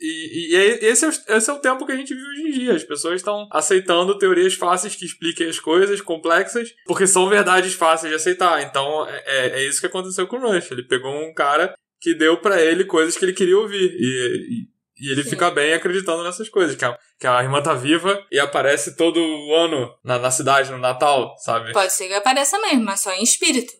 E, 0.00 0.54
e 0.54 0.86
esse, 0.86 1.04
é 1.04 1.08
o, 1.08 1.10
esse 1.10 1.50
é 1.50 1.52
o 1.52 1.60
tempo 1.60 1.84
que 1.84 1.92
a 1.92 1.96
gente 1.96 2.14
vive 2.14 2.26
hoje 2.26 2.40
em 2.40 2.52
dia. 2.52 2.74
As 2.74 2.84
pessoas 2.84 3.16
estão 3.16 3.46
aceitando 3.52 4.18
teorias 4.18 4.54
fáceis 4.54 4.96
que 4.96 5.04
expliquem 5.04 5.46
as 5.46 5.60
coisas 5.60 6.00
complexas, 6.00 6.70
porque 6.86 7.06
são 7.06 7.28
verdades 7.28 7.74
fáceis 7.74 8.10
de 8.10 8.16
aceitar. 8.16 8.62
Então 8.62 9.06
é, 9.06 9.22
é, 9.26 9.48
é 9.60 9.64
isso 9.66 9.80
que 9.80 9.86
aconteceu 9.86 10.26
com 10.26 10.36
o 10.36 10.40
Rush. 10.40 10.70
Ele 10.70 10.84
pegou 10.84 11.12
um 11.12 11.34
cara 11.34 11.74
que 12.00 12.14
deu 12.14 12.38
para 12.38 12.62
ele 12.62 12.86
coisas 12.86 13.14
que 13.14 13.26
ele 13.26 13.34
queria 13.34 13.58
ouvir. 13.58 13.94
E, 14.00 14.66
e 15.02 15.10
ele 15.10 15.24
Sim. 15.24 15.30
fica 15.30 15.50
bem 15.50 15.74
acreditando 15.74 16.22
nessas 16.22 16.48
coisas, 16.48 16.76
que 16.76 16.84
a, 16.84 16.96
que 17.18 17.26
a 17.26 17.42
irmã 17.42 17.60
tá 17.60 17.74
viva 17.74 18.24
e 18.30 18.38
aparece 18.38 18.96
todo 18.96 19.18
ano 19.52 19.92
na, 20.04 20.16
na 20.16 20.30
cidade, 20.30 20.70
no 20.70 20.78
Natal, 20.78 21.34
sabe? 21.38 21.72
Pode 21.72 21.92
ser 21.92 22.06
que 22.06 22.14
apareça 22.14 22.56
mesmo, 22.60 22.84
mas 22.84 23.00
só 23.00 23.12
em 23.12 23.22
espírito. 23.24 23.72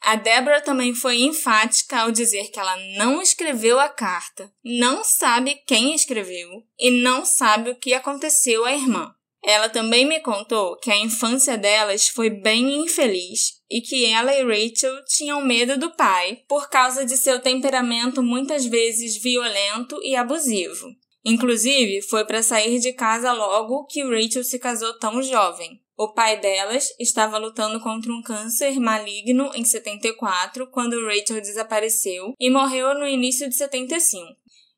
A 0.00 0.14
Deborah 0.14 0.60
também 0.60 0.94
foi 0.94 1.22
enfática 1.22 1.98
ao 1.98 2.12
dizer 2.12 2.52
que 2.52 2.60
ela 2.60 2.76
não 2.96 3.20
escreveu 3.20 3.80
a 3.80 3.88
carta, 3.88 4.48
não 4.64 5.02
sabe 5.02 5.56
quem 5.66 5.92
escreveu 5.96 6.48
e 6.78 6.92
não 6.92 7.24
sabe 7.24 7.70
o 7.70 7.74
que 7.74 7.92
aconteceu 7.92 8.64
à 8.64 8.72
irmã. 8.72 9.12
Ela 9.44 9.68
também 9.68 10.04
me 10.04 10.20
contou 10.20 10.76
que 10.78 10.90
a 10.90 10.96
infância 10.96 11.56
delas 11.56 12.08
foi 12.08 12.28
bem 12.28 12.82
infeliz 12.82 13.58
e 13.70 13.80
que 13.80 14.04
ela 14.06 14.34
e 14.34 14.42
Rachel 14.42 15.04
tinham 15.06 15.40
medo 15.40 15.78
do 15.78 15.94
pai 15.94 16.42
por 16.48 16.68
causa 16.68 17.04
de 17.04 17.16
seu 17.16 17.40
temperamento 17.40 18.22
muitas 18.22 18.66
vezes 18.66 19.22
violento 19.22 19.98
e 20.02 20.16
abusivo. 20.16 20.86
Inclusive, 21.24 22.02
foi 22.02 22.24
para 22.24 22.42
sair 22.42 22.78
de 22.80 22.92
casa 22.92 23.32
logo 23.32 23.86
que 23.86 24.02
Rachel 24.02 24.42
se 24.44 24.58
casou 24.58 24.98
tão 24.98 25.22
jovem. 25.22 25.80
O 25.96 26.12
pai 26.12 26.40
delas 26.40 26.88
estava 26.98 27.38
lutando 27.38 27.80
contra 27.80 28.12
um 28.12 28.22
câncer 28.22 28.78
maligno 28.78 29.50
em 29.54 29.64
74, 29.64 30.68
quando 30.70 31.04
Rachel 31.04 31.40
desapareceu 31.40 32.34
e 32.38 32.48
morreu 32.48 32.94
no 32.94 33.06
início 33.06 33.48
de 33.48 33.56
75. 33.56 34.24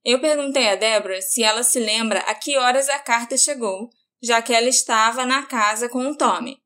Eu 0.02 0.18
perguntei 0.18 0.66
a 0.68 0.76
Deborah 0.76 1.20
se 1.20 1.42
ela 1.42 1.62
se 1.62 1.78
lembra 1.78 2.20
a 2.20 2.34
que 2.34 2.56
horas 2.56 2.88
a 2.88 2.98
carta 2.98 3.36
chegou, 3.36 3.90
já 4.22 4.42
que 4.42 4.52
ela 4.52 4.68
estava 4.68 5.24
na 5.24 5.42
casa 5.42 5.88
com 5.88 6.06
o 6.06 6.16
Tommy. 6.16 6.58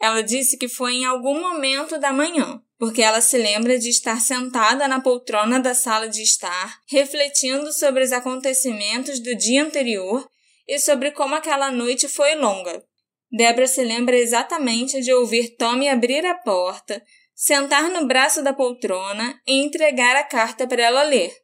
Ela 0.00 0.22
disse 0.22 0.58
que 0.58 0.68
foi 0.68 0.94
em 0.94 1.04
algum 1.04 1.40
momento 1.40 1.98
da 1.98 2.12
manhã, 2.12 2.60
porque 2.78 3.02
ela 3.02 3.20
se 3.20 3.38
lembra 3.38 3.78
de 3.78 3.88
estar 3.88 4.20
sentada 4.20 4.86
na 4.86 5.00
poltrona 5.00 5.58
da 5.58 5.74
sala 5.74 6.08
de 6.08 6.22
estar, 6.22 6.78
refletindo 6.88 7.72
sobre 7.72 8.04
os 8.04 8.12
acontecimentos 8.12 9.20
do 9.20 9.34
dia 9.34 9.64
anterior 9.64 10.28
e 10.68 10.78
sobre 10.78 11.12
como 11.12 11.34
aquela 11.34 11.70
noite 11.70 12.08
foi 12.08 12.34
longa. 12.34 12.82
Debra 13.30 13.66
se 13.66 13.82
lembra 13.82 14.16
exatamente 14.16 15.00
de 15.00 15.12
ouvir 15.12 15.56
Tommy 15.56 15.88
abrir 15.88 16.24
a 16.26 16.34
porta, 16.34 17.02
sentar 17.34 17.88
no 17.90 18.06
braço 18.06 18.42
da 18.42 18.52
poltrona 18.52 19.40
e 19.46 19.62
entregar 19.64 20.16
a 20.16 20.24
carta 20.24 20.66
para 20.66 20.82
ela 20.82 21.02
ler. 21.02 21.34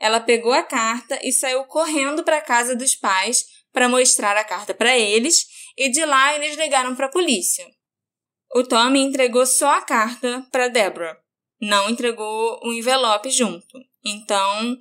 Ela 0.00 0.20
pegou 0.20 0.52
a 0.52 0.62
carta 0.62 1.18
e 1.22 1.32
saiu 1.32 1.64
correndo 1.64 2.24
para 2.24 2.38
a 2.38 2.42
casa 2.42 2.74
dos 2.74 2.94
pais 2.94 3.44
para 3.74 3.88
mostrar 3.88 4.36
a 4.36 4.44
carta 4.44 4.72
para 4.72 4.96
eles 4.96 5.46
e 5.76 5.90
de 5.90 6.04
lá 6.06 6.34
eles 6.36 6.56
ligaram 6.56 6.94
para 6.94 7.06
a 7.06 7.10
polícia. 7.10 7.66
O 8.54 8.62
Tommy 8.62 9.00
entregou 9.00 9.44
só 9.44 9.68
a 9.74 9.82
carta 9.82 10.46
para 10.52 10.68
Deborah, 10.68 11.18
não 11.60 11.90
entregou 11.90 12.60
o 12.62 12.68
um 12.68 12.72
envelope 12.72 13.28
junto. 13.30 13.80
Então, 14.04 14.78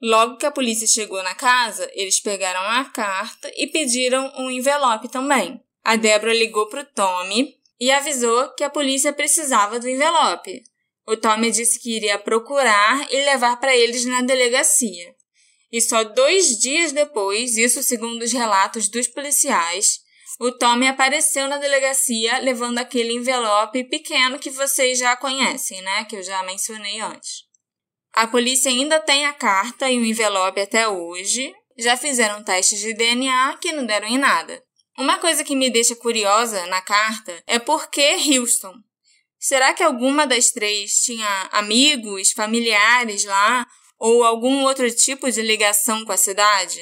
logo 0.00 0.36
que 0.36 0.44
a 0.44 0.50
polícia 0.50 0.86
chegou 0.86 1.22
na 1.22 1.34
casa, 1.34 1.90
eles 1.94 2.20
pegaram 2.20 2.60
a 2.60 2.84
carta 2.84 3.50
e 3.56 3.66
pediram 3.66 4.30
um 4.36 4.50
envelope 4.50 5.08
também. 5.08 5.58
A 5.82 5.96
Deborah 5.96 6.34
ligou 6.34 6.68
para 6.68 6.82
o 6.82 6.86
Tommy 6.86 7.56
e 7.80 7.90
avisou 7.90 8.54
que 8.54 8.64
a 8.64 8.70
polícia 8.70 9.12
precisava 9.12 9.80
do 9.80 9.88
envelope. 9.88 10.62
O 11.06 11.16
Tommy 11.16 11.50
disse 11.50 11.80
que 11.80 11.96
iria 11.96 12.18
procurar 12.18 13.10
e 13.10 13.24
levar 13.24 13.58
para 13.58 13.74
eles 13.74 14.04
na 14.04 14.20
delegacia. 14.20 15.14
E 15.74 15.80
só 15.80 16.04
dois 16.04 16.56
dias 16.56 16.92
depois, 16.92 17.56
isso 17.56 17.82
segundo 17.82 18.22
os 18.22 18.32
relatos 18.32 18.86
dos 18.88 19.08
policiais, 19.08 19.98
o 20.38 20.52
Tommy 20.52 20.86
apareceu 20.86 21.48
na 21.48 21.56
delegacia 21.56 22.38
levando 22.38 22.78
aquele 22.78 23.12
envelope 23.12 23.82
pequeno 23.82 24.38
que 24.38 24.50
vocês 24.50 25.00
já 25.00 25.16
conhecem, 25.16 25.82
né? 25.82 26.04
Que 26.04 26.14
eu 26.14 26.22
já 26.22 26.44
mencionei 26.44 27.00
antes. 27.00 27.42
A 28.12 28.28
polícia 28.28 28.70
ainda 28.70 29.00
tem 29.00 29.26
a 29.26 29.32
carta 29.32 29.90
e 29.90 29.98
o 29.98 30.04
envelope 30.04 30.60
até 30.60 30.86
hoje. 30.86 31.52
Já 31.76 31.96
fizeram 31.96 32.44
testes 32.44 32.78
de 32.78 32.94
DNA 32.94 33.58
que 33.60 33.72
não 33.72 33.84
deram 33.84 34.06
em 34.06 34.16
nada. 34.16 34.62
Uma 34.96 35.18
coisa 35.18 35.42
que 35.42 35.56
me 35.56 35.70
deixa 35.70 35.96
curiosa 35.96 36.64
na 36.66 36.80
carta 36.82 37.42
é 37.48 37.58
por 37.58 37.90
que 37.90 38.38
Houston? 38.38 38.74
Será 39.40 39.74
que 39.74 39.82
alguma 39.82 40.24
das 40.24 40.52
três 40.52 41.02
tinha 41.02 41.48
amigos, 41.50 42.30
familiares 42.30 43.24
lá 43.24 43.66
ou 43.98 44.24
algum 44.24 44.62
outro 44.64 44.90
tipo 44.90 45.30
de 45.30 45.42
ligação 45.42 46.04
com 46.04 46.12
a 46.12 46.16
cidade? 46.16 46.80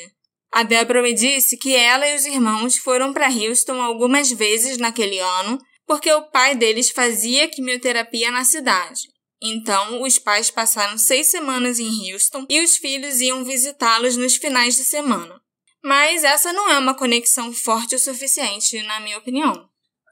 A 0.53 0.63
Deborah 0.63 1.03
me 1.03 1.15
disse 1.15 1.57
que 1.57 1.75
ela 1.75 2.07
e 2.07 2.15
os 2.15 2.27
irmãos 2.27 2.77
foram 2.77 3.13
para 3.13 3.29
Houston 3.29 3.81
algumas 3.81 4.31
vezes 4.31 4.77
naquele 4.77 5.19
ano 5.19 5.59
porque 5.87 6.13
o 6.13 6.23
pai 6.31 6.55
deles 6.55 6.91
fazia 6.91 7.49
quimioterapia 7.49 8.31
na 8.31 8.45
cidade. 8.45 9.01
Então, 9.43 10.03
os 10.03 10.19
pais 10.19 10.51
passaram 10.51 10.97
seis 10.97 11.31
semanas 11.31 11.79
em 11.81 12.13
Houston 12.13 12.47
e 12.49 12.61
os 12.61 12.77
filhos 12.77 13.21
iam 13.21 13.45
visitá-los 13.45 14.17
nos 14.17 14.37
finais 14.37 14.77
de 14.77 14.85
semana. 14.85 15.41
Mas 15.83 16.23
essa 16.23 16.53
não 16.53 16.71
é 16.71 16.79
uma 16.79 16.95
conexão 16.95 17.53
forte 17.53 17.97
o 17.97 17.99
suficiente, 17.99 18.81
na 18.83 19.01
minha 19.01 19.19
opinião. 19.19 19.69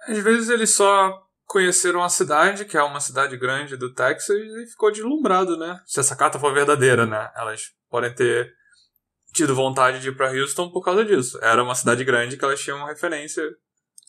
Às 0.09 0.19
vezes 0.19 0.49
eles 0.49 0.75
só 0.75 1.23
conheceram 1.51 2.01
a 2.01 2.09
cidade, 2.09 2.65
que 2.65 2.77
é 2.77 2.83
uma 2.83 3.01
cidade 3.01 3.37
grande 3.37 3.77
do 3.77 3.93
Texas, 3.93 4.39
e 4.39 4.67
ficou 4.67 4.93
deslumbrado, 4.93 5.57
né? 5.57 5.83
Se 5.85 5.99
essa 5.99 6.15
carta 6.15 6.39
for 6.39 6.55
verdadeira, 6.55 7.05
né? 7.05 7.29
Elas 7.35 7.75
podem 7.89 8.15
ter 8.15 8.55
tido 9.35 9.53
vontade 9.53 10.01
de 10.01 10.11
ir 10.11 10.17
para 10.17 10.31
Houston 10.31 10.71
por 10.71 10.81
causa 10.81 11.05
disso. 11.05 11.41
Era 11.43 11.65
uma 11.65 11.75
cidade 11.75 12.05
grande 12.05 12.37
que 12.37 12.45
elas 12.45 12.61
tinham 12.61 12.87
referência. 12.87 13.43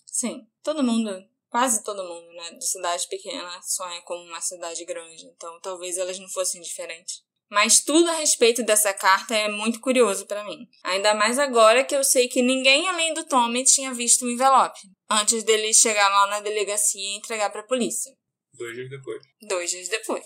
Sim, 0.06 0.48
todo 0.62 0.84
mundo, 0.84 1.10
quase 1.50 1.84
todo 1.84 2.04
mundo, 2.04 2.28
né, 2.28 2.52
de 2.52 2.68
cidade 2.68 3.08
pequena 3.10 3.60
sonha 3.64 4.02
com 4.04 4.14
uma 4.24 4.40
cidade 4.40 4.86
grande, 4.86 5.26
então 5.26 5.60
talvez 5.62 5.98
elas 5.98 6.20
não 6.20 6.30
fossem 6.30 6.62
diferentes. 6.62 7.24
Mas 7.52 7.82
tudo 7.82 8.10
a 8.10 8.14
respeito 8.14 8.64
dessa 8.64 8.94
carta 8.94 9.36
é 9.36 9.50
muito 9.50 9.82
curioso 9.82 10.26
para 10.26 10.46
mim. 10.46 10.70
Ainda 10.86 11.14
mais 11.14 11.38
agora 11.38 11.84
que 11.84 11.94
eu 11.94 12.02
sei 12.02 12.30
que 12.30 12.42
ninguém 12.42 12.88
além 12.88 13.14
do 13.14 13.26
Tommy 13.26 13.66
tinha 13.66 13.94
visto 13.94 14.24
o 14.24 14.32
envelope, 14.32 14.80
antes 15.10 15.44
dele 15.44 15.74
chegar 15.74 16.08
lá 16.08 16.28
na 16.28 16.40
delegacia 16.40 17.02
e 17.02 17.18
entregar 17.18 17.50
para 17.50 17.60
a 17.60 17.68
polícia. 17.68 18.14
Dois 18.54 18.74
dias 18.74 18.90
depois. 18.90 19.22
Dois 19.42 19.70
dias 19.70 19.90
depois. 19.90 20.26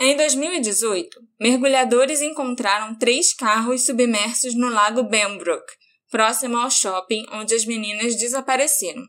Em 0.00 0.16
2018, 0.16 1.20
mergulhadores 1.40 2.20
encontraram 2.20 2.98
três 2.98 3.32
carros 3.32 3.86
submersos 3.86 4.54
no 4.56 4.68
lago 4.68 5.04
Benbrook, 5.04 5.64
próximo 6.10 6.56
ao 6.56 6.70
shopping 6.70 7.24
onde 7.32 7.54
as 7.54 7.64
meninas 7.64 8.16
desapareceram. 8.16 9.02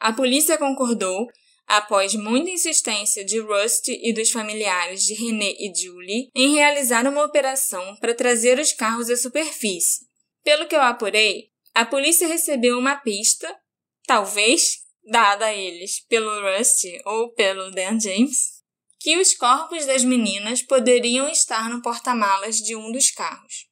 A 0.00 0.12
polícia 0.12 0.58
concordou, 0.58 1.28
após 1.66 2.14
muita 2.14 2.50
insistência 2.50 3.24
de 3.24 3.40
Rusty 3.40 3.98
e 4.02 4.12
dos 4.12 4.30
familiares 4.30 5.02
de 5.04 5.14
René 5.14 5.52
e 5.58 5.72
Julie 5.74 6.28
em 6.34 6.54
realizar 6.54 7.06
uma 7.06 7.24
operação 7.24 7.96
para 7.96 8.14
trazer 8.14 8.58
os 8.58 8.72
carros 8.72 9.10
à 9.10 9.16
superfície. 9.16 10.06
Pelo 10.42 10.66
que 10.66 10.76
eu 10.76 10.82
apurei, 10.82 11.48
a 11.74 11.84
polícia 11.84 12.28
recebeu 12.28 12.78
uma 12.78 12.96
pista, 12.96 13.52
talvez 14.06 14.84
dada 15.04 15.46
a 15.46 15.54
eles 15.54 16.00
pelo 16.06 16.30
Rusty 16.40 17.00
ou 17.04 17.32
pelo 17.32 17.70
Dan 17.70 17.98
James, 17.98 18.54
que 19.00 19.18
os 19.18 19.34
corpos 19.34 19.84
das 19.84 20.04
meninas 20.04 20.62
poderiam 20.62 21.28
estar 21.28 21.68
no 21.68 21.82
porta-malas 21.82 22.56
de 22.56 22.74
um 22.76 22.90
dos 22.90 23.10
carros. 23.10 23.66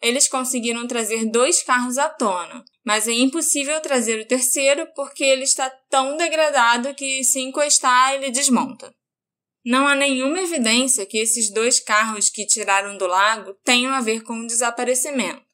Eles 0.00 0.28
conseguiram 0.28 0.86
trazer 0.86 1.24
dois 1.30 1.62
carros 1.62 1.98
à 1.98 2.08
tona, 2.08 2.64
mas 2.84 3.08
é 3.08 3.12
impossível 3.12 3.80
trazer 3.80 4.20
o 4.20 4.26
terceiro 4.26 4.86
porque 4.94 5.24
ele 5.24 5.44
está 5.44 5.70
tão 5.90 6.16
degradado 6.16 6.94
que, 6.94 7.24
se 7.24 7.40
encostar, 7.40 8.14
ele 8.14 8.30
desmonta. 8.30 8.94
Não 9.64 9.88
há 9.88 9.96
nenhuma 9.96 10.40
evidência 10.40 11.04
que 11.06 11.18
esses 11.18 11.50
dois 11.50 11.80
carros 11.80 12.30
que 12.30 12.46
tiraram 12.46 12.96
do 12.96 13.06
lago 13.06 13.54
tenham 13.64 13.92
a 13.92 14.00
ver 14.00 14.22
com 14.22 14.38
o 14.38 14.46
desaparecimento. 14.46 15.44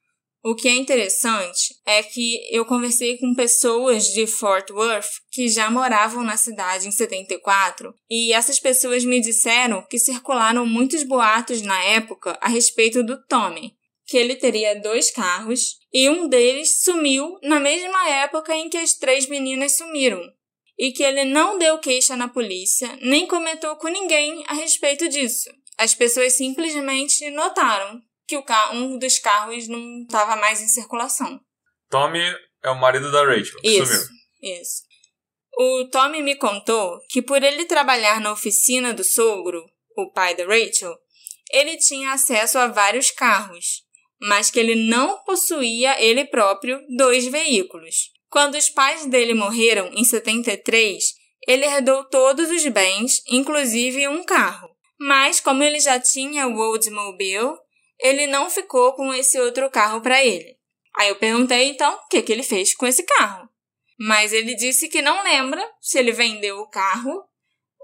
O 0.44 0.56
que 0.56 0.66
é 0.66 0.74
interessante 0.74 1.76
é 1.86 2.02
que 2.02 2.40
eu 2.50 2.66
conversei 2.66 3.16
com 3.16 3.32
pessoas 3.32 4.06
de 4.08 4.26
Fort 4.26 4.68
Worth 4.70 5.08
que 5.30 5.48
já 5.48 5.70
moravam 5.70 6.24
na 6.24 6.36
cidade 6.36 6.88
em 6.88 6.90
74 6.90 7.94
e 8.10 8.32
essas 8.32 8.58
pessoas 8.58 9.04
me 9.04 9.20
disseram 9.20 9.86
que 9.88 10.00
circularam 10.00 10.66
muitos 10.66 11.04
boatos 11.04 11.62
na 11.62 11.80
época 11.84 12.36
a 12.40 12.48
respeito 12.48 13.04
do 13.04 13.24
Tommy, 13.26 13.76
que 14.12 14.18
ele 14.18 14.36
teria 14.36 14.78
dois 14.78 15.10
carros 15.10 15.78
e 15.90 16.06
um 16.10 16.28
deles 16.28 16.82
sumiu 16.82 17.38
na 17.42 17.58
mesma 17.58 18.10
época 18.10 18.54
em 18.54 18.68
que 18.68 18.76
as 18.76 18.92
três 18.92 19.26
meninas 19.26 19.78
sumiram 19.78 20.20
e 20.78 20.92
que 20.92 21.02
ele 21.02 21.24
não 21.24 21.56
deu 21.56 21.78
queixa 21.78 22.14
na 22.14 22.28
polícia 22.28 22.94
nem 23.00 23.26
comentou 23.26 23.74
com 23.76 23.88
ninguém 23.88 24.44
a 24.48 24.52
respeito 24.52 25.08
disso. 25.08 25.48
As 25.78 25.94
pessoas 25.94 26.34
simplesmente 26.34 27.30
notaram 27.30 28.02
que 28.28 28.36
o 28.36 28.42
carro, 28.42 28.76
um 28.76 28.98
dos 28.98 29.18
carros 29.18 29.66
não 29.66 30.02
estava 30.02 30.36
mais 30.36 30.60
em 30.60 30.68
circulação. 30.68 31.40
Tommy 31.88 32.20
é 32.62 32.68
o 32.68 32.78
marido 32.78 33.10
da 33.10 33.24
Rachel. 33.24 33.60
Isso, 33.64 33.86
Sumiu. 33.86 34.58
isso. 34.58 34.82
O 35.56 35.88
Tommy 35.90 36.22
me 36.22 36.36
contou 36.36 36.98
que 37.08 37.22
por 37.22 37.42
ele 37.42 37.64
trabalhar 37.64 38.20
na 38.20 38.30
oficina 38.30 38.92
do 38.92 39.04
sogro, 39.04 39.64
o 39.96 40.12
pai 40.12 40.36
da 40.36 40.44
Rachel, 40.44 40.94
ele 41.50 41.78
tinha 41.78 42.12
acesso 42.12 42.58
a 42.58 42.66
vários 42.66 43.10
carros, 43.10 43.90
mas 44.22 44.50
que 44.50 44.60
ele 44.60 44.76
não 44.88 45.18
possuía 45.24 46.00
ele 46.00 46.24
próprio 46.24 46.80
dois 46.96 47.26
veículos. 47.26 48.12
Quando 48.30 48.56
os 48.56 48.68
pais 48.68 49.04
dele 49.06 49.34
morreram 49.34 49.90
em 49.92 50.04
73, 50.04 51.02
ele 51.46 51.64
herdou 51.64 52.04
todos 52.04 52.48
os 52.48 52.64
bens, 52.68 53.20
inclusive 53.28 54.06
um 54.06 54.24
carro. 54.24 54.70
Mas 54.98 55.40
como 55.40 55.64
ele 55.64 55.80
já 55.80 55.98
tinha 55.98 56.46
o 56.46 56.56
Oldsmobile, 56.56 57.56
ele 57.98 58.28
não 58.28 58.48
ficou 58.48 58.92
com 58.94 59.12
esse 59.12 59.38
outro 59.40 59.68
carro 59.68 60.00
para 60.00 60.24
ele. 60.24 60.56
Aí 60.96 61.08
eu 61.08 61.16
perguntei 61.16 61.70
então 61.70 61.92
o 61.92 62.08
que, 62.08 62.22
que 62.22 62.32
ele 62.32 62.44
fez 62.44 62.76
com 62.76 62.86
esse 62.86 63.02
carro. 63.02 63.48
Mas 63.98 64.32
ele 64.32 64.54
disse 64.54 64.88
que 64.88 65.02
não 65.02 65.24
lembra 65.24 65.62
se 65.80 65.98
ele 65.98 66.12
vendeu 66.12 66.58
o 66.58 66.68
carro 66.68 67.24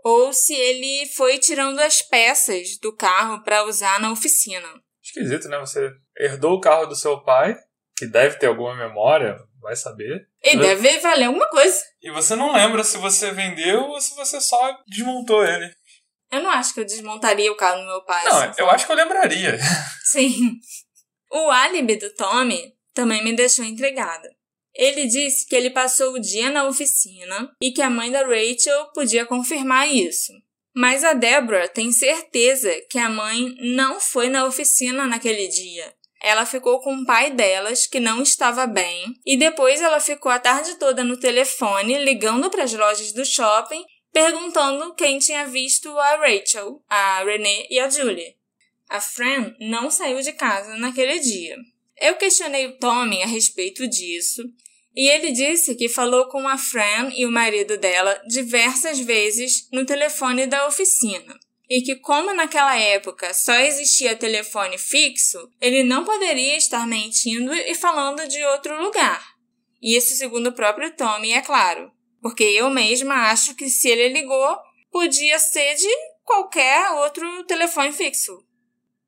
ou 0.05 0.33
se 0.33 0.55
ele 0.55 1.07
foi 1.17 1.39
tirando 1.39 1.81
as 1.81 2.01
peças 2.01 2.79
do 2.81 2.95
carro 2.95 3.43
para 3.43 3.65
usar 3.65 3.99
na 3.99 4.13
oficina. 4.13 4.69
Esquisito, 5.03 5.49
né? 5.49 5.59
Você 5.59 5.91
herdou 6.19 6.55
o 6.55 6.61
carro 6.61 6.87
do 6.87 6.97
seu 6.97 7.21
pai, 7.23 7.57
que 7.97 8.07
deve 8.07 8.37
ter 8.39 8.47
alguma 8.47 8.75
memória, 8.75 9.39
vai 9.61 9.77
saber. 9.77 10.29
E 10.43 10.57
Mas- 10.57 10.67
deve 10.67 10.99
valer 11.01 11.25
alguma 11.25 11.49
coisa. 11.49 11.77
E 12.03 12.11
você 12.11 12.35
não 12.37 12.53
lembra 12.53 12.85
se 12.85 12.97
você 12.99 13.31
vendeu 13.33 13.83
ou 13.83 14.01
se 14.01 14.15
você 14.15 14.41
só 14.41 14.79
desmontou 14.87 15.45
ele. 15.45 15.71
Eu 16.31 16.43
não 16.43 16.51
acho 16.51 16.75
que 16.75 16.81
eu 16.81 16.85
desmontaria 16.85 17.51
o 17.51 17.57
carro 17.57 17.81
do 17.81 17.87
meu 17.87 18.05
pai. 18.05 18.25
Não, 18.25 18.43
assim, 18.43 18.61
eu 18.61 18.71
acho 18.71 18.87
que 18.87 18.93
eu 18.93 18.97
lembraria. 18.97 19.59
Sim. 20.05 20.59
O 21.31 21.51
álibi 21.51 21.97
do 21.97 22.13
Tommy 22.15 22.75
também 22.95 23.25
me 23.25 23.35
deixou 23.35 23.65
intrigada. 23.65 24.29
Ele 24.75 25.07
disse 25.07 25.47
que 25.47 25.57
ele 25.57 25.71
passou 25.71 26.13
o 26.15 26.21
dia 26.21 26.51
na 26.51 26.65
oficina 26.65 27.51
e 27.61 27.73
que 27.73 27.83
a 27.83 27.91
mãe 27.91 28.13
da 28.13 28.23
Rachel 28.23 28.87
podia 28.95 29.27
confirmar 29.27 29.89
isso. 29.89 30.33
Mas 30.75 31.03
a 31.03 31.15
Deborah 31.15 31.67
tem 31.67 31.91
certeza 31.91 32.71
que 32.89 32.99
a 32.99 33.09
mãe 33.09 33.57
não 33.61 33.99
foi 33.99 34.29
na 34.29 34.45
oficina 34.45 35.07
naquele 35.07 35.49
dia. 35.49 35.93
Ela 36.21 36.45
ficou 36.45 36.81
com 36.81 36.95
o 36.95 37.07
pai 37.07 37.31
delas, 37.31 37.87
que 37.87 38.01
não 38.01 38.23
estava 38.23 38.67
bem, 38.67 39.15
e 39.25 39.37
depois 39.37 39.81
ela 39.81 40.01
ficou 40.01 40.31
a 40.31 40.39
tarde 40.39 40.75
toda 40.77 41.05
no 41.05 41.19
telefone 41.19 41.99
ligando 42.05 42.51
para 42.51 42.65
as 42.65 42.73
lojas 42.73 43.13
do 43.13 43.25
shopping, 43.25 43.85
perguntando 44.13 44.95
quem 44.95 45.19
tinha 45.19 45.47
visto 45.47 45.97
a 45.97 46.17
Rachel, 46.17 46.83
a 46.89 47.23
Renee 47.25 47.67
e 47.71 47.79
a 47.79 47.89
Julie. 47.89 48.37
A 48.89 49.01
Fran 49.01 49.55
não 49.61 49.91
saiu 49.91 50.21
de 50.21 50.33
casa 50.33 50.77
naquele 50.77 51.21
dia. 51.21 51.57
Eu 52.01 52.17
questionei 52.17 52.67
o 52.67 52.79
Tommy 52.79 53.23
a 53.23 53.27
respeito 53.27 53.87
disso 53.87 54.43
e 54.97 55.09
ele 55.09 55.31
disse 55.31 55.75
que 55.77 55.89
falou 55.89 56.27
com 56.27 56.49
a 56.49 56.59
Fran 56.59 57.11
e 57.15 57.25
o 57.27 57.31
marido 57.31 57.77
dela 57.77 58.21
diversas 58.27 58.99
vezes 58.99 59.69
no 59.73 59.85
telefone 59.85 60.47
da 60.47 60.67
oficina. 60.67 61.39
E 61.69 61.83
que, 61.83 61.97
como 61.97 62.33
naquela 62.33 62.79
época 62.79 63.35
só 63.35 63.55
existia 63.55 64.17
telefone 64.17 64.79
fixo, 64.79 65.51
ele 65.61 65.83
não 65.83 66.05
poderia 66.05 66.57
estar 66.57 66.87
mentindo 66.87 67.53
e 67.53 67.75
falando 67.75 68.27
de 68.27 68.43
outro 68.47 68.81
lugar. 68.83 69.23
Isso 69.83 70.15
segundo 70.15 70.49
o 70.49 70.55
próprio 70.55 70.95
Tommy, 70.97 71.33
é 71.33 71.43
claro. 71.43 71.93
Porque 72.23 72.43
eu 72.43 72.71
mesma 72.71 73.31
acho 73.31 73.55
que 73.55 73.69
se 73.69 73.89
ele 73.89 74.09
ligou, 74.09 74.57
podia 74.91 75.39
ser 75.39 75.75
de 75.75 75.89
qualquer 76.25 76.91
outro 76.93 77.45
telefone 77.45 77.93
fixo. 77.93 78.43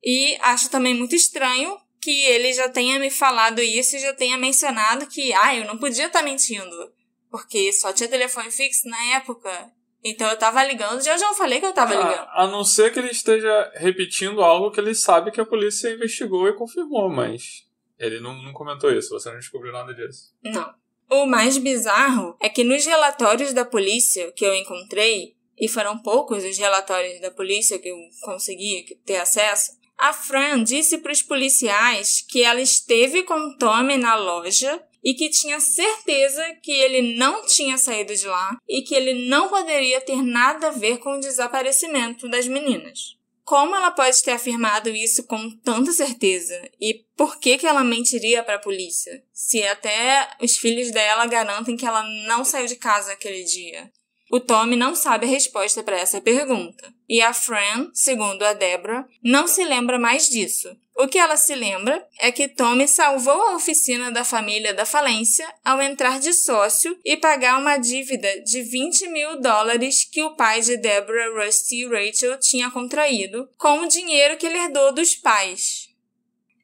E 0.03 0.37
acho 0.41 0.69
também 0.69 0.93
muito 0.93 1.15
estranho 1.15 1.77
que 2.01 2.23
ele 2.25 2.51
já 2.53 2.67
tenha 2.69 2.97
me 2.97 3.11
falado 3.11 3.61
isso 3.61 3.95
e 3.95 3.99
já 3.99 4.13
tenha 4.13 4.37
mencionado 4.37 5.05
que, 5.07 5.31
ah, 5.33 5.55
eu 5.55 5.65
não 5.65 5.77
podia 5.77 6.07
estar 6.07 6.23
mentindo. 6.23 6.91
Porque 7.29 7.71
só 7.71 7.93
tinha 7.93 8.09
telefone 8.09 8.49
fixo 8.49 8.87
na 8.87 9.15
época. 9.15 9.71
Então 10.03 10.27
eu 10.29 10.37
tava 10.37 10.63
ligando, 10.63 11.03
já 11.03 11.15
já 11.15 11.33
falei 11.33 11.59
que 11.59 11.65
eu 11.65 11.73
tava 11.73 11.93
ligando. 11.93 12.27
A, 12.31 12.47
não 12.47 12.63
ser 12.63 12.91
que 12.91 12.99
ele 12.99 13.11
esteja 13.11 13.71
repetindo 13.75 14.41
algo 14.41 14.71
que 14.71 14.79
ele 14.79 14.95
sabe 14.95 15.31
que 15.31 15.39
a 15.39 15.45
polícia 15.45 15.93
investigou 15.93 16.47
e 16.47 16.53
confirmou, 16.53 17.07
mas 17.07 17.67
ele 17.99 18.19
não, 18.19 18.33
não 18.41 18.51
comentou 18.51 18.91
isso, 18.91 19.09
você 19.09 19.29
não 19.29 19.37
descobriu 19.37 19.71
nada 19.71 19.93
disso. 19.93 20.33
Não. 20.43 20.73
O 21.09 21.25
mais 21.25 21.57
bizarro 21.57 22.35
é 22.39 22.49
que 22.49 22.63
nos 22.63 22.85
relatórios 22.85 23.53
da 23.53 23.65
polícia 23.65 24.31
que 24.31 24.45
eu 24.45 24.55
encontrei, 24.55 25.35
e 25.59 25.67
foram 25.67 26.01
poucos 26.01 26.43
os 26.43 26.57
relatórios 26.57 27.21
da 27.21 27.29
polícia 27.29 27.77
que 27.77 27.89
eu 27.89 27.97
consegui 28.23 28.97
ter 29.05 29.17
acesso, 29.17 29.73
a 29.97 30.13
Fran 30.13 30.63
disse 30.63 30.97
para 30.97 31.11
os 31.11 31.21
policiais 31.21 32.25
que 32.27 32.41
ela 32.41 32.59
esteve 32.59 33.21
com 33.21 33.35
o 33.35 33.57
Tommy 33.57 33.97
na 33.97 34.15
loja 34.15 34.81
e 35.03 35.13
que 35.13 35.29
tinha 35.29 35.59
certeza 35.59 36.43
que 36.61 36.71
ele 36.71 37.15
não 37.15 37.45
tinha 37.45 37.77
saído 37.77 38.15
de 38.15 38.27
lá 38.27 38.57
e 38.67 38.81
que 38.81 38.93
ele 38.93 39.27
não 39.27 39.49
poderia 39.49 40.01
ter 40.01 40.21
nada 40.21 40.67
a 40.67 40.71
ver 40.71 40.99
com 40.99 41.17
o 41.17 41.19
desaparecimento 41.19 42.29
das 42.29 42.47
meninas. 42.47 43.17
Como 43.43 43.75
ela 43.75 43.91
pode 43.91 44.23
ter 44.23 44.31
afirmado 44.31 44.89
isso 44.89 45.23
com 45.23 45.49
tanta 45.57 45.91
certeza? 45.91 46.61
E 46.79 47.05
por 47.17 47.39
que, 47.39 47.57
que 47.57 47.67
ela 47.67 47.83
mentiria 47.83 48.43
para 48.43 48.55
a 48.55 48.59
polícia? 48.59 49.23
Se 49.33 49.63
até 49.63 50.29
os 50.41 50.57
filhos 50.57 50.91
dela 50.91 51.25
garantem 51.25 51.75
que 51.75 51.85
ela 51.85 52.03
não 52.27 52.45
saiu 52.45 52.67
de 52.67 52.75
casa 52.75 53.11
aquele 53.11 53.43
dia. 53.43 53.91
O 54.31 54.39
Tommy 54.39 54.77
não 54.77 54.95
sabe 54.95 55.25
a 55.25 55.29
resposta 55.29 55.83
para 55.83 55.99
essa 55.99 56.21
pergunta. 56.21 56.93
E 57.09 57.21
a 57.21 57.33
Fran, 57.33 57.91
segundo 57.93 58.43
a 58.43 58.53
Deborah, 58.53 59.05
não 59.21 59.45
se 59.45 59.61
lembra 59.65 59.99
mais 59.99 60.29
disso. 60.29 60.73
O 60.95 61.05
que 61.05 61.17
ela 61.17 61.35
se 61.35 61.53
lembra 61.53 62.07
é 62.17 62.31
que 62.31 62.47
Tommy 62.47 62.87
salvou 62.87 63.41
a 63.41 63.55
oficina 63.55 64.09
da 64.09 64.23
família 64.23 64.73
da 64.73 64.85
falência 64.85 65.45
ao 65.65 65.81
entrar 65.81 66.21
de 66.21 66.31
sócio 66.31 66.97
e 67.03 67.17
pagar 67.17 67.59
uma 67.59 67.75
dívida 67.77 68.41
de 68.43 68.61
20 68.61 69.09
mil 69.09 69.41
dólares 69.41 70.05
que 70.05 70.23
o 70.23 70.33
pai 70.33 70.61
de 70.61 70.77
Deborah, 70.77 71.43
Rusty 71.43 71.81
e 71.81 71.87
Rachel 71.87 72.39
tinha 72.39 72.71
contraído 72.71 73.49
com 73.57 73.81
o 73.81 73.87
dinheiro 73.87 74.37
que 74.37 74.47
ele 74.47 74.59
herdou 74.59 74.93
dos 74.93 75.13
pais. 75.13 75.89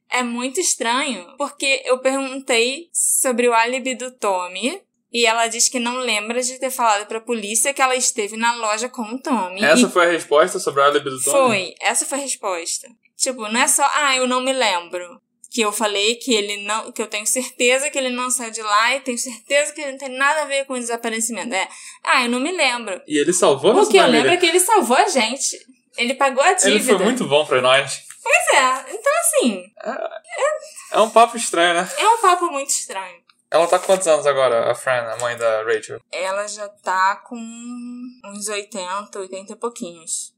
É 0.10 0.24
muito 0.24 0.62
estranho, 0.62 1.36
porque 1.38 1.82
eu 1.84 2.00
perguntei 2.00 2.88
sobre 2.94 3.50
o 3.50 3.54
álibi 3.54 3.94
do 3.94 4.10
Tommy 4.10 4.87
e 5.12 5.26
ela 5.26 5.48
diz 5.48 5.70
que 5.70 5.80
não 5.80 5.98
lembra 5.98 6.42
de 6.42 6.60
ter 6.60 6.70
falado 6.72 7.06
pra 7.08 7.22
polícia 7.22 7.74
que 7.74 7.82
ela 7.82 7.96
esteve 7.96 8.36
na 8.38 8.56
loja 8.56 8.90
com 8.90 9.02
o 9.04 9.22
Tommy. 9.22 9.64
Essa 9.64 9.88
E 9.88 9.90
foi 9.90 10.06
a 10.06 10.12
resposta 10.12 10.60
sobre 10.60 10.82
a 10.82 10.86
álibi 10.86 11.10
do 11.10 11.22
Tommy? 11.24 11.32
foi, 11.48 11.76
essa 11.82 12.06
foi 12.06 12.18
a 12.18 12.22
resposta. 12.22 12.88
Tipo, 13.18 13.48
não 13.50 13.60
é 13.60 13.68
só, 13.68 13.90
ah, 13.94 14.16
eu 14.16 14.28
não 14.28 14.42
me 14.42 14.54
lembro. 14.54 15.20
Que 15.50 15.62
eu 15.62 15.72
falei 15.72 16.16
que 16.16 16.34
ele 16.34 16.66
não. 16.68 16.92
que 16.92 17.02
eu 17.02 17.08
tenho 17.08 17.26
certeza 17.26 17.90
que 17.90 17.98
ele 17.98 18.10
não 18.10 18.30
saiu 18.30 18.52
de 18.52 18.62
lá 18.62 18.96
e 18.96 19.00
tenho 19.00 19.18
certeza 19.18 19.72
que 19.74 19.82
ele 19.82 19.94
não 19.94 19.98
tem 19.98 20.10
nada 20.10 20.42
a 20.42 20.46
ver 20.46 20.66
com 20.66 20.74
o 20.74 20.80
desaparecimento. 20.80 21.54
É, 21.56 21.68
ah, 22.04 22.24
eu 22.26 22.30
não 22.30 22.40
me 22.40 22.52
lembro. 22.52 23.02
E 23.08 23.18
ele 23.18 23.32
salvou 23.34 23.72
O 23.72 23.74
nossa 23.76 23.90
que 23.90 23.98
eu 23.98 24.06
lembro 24.08 24.30
é 24.30 24.38
que 24.38 24.46
ele 24.46 24.60
salvou 24.60 24.98
a 24.98 25.08
gente. 25.08 25.58
Ele 25.98 26.14
pagou 26.16 26.44
a 26.44 26.52
dívida. 26.54 26.76
Ele 26.76 26.84
foi 26.84 26.98
muito 26.98 27.26
bom 27.26 27.46
pra 27.46 27.62
nós. 27.62 28.02
Pois 28.22 28.62
é, 28.62 28.94
então 28.94 29.14
assim, 29.22 29.64
É 30.92 31.00
um 31.00 31.10
papo 31.10 31.38
estranho, 31.38 31.76
né? 31.76 31.90
é 31.98 32.08
um 32.08 32.18
papo 32.20 32.52
muito 32.52 32.70
estranho. 32.70 33.16
Ela 33.50 33.68
tá 33.68 33.80
com 33.80 33.86
quantos 33.86 34.08
anos 34.08 34.26
agora, 34.26 34.70
a 34.70 34.76
Fran, 34.76 35.04
a 35.04 35.18
mãe 35.18 35.38
da 35.38 35.64
Rachel? 35.64 36.02
Ela 36.12 36.48
já 36.48 36.68
tá 36.68 37.16
com 37.28 37.38
uns 38.26 38.48
80, 38.48 39.18
80 39.18 39.54
e 39.54 39.56
pouquinhos. 39.56 40.34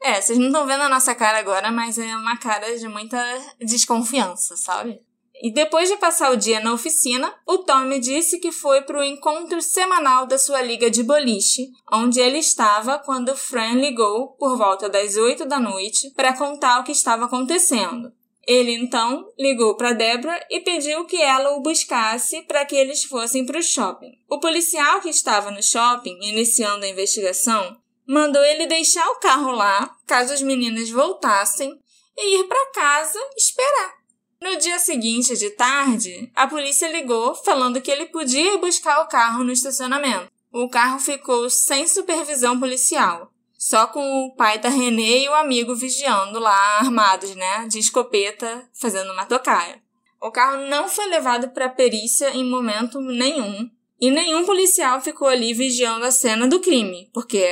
É, 0.00 0.20
vocês 0.20 0.38
não 0.38 0.46
estão 0.46 0.66
vendo 0.66 0.82
a 0.82 0.88
nossa 0.88 1.14
cara 1.14 1.38
agora, 1.38 1.70
mas 1.70 1.98
é 1.98 2.16
uma 2.16 2.36
cara 2.36 2.76
de 2.76 2.88
muita 2.88 3.18
desconfiança, 3.60 4.56
sabe? 4.56 5.00
E 5.42 5.52
depois 5.52 5.88
de 5.88 5.96
passar 5.96 6.30
o 6.30 6.36
dia 6.36 6.60
na 6.60 6.72
oficina, 6.72 7.34
o 7.46 7.58
Tommy 7.58 7.98
disse 7.98 8.38
que 8.38 8.52
foi 8.52 8.82
para 8.82 9.00
o 9.00 9.02
encontro 9.02 9.60
semanal 9.60 10.24
da 10.24 10.38
sua 10.38 10.62
liga 10.62 10.88
de 10.88 11.02
boliche, 11.02 11.68
onde 11.92 12.20
ele 12.20 12.38
estava 12.38 12.98
quando 13.00 13.36
Fran 13.36 13.74
ligou 13.74 14.36
por 14.36 14.56
volta 14.56 14.88
das 14.88 15.16
8 15.16 15.44
da 15.46 15.58
noite 15.58 16.12
para 16.14 16.36
contar 16.36 16.78
o 16.78 16.84
que 16.84 16.92
estava 16.92 17.24
acontecendo. 17.24 18.12
Ele 18.46 18.72
então 18.72 19.30
ligou 19.38 19.76
para 19.76 19.92
Debra 19.92 20.44
e 20.50 20.60
pediu 20.60 21.04
que 21.04 21.20
ela 21.20 21.56
o 21.56 21.60
buscasse 21.60 22.42
para 22.42 22.64
que 22.64 22.74
eles 22.74 23.04
fossem 23.04 23.46
para 23.46 23.58
o 23.58 23.62
shopping. 23.62 24.12
O 24.28 24.40
policial 24.40 25.00
que 25.00 25.08
estava 25.08 25.50
no 25.50 25.62
shopping, 25.62 26.18
iniciando 26.22 26.84
a 26.84 26.88
investigação, 26.88 27.76
mandou 28.06 28.42
ele 28.44 28.66
deixar 28.66 29.08
o 29.10 29.20
carro 29.20 29.52
lá, 29.52 29.94
caso 30.06 30.32
as 30.32 30.42
meninas 30.42 30.90
voltassem, 30.90 31.78
e 32.16 32.40
ir 32.40 32.44
para 32.44 32.72
casa 32.72 33.18
esperar. 33.36 33.94
No 34.40 34.56
dia 34.56 34.78
seguinte, 34.80 35.36
de 35.36 35.50
tarde, 35.50 36.30
a 36.34 36.48
polícia 36.48 36.90
ligou 36.90 37.34
falando 37.36 37.80
que 37.80 37.90
ele 37.90 38.06
podia 38.06 38.58
buscar 38.58 39.00
o 39.02 39.08
carro 39.08 39.44
no 39.44 39.52
estacionamento. 39.52 40.30
O 40.52 40.68
carro 40.68 40.98
ficou 40.98 41.48
sem 41.48 41.86
supervisão 41.86 42.58
policial 42.58 43.31
só 43.62 43.86
com 43.86 44.26
o 44.26 44.34
pai 44.34 44.58
da 44.58 44.68
Renê 44.68 45.22
e 45.22 45.28
o 45.28 45.34
amigo 45.34 45.72
vigiando 45.72 46.40
lá, 46.40 46.80
armados, 46.80 47.32
né, 47.36 47.64
de 47.68 47.78
escopeta, 47.78 48.68
fazendo 48.74 49.12
uma 49.12 49.24
tocaia. 49.24 49.80
O 50.20 50.32
carro 50.32 50.66
não 50.66 50.88
foi 50.88 51.06
levado 51.06 51.48
para 51.50 51.68
perícia 51.68 52.30
em 52.30 52.44
momento 52.44 53.00
nenhum, 53.00 53.70
e 54.00 54.10
nenhum 54.10 54.44
policial 54.44 55.00
ficou 55.00 55.28
ali 55.28 55.54
vigiando 55.54 56.04
a 56.04 56.10
cena 56.10 56.48
do 56.48 56.58
crime, 56.58 57.08
porque 57.14 57.46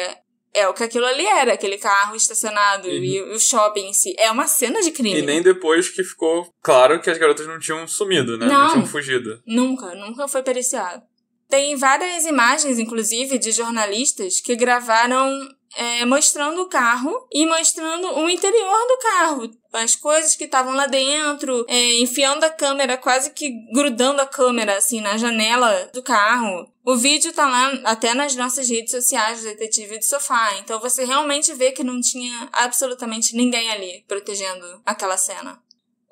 é 0.53 0.67
o 0.67 0.75
que 0.75 0.83
aquilo 0.83 1.07
ali 1.07 1.25
era, 1.25 1.53
aquele 1.53 1.79
carro 1.79 2.17
estacionado 2.17 2.89
uhum. 2.89 2.95
e 2.95 3.23
o 3.23 3.39
shopping 3.39 3.91
em 3.91 3.93
si. 3.93 4.13
É 4.19 4.33
uma 4.33 4.49
cena 4.49 4.83
de 4.83 4.91
crime. 4.91 5.21
E 5.21 5.23
nem 5.23 5.41
depois 5.41 5.89
que 5.89 6.03
ficou 6.03 6.53
claro 6.61 7.01
que 7.01 7.09
as 7.09 7.19
garotas 7.19 7.47
não 7.47 7.61
tinham 7.61 7.87
sumido, 7.87 8.37
né? 8.37 8.47
Não, 8.47 8.63
não 8.63 8.73
tinham 8.73 8.87
fugido. 8.87 9.41
Nunca, 9.47 9.95
nunca 9.95 10.27
foi 10.27 10.43
periciado. 10.43 11.05
Tem 11.49 11.77
várias 11.77 12.27
imagens, 12.27 12.81
inclusive, 12.81 13.39
de 13.39 13.53
jornalistas 13.53 14.41
que 14.41 14.57
gravaram 14.57 15.39
é, 15.77 16.05
mostrando 16.05 16.63
o 16.63 16.69
carro 16.69 17.27
e 17.33 17.47
mostrando 17.47 18.19
o 18.19 18.29
interior 18.29 18.87
do 18.89 18.99
carro. 18.99 19.51
As 19.73 19.95
coisas 19.95 20.35
que 20.35 20.45
estavam 20.45 20.75
lá 20.75 20.87
dentro, 20.87 21.65
é, 21.69 22.01
enfiando 22.01 22.45
a 22.45 22.51
câmera, 22.51 22.97
quase 22.97 23.31
que 23.31 23.51
grudando 23.73 24.21
a 24.21 24.27
câmera, 24.27 24.77
assim, 24.77 25.01
na 25.01 25.17
janela 25.17 25.89
do 25.93 26.03
carro. 26.03 26.69
O 26.85 26.97
vídeo 26.97 27.33
tá 27.33 27.49
lá 27.49 27.73
até 27.85 28.15
nas 28.15 28.35
nossas 28.35 28.69
redes 28.69 28.91
sociais, 28.91 29.43
Detetive 29.43 29.99
de 29.99 30.07
Sofá. 30.07 30.57
Então 30.59 30.81
você 30.81 31.05
realmente 31.05 31.53
vê 31.55 31.71
que 31.71 31.85
não 31.85 32.01
tinha 32.01 32.49
absolutamente 32.53 33.37
ninguém 33.37 33.71
ali 33.71 34.05
protegendo 34.09 34.81
aquela 34.85 35.17
cena. 35.17 35.63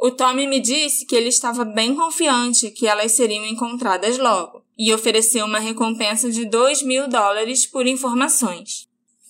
O 0.01 0.13
Tommy 0.13 0.47
me 0.47 0.61
disse 0.61 1.05
que 1.05 1.17
ele 1.17 1.29
estava 1.29 1.65
bem 1.65 1.97
confiante 1.97 2.71
que 2.71 2.87
elas 2.87 3.17
seriam 3.17 3.45
encontradas 3.45 4.17
logo 4.17 4.63
e 4.79 4.95
ofereceu 4.95 5.45
uma 5.45 5.59
recompensa 5.59 6.31
de 6.31 6.45
2 6.45 6.83
mil 6.83 7.09
dólares 7.09 7.67
por 7.67 7.85
informações. 7.85 8.88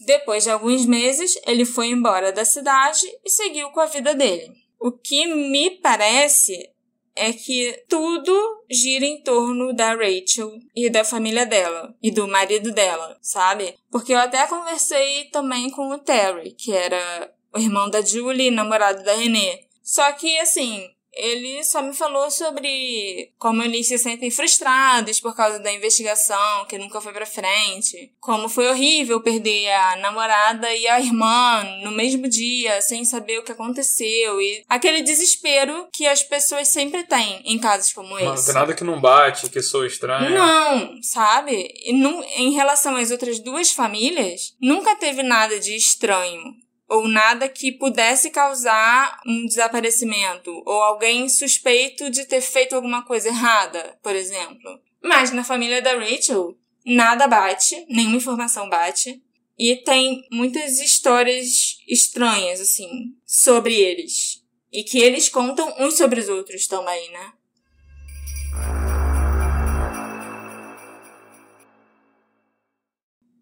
Depois 0.09 0.45
de 0.45 0.49
alguns 0.51 0.87
meses, 0.87 1.39
ele 1.47 1.67
foi 1.67 1.89
embora 1.89 2.33
da 2.33 2.43
cidade 2.43 3.07
e 3.23 3.29
seguiu 3.29 3.69
com 3.73 3.81
a 3.81 3.85
vida 3.85 4.15
dele. 4.15 4.55
O 4.81 4.91
que 4.91 5.27
me 5.27 5.73
parece 5.83 6.71
é 7.15 7.31
que 7.31 7.85
tudo 7.87 8.65
gira 8.71 9.05
em 9.05 9.23
torno 9.23 9.71
da 9.75 9.91
Rachel 9.95 10.51
e 10.75 10.89
da 10.89 11.05
família 11.05 11.45
dela 11.45 11.95
e 12.03 12.11
do 12.11 12.27
marido 12.27 12.73
dela, 12.73 13.19
sabe? 13.21 13.77
Porque 13.91 14.15
eu 14.15 14.19
até 14.19 14.47
conversei 14.47 15.25
também 15.25 15.69
com 15.69 15.91
o 15.91 15.99
Terry, 15.99 16.53
que 16.53 16.73
era 16.73 17.31
o 17.55 17.59
irmão 17.59 17.91
da 17.91 18.01
Julie, 18.01 18.51
namorado 18.51 19.05
da 19.05 19.15
Renee. 19.15 19.67
Só 19.83 20.11
que 20.13 20.39
assim, 20.39 20.89
ele 21.13 21.63
só 21.65 21.83
me 21.83 21.95
falou 21.95 22.31
sobre 22.31 23.33
como 23.39 23.63
eles 23.63 23.89
se 23.89 23.99
sentem 23.99 24.31
frustrados 24.31 25.21
por 25.21 25.35
causa 25.35 25.59
da 25.59 25.73
investigação 25.73 26.65
que 26.67 26.79
nunca 26.79 27.01
foi 27.01 27.13
para 27.13 27.27
frente, 27.27 28.13
como 28.21 28.49
foi 28.49 28.69
horrível 28.69 29.21
perder 29.21 29.71
a 29.73 29.97
namorada 29.97 30.73
e 30.75 30.87
a 30.87 31.01
irmã 31.01 31.65
no 31.83 31.91
mesmo 31.91 32.29
dia 32.29 32.81
sem 32.81 33.05
saber 33.05 33.39
o 33.39 33.43
que 33.43 33.53
aconteceu 33.53 34.41
e 34.41 34.65
aquele 34.69 35.03
desespero 35.03 35.89
que 35.93 36.07
as 36.07 36.23
pessoas 36.23 36.69
sempre 36.69 37.03
têm 37.05 37.43
em 37.45 37.59
casos 37.59 37.93
como 37.93 38.17
esse. 38.19 38.27
Não 38.27 38.45
tem 38.45 38.55
nada 38.55 38.75
que 38.75 38.85
não 38.85 39.01
bate, 39.01 39.49
que 39.51 39.63
sou 39.63 39.85
estranho. 39.85 40.31
Não, 40.31 41.03
sabe? 41.03 41.73
E 41.85 41.93
não, 41.93 42.23
em 42.37 42.53
relação 42.53 42.97
às 42.97 43.11
outras 43.11 43.41
duas 43.41 43.73
famílias, 43.73 44.55
nunca 44.61 44.95
teve 44.97 45.23
nada 45.23 45.59
de 45.59 45.75
estranho 45.75 46.68
ou 46.89 47.07
nada 47.07 47.49
que 47.49 47.71
pudesse 47.71 48.31
causar 48.31 49.21
um 49.27 49.45
desaparecimento, 49.45 50.51
ou 50.65 50.83
alguém 50.83 51.29
suspeito 51.29 52.09
de 52.11 52.25
ter 52.25 52.41
feito 52.41 52.75
alguma 52.75 53.05
coisa 53.05 53.29
errada, 53.29 53.99
por 54.03 54.17
exemplo. 54.17 54.81
Mas 55.03 55.31
na 55.31 55.45
família 55.45 55.83
da 55.83 55.99
Rachel, 55.99 56.57
nada 56.85 57.29
bate, 57.29 57.85
nenhuma 57.89 58.17
informação 58.17 58.69
bate, 58.71 59.23
e 59.59 59.77
tem 59.77 60.27
muitas 60.33 60.81
histórias 60.81 61.79
estranhas, 61.87 62.61
assim, 62.61 63.15
sobre 63.27 63.75
eles. 63.75 64.43
E 64.73 64.83
que 64.83 64.99
eles 64.99 65.29
contam 65.29 65.75
uns 65.79 65.97
sobre 65.97 66.21
os 66.21 66.29
outros 66.29 66.67
também, 66.67 67.11
né? 67.11 67.33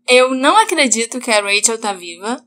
Eu 0.08 0.34
não 0.34 0.56
acredito 0.56 1.20
que 1.20 1.30
a 1.30 1.40
Rachel 1.40 1.80
tá 1.80 1.92
viva. 1.92 2.44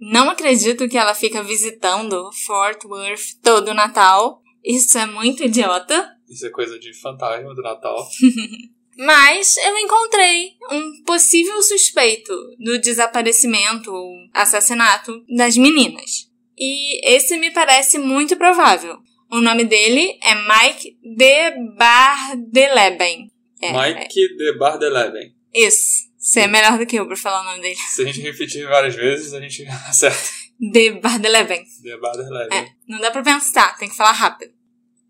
Não 0.00 0.28
acredito 0.30 0.88
que 0.88 0.98
ela 0.98 1.14
fica 1.14 1.42
visitando 1.42 2.30
Fort 2.44 2.84
Worth 2.84 3.40
todo 3.42 3.68
o 3.68 3.74
Natal. 3.74 4.42
Isso 4.64 4.98
é 4.98 5.06
muito 5.06 5.44
idiota. 5.44 6.08
Isso 6.28 6.46
é 6.46 6.50
coisa 6.50 6.78
de 6.78 6.92
fantasma 6.92 7.54
do 7.54 7.62
Natal. 7.62 7.96
Mas 8.98 9.56
eu 9.58 9.76
encontrei 9.76 10.52
um 10.70 11.02
possível 11.04 11.62
suspeito 11.62 12.32
do 12.58 12.78
desaparecimento 12.78 13.92
ou 13.92 14.10
assassinato 14.32 15.22
das 15.28 15.56
meninas. 15.56 16.30
E 16.58 17.14
esse 17.14 17.36
me 17.36 17.50
parece 17.50 17.98
muito 17.98 18.36
provável. 18.36 18.96
O 19.30 19.40
nome 19.40 19.64
dele 19.64 20.18
é 20.22 20.34
Mike 20.34 20.96
de 21.02 21.50
Bardeleben. 21.76 23.30
É, 23.60 23.72
Mike 23.72 24.24
é. 24.24 24.36
de 24.36 24.58
Bardeleben. 24.58 25.34
Isso. 25.52 26.06
Você 26.26 26.40
é 26.40 26.48
melhor 26.48 26.76
do 26.76 26.84
que 26.84 26.96
eu 26.96 27.06
pra 27.06 27.16
falar 27.16 27.42
o 27.42 27.44
nome 27.44 27.60
dele. 27.60 27.76
Se 27.76 28.02
a 28.02 28.04
gente 28.04 28.20
repetir 28.20 28.66
várias 28.66 28.96
vezes, 28.96 29.32
a 29.32 29.40
gente 29.40 29.64
acerta. 29.88 30.28
De 30.58 30.90
Bardeleven. 30.90 31.64
De 31.80 31.96
Bardeleven. 31.98 32.58
É, 32.58 32.68
não 32.88 32.98
dá 32.98 33.12
pra 33.12 33.22
pensar, 33.22 33.76
tem 33.78 33.88
que 33.88 33.94
falar 33.94 34.10
rápido. 34.10 34.52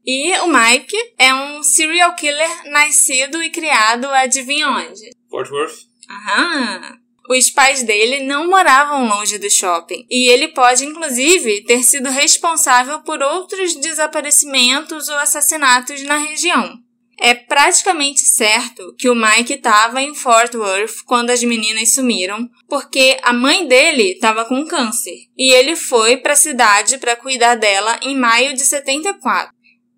E 0.05 0.31
o 0.41 0.47
Mike 0.47 0.95
é 1.19 1.33
um 1.33 1.63
serial 1.63 2.15
killer 2.17 2.71
nascido 2.71 3.43
e 3.43 3.49
criado, 3.49 4.07
adivinha 4.11 4.69
onde? 4.69 5.11
Fort 5.31 5.51
Worth. 5.51 5.87
Aham. 6.11 6.99
Os 7.31 7.51
pais 7.51 7.83
dele 7.83 8.25
não 8.25 8.47
moravam 8.47 9.09
longe 9.09 9.39
do 9.39 9.51
shopping 9.51 10.07
e 10.11 10.29
ele 10.29 10.49
pode, 10.49 10.85
inclusive, 10.85 11.65
ter 11.65 11.83
sido 11.83 12.11
responsável 12.11 13.01
por 13.01 13.23
outros 13.23 13.75
desaparecimentos 13.75 15.09
ou 15.09 15.17
assassinatos 15.17 16.03
na 16.03 16.19
região. 16.19 16.79
É 17.19 17.35
praticamente 17.35 18.21
certo 18.21 18.95
que 18.99 19.09
o 19.09 19.15
Mike 19.15 19.55
estava 19.55 20.03
em 20.03 20.15
Fort 20.15 20.55
Worth 20.55 21.03
quando 21.07 21.31
as 21.31 21.43
meninas 21.43 21.95
sumiram, 21.95 22.49
porque 22.69 23.17
a 23.23 23.33
mãe 23.33 23.67
dele 23.67 24.13
estava 24.13 24.45
com 24.45 24.67
câncer 24.67 25.17
e 25.37 25.51
ele 25.53 25.77
foi 25.77 26.19
para 26.19 26.35
a 26.35 26.37
cidade 26.37 26.99
para 26.99 27.17
cuidar 27.17 27.55
dela 27.55 27.99
em 28.03 28.15
maio 28.15 28.55
de 28.55 28.65
74. 28.65 29.51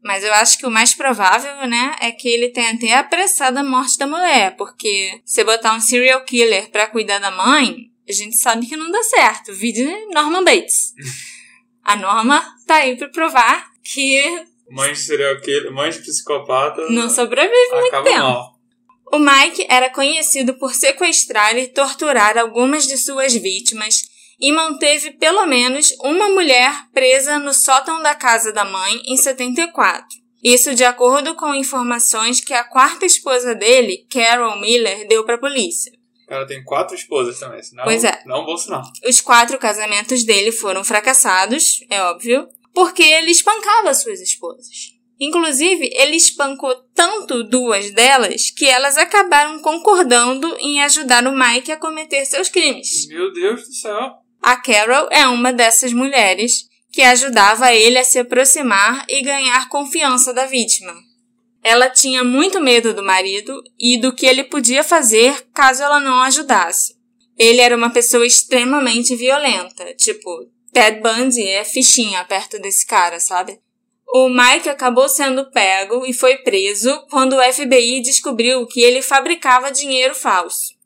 Mas 0.03 0.23
eu 0.23 0.33
acho 0.35 0.59
que 0.59 0.67
o 0.67 0.71
mais 0.71 0.95
provável, 0.95 1.67
né, 1.67 1.97
é 2.01 2.13
que 2.13 2.29
ele 2.29 2.51
tenha 2.51 2.71
até 2.71 2.95
apressado 2.95 3.59
a 3.59 3.65
morte 3.65 3.99
da 3.99 4.07
mulher, 4.07 4.57
porque 4.57 5.21
se 5.25 5.43
botar 5.43 5.75
um 5.75 5.81
serial 5.81 6.25
killer 6.25 6.71
para 6.71 6.87
cuidar 6.87 7.19
da 7.19 7.33
mãe, 7.33 7.91
a 8.09 8.13
gente 8.13 8.37
sabe 8.37 8.67
que 8.67 8.77
não 8.77 8.91
dá 8.91 9.03
certo. 9.03 9.53
Vídeo 9.53 9.91
Norman 10.13 10.45
Bates. 10.45 10.95
A 11.85 11.97
Norma 11.97 12.45
tá 12.67 12.77
aí 12.77 12.97
para 12.97 13.09
provar 13.09 13.67
que 13.83 14.45
Mãe 14.71 14.93
de 14.93 14.99
serial 14.99 15.41
killer, 15.41 15.73
mãe 15.73 15.91
de 15.91 16.01
psicopata. 16.01 16.89
Não 16.91 17.09
sobrevive 17.09 17.71
muito 17.73 18.03
tempo. 18.03 18.19
Mal. 18.19 18.59
O 19.11 19.19
Mike 19.19 19.67
era 19.71 19.89
conhecido 19.89 20.55
por 20.55 20.75
sequestrar 20.75 21.57
e 21.57 21.69
torturar 21.69 22.37
algumas 22.37 22.87
de 22.87 22.99
suas 22.99 23.33
vítimas 23.33 24.03
e 24.39 24.53
manteve 24.53 25.13
pelo 25.13 25.47
menos 25.47 25.91
uma 26.01 26.29
mulher 26.29 26.73
presa 26.93 27.39
no 27.39 27.55
sótão 27.55 28.03
da 28.03 28.15
casa 28.15 28.53
da 28.53 28.65
mãe 28.65 29.01
em 29.07 29.17
74. 29.17 30.07
Isso 30.45 30.75
de 30.75 30.85
acordo 30.85 31.35
com 31.35 31.55
informações 31.55 32.41
que 32.41 32.53
a 32.53 32.63
quarta 32.63 33.05
esposa 33.05 33.55
dele, 33.55 34.07
Carol 34.11 34.61
Miller, 34.61 35.09
deu 35.09 35.25
para 35.25 35.35
a 35.35 35.41
polícia. 35.41 35.91
Ela 36.29 36.47
tem 36.47 36.63
quatro 36.63 36.95
esposas 36.95 37.41
também, 37.41 37.63
senão 37.63 37.85
pois 37.85 38.05
é. 38.05 38.23
não 38.27 38.37
é 38.37 38.41
um 38.41 38.45
bom 38.45 38.57
sinal. 38.57 38.83
Os 39.05 39.21
quatro 39.21 39.59
casamentos 39.59 40.23
dele 40.25 40.53
foram 40.53 40.85
fracassados, 40.85 41.81
é 41.89 42.03
óbvio, 42.03 42.47
porque 42.79 43.03
ele 43.03 43.33
espancava 43.33 43.93
suas 43.93 44.21
esposas. 44.21 44.95
Inclusive, 45.19 45.91
ele 45.95 46.15
espancou 46.15 46.73
tanto 46.95 47.43
duas 47.43 47.91
delas 47.91 48.53
que 48.53 48.67
elas 48.67 48.97
acabaram 48.97 49.59
concordando 49.59 50.57
em 50.61 50.81
ajudar 50.83 51.27
o 51.27 51.37
Mike 51.37 51.73
a 51.73 51.77
cometer 51.77 52.25
seus 52.25 52.49
crimes. 52.49 53.09
Meu 53.09 53.33
Deus 53.33 53.63
do 53.63 53.75
céu. 53.75 54.13
A 54.41 54.55
Carol 54.55 55.09
é 55.11 55.27
uma 55.27 55.53
dessas 55.53 55.93
mulheres 55.93 56.69
que 56.93 57.03
ajudava 57.03 57.75
ele 57.75 57.99
a 57.99 58.05
se 58.05 58.21
aproximar 58.21 59.05
e 59.09 59.23
ganhar 59.23 59.69
confiança 59.69 60.33
da 60.33 60.47
vítima. 60.47 60.95
Ela 61.65 61.91
tinha 61.91 62.23
muito 62.23 62.61
medo 62.61 62.95
do 62.95 63.03
marido 63.03 63.61
e 63.77 63.99
do 63.99 64.15
que 64.15 64.25
ele 64.25 64.45
podia 64.45 64.85
fazer 64.85 65.49
caso 65.53 65.83
ela 65.83 65.99
não 65.99 66.23
ajudasse. 66.23 66.95
Ele 67.37 67.61
era 67.61 67.77
uma 67.77 67.91
pessoa 67.91 68.25
extremamente 68.25 69.17
violenta, 69.17 69.93
tipo, 69.95 70.49
Ted 70.81 71.01
Bundy 71.01 71.47
é 71.49 71.65
fichinha 71.65 72.25
perto 72.25 72.59
desse 72.59 72.87
cara, 72.87 73.19
sabe? 73.19 73.59
O 74.07 74.29
Mike 74.29 74.69
acabou 74.69 75.09
sendo 75.09 75.51
pego 75.51 76.07
e 76.07 76.13
foi 76.13 76.37
preso 76.39 77.05
quando 77.11 77.35
o 77.37 77.43
FBI 77.53 78.01
descobriu 78.01 78.67
que 78.67 78.81
ele 78.81 79.03
fabricava 79.03 79.71
dinheiro 79.73 80.15
falso. 80.15 80.77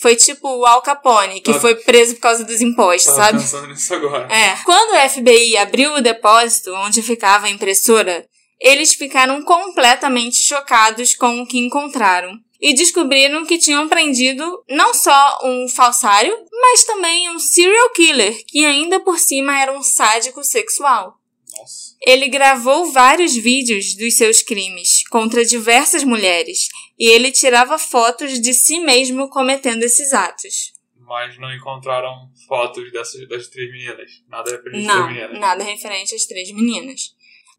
Foi 0.00 0.16
tipo 0.16 0.48
o 0.48 0.66
Al 0.66 0.82
Capone, 0.82 1.40
que 1.40 1.52
Ah. 1.52 1.60
foi 1.60 1.76
preso 1.76 2.14
por 2.16 2.22
causa 2.22 2.44
dos 2.44 2.60
impostos, 2.60 3.14
Tava 3.14 3.26
sabe? 3.26 3.38
pensando 3.38 3.66
nisso 3.68 3.94
agora. 3.94 4.26
É. 4.34 4.56
Quando 4.64 4.92
o 4.96 5.08
FBI 5.08 5.56
abriu 5.58 5.94
o 5.94 6.00
depósito 6.00 6.72
onde 6.74 7.00
ficava 7.00 7.46
a 7.46 7.50
impressora, 7.50 8.26
eles 8.60 8.94
ficaram 8.94 9.42
completamente 9.44 10.42
chocados 10.42 11.14
com 11.14 11.42
o 11.42 11.46
que 11.46 11.58
encontraram. 11.58 12.32
E 12.66 12.72
descobriram 12.72 13.44
que 13.44 13.58
tinham 13.58 13.86
prendido 13.90 14.64
não 14.70 14.94
só 14.94 15.38
um 15.44 15.68
falsário, 15.68 16.34
mas 16.50 16.82
também 16.84 17.28
um 17.28 17.38
serial 17.38 17.90
killer, 17.90 18.42
que 18.46 18.64
ainda 18.64 18.98
por 19.00 19.18
cima 19.18 19.60
era 19.60 19.70
um 19.70 19.82
sádico 19.82 20.42
sexual. 20.42 21.20
Nossa. 21.58 21.94
Ele 22.00 22.26
gravou 22.26 22.90
vários 22.90 23.36
vídeos 23.36 23.94
dos 23.94 24.16
seus 24.16 24.42
crimes 24.42 25.06
contra 25.10 25.44
diversas 25.44 26.04
mulheres 26.04 26.68
e 26.98 27.06
ele 27.06 27.30
tirava 27.30 27.78
fotos 27.78 28.40
de 28.40 28.54
si 28.54 28.80
mesmo 28.80 29.28
cometendo 29.28 29.82
esses 29.82 30.14
atos. 30.14 30.72
Mas 31.00 31.38
não 31.38 31.54
encontraram 31.54 32.30
fotos 32.48 32.90
dessas 32.90 33.28
das 33.28 33.46
três 33.48 33.70
meninas. 33.70 34.10
Nada 34.26 34.50
referente 34.50 34.78
às 34.78 34.86
Não, 34.86 35.04
três 35.04 35.18
meninas. 35.18 35.38
nada 35.40 35.64
referente 35.64 36.14
às 36.14 36.24
três 36.24 36.50
meninas. 36.50 37.14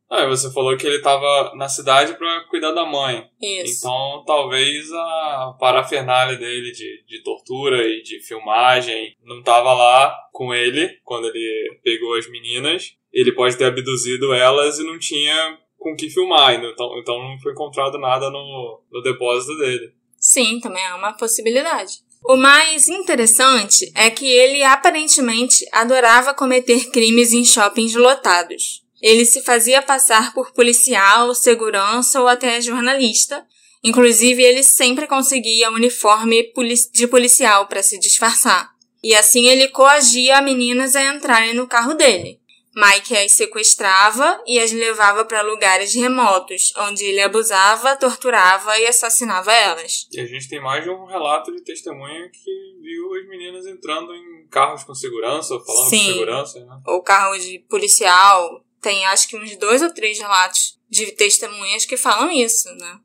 Ah, 0.09 0.23
e 0.23 0.27
você 0.27 0.51
falou 0.53 0.77
que 0.77 0.85
ele 0.85 1.01
tava 1.01 1.53
na 1.55 1.67
cidade 1.67 2.13
pra 2.13 2.41
cuidar 2.49 2.71
da 2.71 2.85
mãe. 2.85 3.27
Isso. 3.41 3.79
Então, 3.79 4.23
talvez 4.25 4.91
a 4.91 5.55
parafernália 5.59 6.37
dele 6.37 6.71
de, 6.71 7.03
de 7.07 7.23
tortura 7.23 7.87
e 7.87 8.01
de 8.03 8.19
filmagem 8.21 9.15
não 9.23 9.41
tava 9.41 9.73
lá 9.73 10.15
com 10.31 10.53
ele 10.53 10.89
quando 11.03 11.27
ele 11.27 11.79
pegou 11.83 12.15
as 12.15 12.29
meninas. 12.29 12.95
Ele 13.11 13.31
pode 13.31 13.57
ter 13.57 13.65
abduzido 13.65 14.33
elas 14.33 14.77
e 14.77 14.83
não 14.83 14.99
tinha 14.99 15.57
com 15.77 15.95
que 15.95 16.09
filmar. 16.09 16.53
Então, 16.53 16.99
então 16.99 17.17
não 17.19 17.39
foi 17.39 17.53
encontrado 17.53 17.97
nada 17.97 18.29
no, 18.29 18.81
no 18.91 19.01
depósito 19.01 19.57
dele. 19.57 19.91
Sim, 20.17 20.59
também 20.59 20.83
é 20.83 20.93
uma 20.93 21.13
possibilidade. 21.13 22.05
O 22.27 22.35
mais 22.35 22.87
interessante 22.87 23.91
é 23.95 24.09
que 24.09 24.25
ele 24.25 24.63
aparentemente 24.63 25.63
adorava 25.71 26.33
cometer 26.33 26.89
crimes 26.89 27.31
em 27.33 27.45
shoppings 27.45 27.93
lotados. 27.93 28.84
Ele 29.05 29.23
se 29.23 29.43
fazia 29.43 29.83
passar 29.83 30.33
por 30.33 30.51
policial, 30.51 31.35
segurança 31.35 32.19
ou 32.19 32.27
até 32.27 32.59
jornalista. 32.59 33.45
Inclusive, 33.83 34.41
ele 34.41 34.63
sempre 34.63 35.05
conseguia 35.05 35.69
uniforme 35.69 36.51
de 36.91 37.05
policial 37.05 37.67
para 37.67 37.83
se 37.83 37.99
disfarçar. 37.99 38.67
E 39.03 39.13
assim 39.13 39.45
ele 39.45 39.67
coagia 39.67 40.41
meninas 40.41 40.95
a 40.95 41.13
entrarem 41.13 41.53
no 41.53 41.67
carro 41.67 41.93
dele. 41.93 42.39
Mike 42.75 43.15
as 43.15 43.33
sequestrava 43.33 44.41
e 44.47 44.57
as 44.57 44.71
levava 44.71 45.23
para 45.23 45.43
lugares 45.43 45.93
remotos, 45.93 46.73
onde 46.75 47.05
ele 47.05 47.21
abusava, 47.21 47.95
torturava 47.95 48.77
e 48.79 48.87
assassinava 48.87 49.53
elas. 49.53 50.07
E 50.11 50.19
a 50.19 50.25
gente 50.25 50.49
tem 50.49 50.59
mais 50.59 50.83
de 50.83 50.89
um 50.89 51.05
relato 51.05 51.51
de 51.51 51.63
testemunha 51.63 52.27
que 52.29 52.81
viu 52.81 53.13
as 53.13 53.29
meninas 53.29 53.67
entrando 53.67 54.15
em 54.15 54.47
carros 54.49 54.83
com 54.83 54.95
segurança, 54.95 55.59
falando 55.59 55.89
Sim. 55.91 56.05
com 56.05 56.13
segurança, 56.13 56.59
né? 56.65 56.81
Ou 56.87 57.03
carro 57.03 57.37
de 57.37 57.59
policial. 57.69 58.64
Tem 58.85 59.03
acho 59.07 59.27
que 59.27 59.35
uns 59.35 59.57
dois 59.57 59.81
ou 59.81 59.91
três 59.91 60.19
relatos 60.19 60.79
de 60.87 61.11
testemunhas 61.13 61.85
que 61.85 61.97
falam 61.97 62.29
isso, 62.31 62.69
né? 62.75 62.99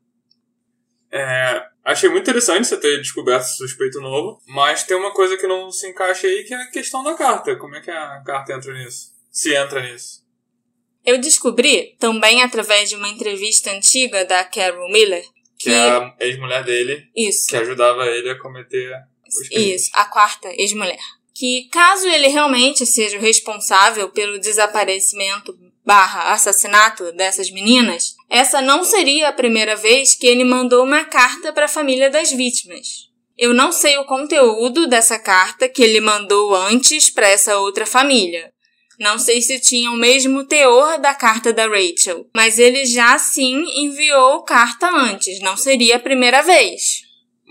É, 1.11 1.65
achei 1.83 2.07
muito 2.07 2.21
interessante 2.21 2.67
você 2.67 2.77
ter 2.77 2.99
descoberto 2.99 3.41
esse 3.41 3.57
suspeito 3.57 3.99
novo, 3.99 4.39
mas 4.45 4.83
tem 4.83 4.95
uma 4.95 5.11
coisa 5.11 5.35
que 5.37 5.47
não 5.47 5.71
se 5.71 5.89
encaixa 5.89 6.27
aí, 6.27 6.43
que 6.43 6.53
é 6.53 6.57
a 6.57 6.69
questão 6.69 7.03
da 7.03 7.15
carta. 7.15 7.55
Como 7.55 7.75
é 7.75 7.81
que 7.81 7.89
a 7.89 8.21
carta 8.23 8.53
entra 8.53 8.71
nisso? 8.75 9.11
Se 9.31 9.55
entra 9.55 9.81
nisso. 9.81 10.23
Eu 11.03 11.17
descobri, 11.17 11.95
também 11.97 12.43
através 12.43 12.87
de 12.87 12.95
uma 12.95 13.09
entrevista 13.09 13.71
antiga 13.71 14.23
da 14.23 14.43
Carol 14.43 14.87
Miller, 14.91 15.25
Que 15.57 15.71
é 15.71 15.89
a 15.89 16.15
ex-mulher 16.19 16.63
dele, 16.63 17.09
isso, 17.15 17.47
que 17.47 17.55
ajudava 17.55 18.05
ele 18.05 18.29
a 18.29 18.37
cometer 18.37 18.93
os 19.27 19.49
crimes. 19.49 19.81
Isso, 19.81 19.91
a 19.95 20.05
quarta 20.05 20.47
ex-mulher. 20.53 21.01
Que 21.33 21.67
caso 21.71 22.07
ele 22.07 22.27
realmente 22.27 22.85
seja 22.85 23.17
o 23.17 23.21
responsável 23.21 24.09
pelo 24.09 24.39
desaparecimento 24.39 25.57
barra 25.85 26.31
assassinato 26.31 27.11
dessas 27.13 27.49
meninas, 27.51 28.15
essa 28.29 28.61
não 28.61 28.83
seria 28.83 29.29
a 29.29 29.33
primeira 29.33 29.75
vez 29.75 30.15
que 30.15 30.27
ele 30.27 30.43
mandou 30.43 30.83
uma 30.83 31.03
carta 31.03 31.51
para 31.51 31.65
a 31.65 31.69
família 31.69 32.09
das 32.09 32.31
vítimas. 32.31 33.09
Eu 33.37 33.53
não 33.53 33.71
sei 33.71 33.97
o 33.97 34.05
conteúdo 34.05 34.87
dessa 34.87 35.17
carta 35.17 35.67
que 35.67 35.81
ele 35.81 35.99
mandou 35.99 36.55
antes 36.55 37.09
para 37.09 37.27
essa 37.27 37.57
outra 37.57 37.85
família. 37.85 38.51
Não 38.99 39.17
sei 39.17 39.41
se 39.41 39.59
tinha 39.59 39.89
o 39.89 39.97
mesmo 39.97 40.43
teor 40.43 40.99
da 40.99 41.15
carta 41.15 41.51
da 41.51 41.67
Rachel, 41.67 42.27
mas 42.35 42.59
ele 42.59 42.85
já 42.85 43.17
sim 43.17 43.63
enviou 43.83 44.43
carta 44.43 44.87
antes, 44.89 45.39
não 45.39 45.57
seria 45.57 45.95
a 45.95 45.99
primeira 45.99 46.43
vez. 46.43 47.01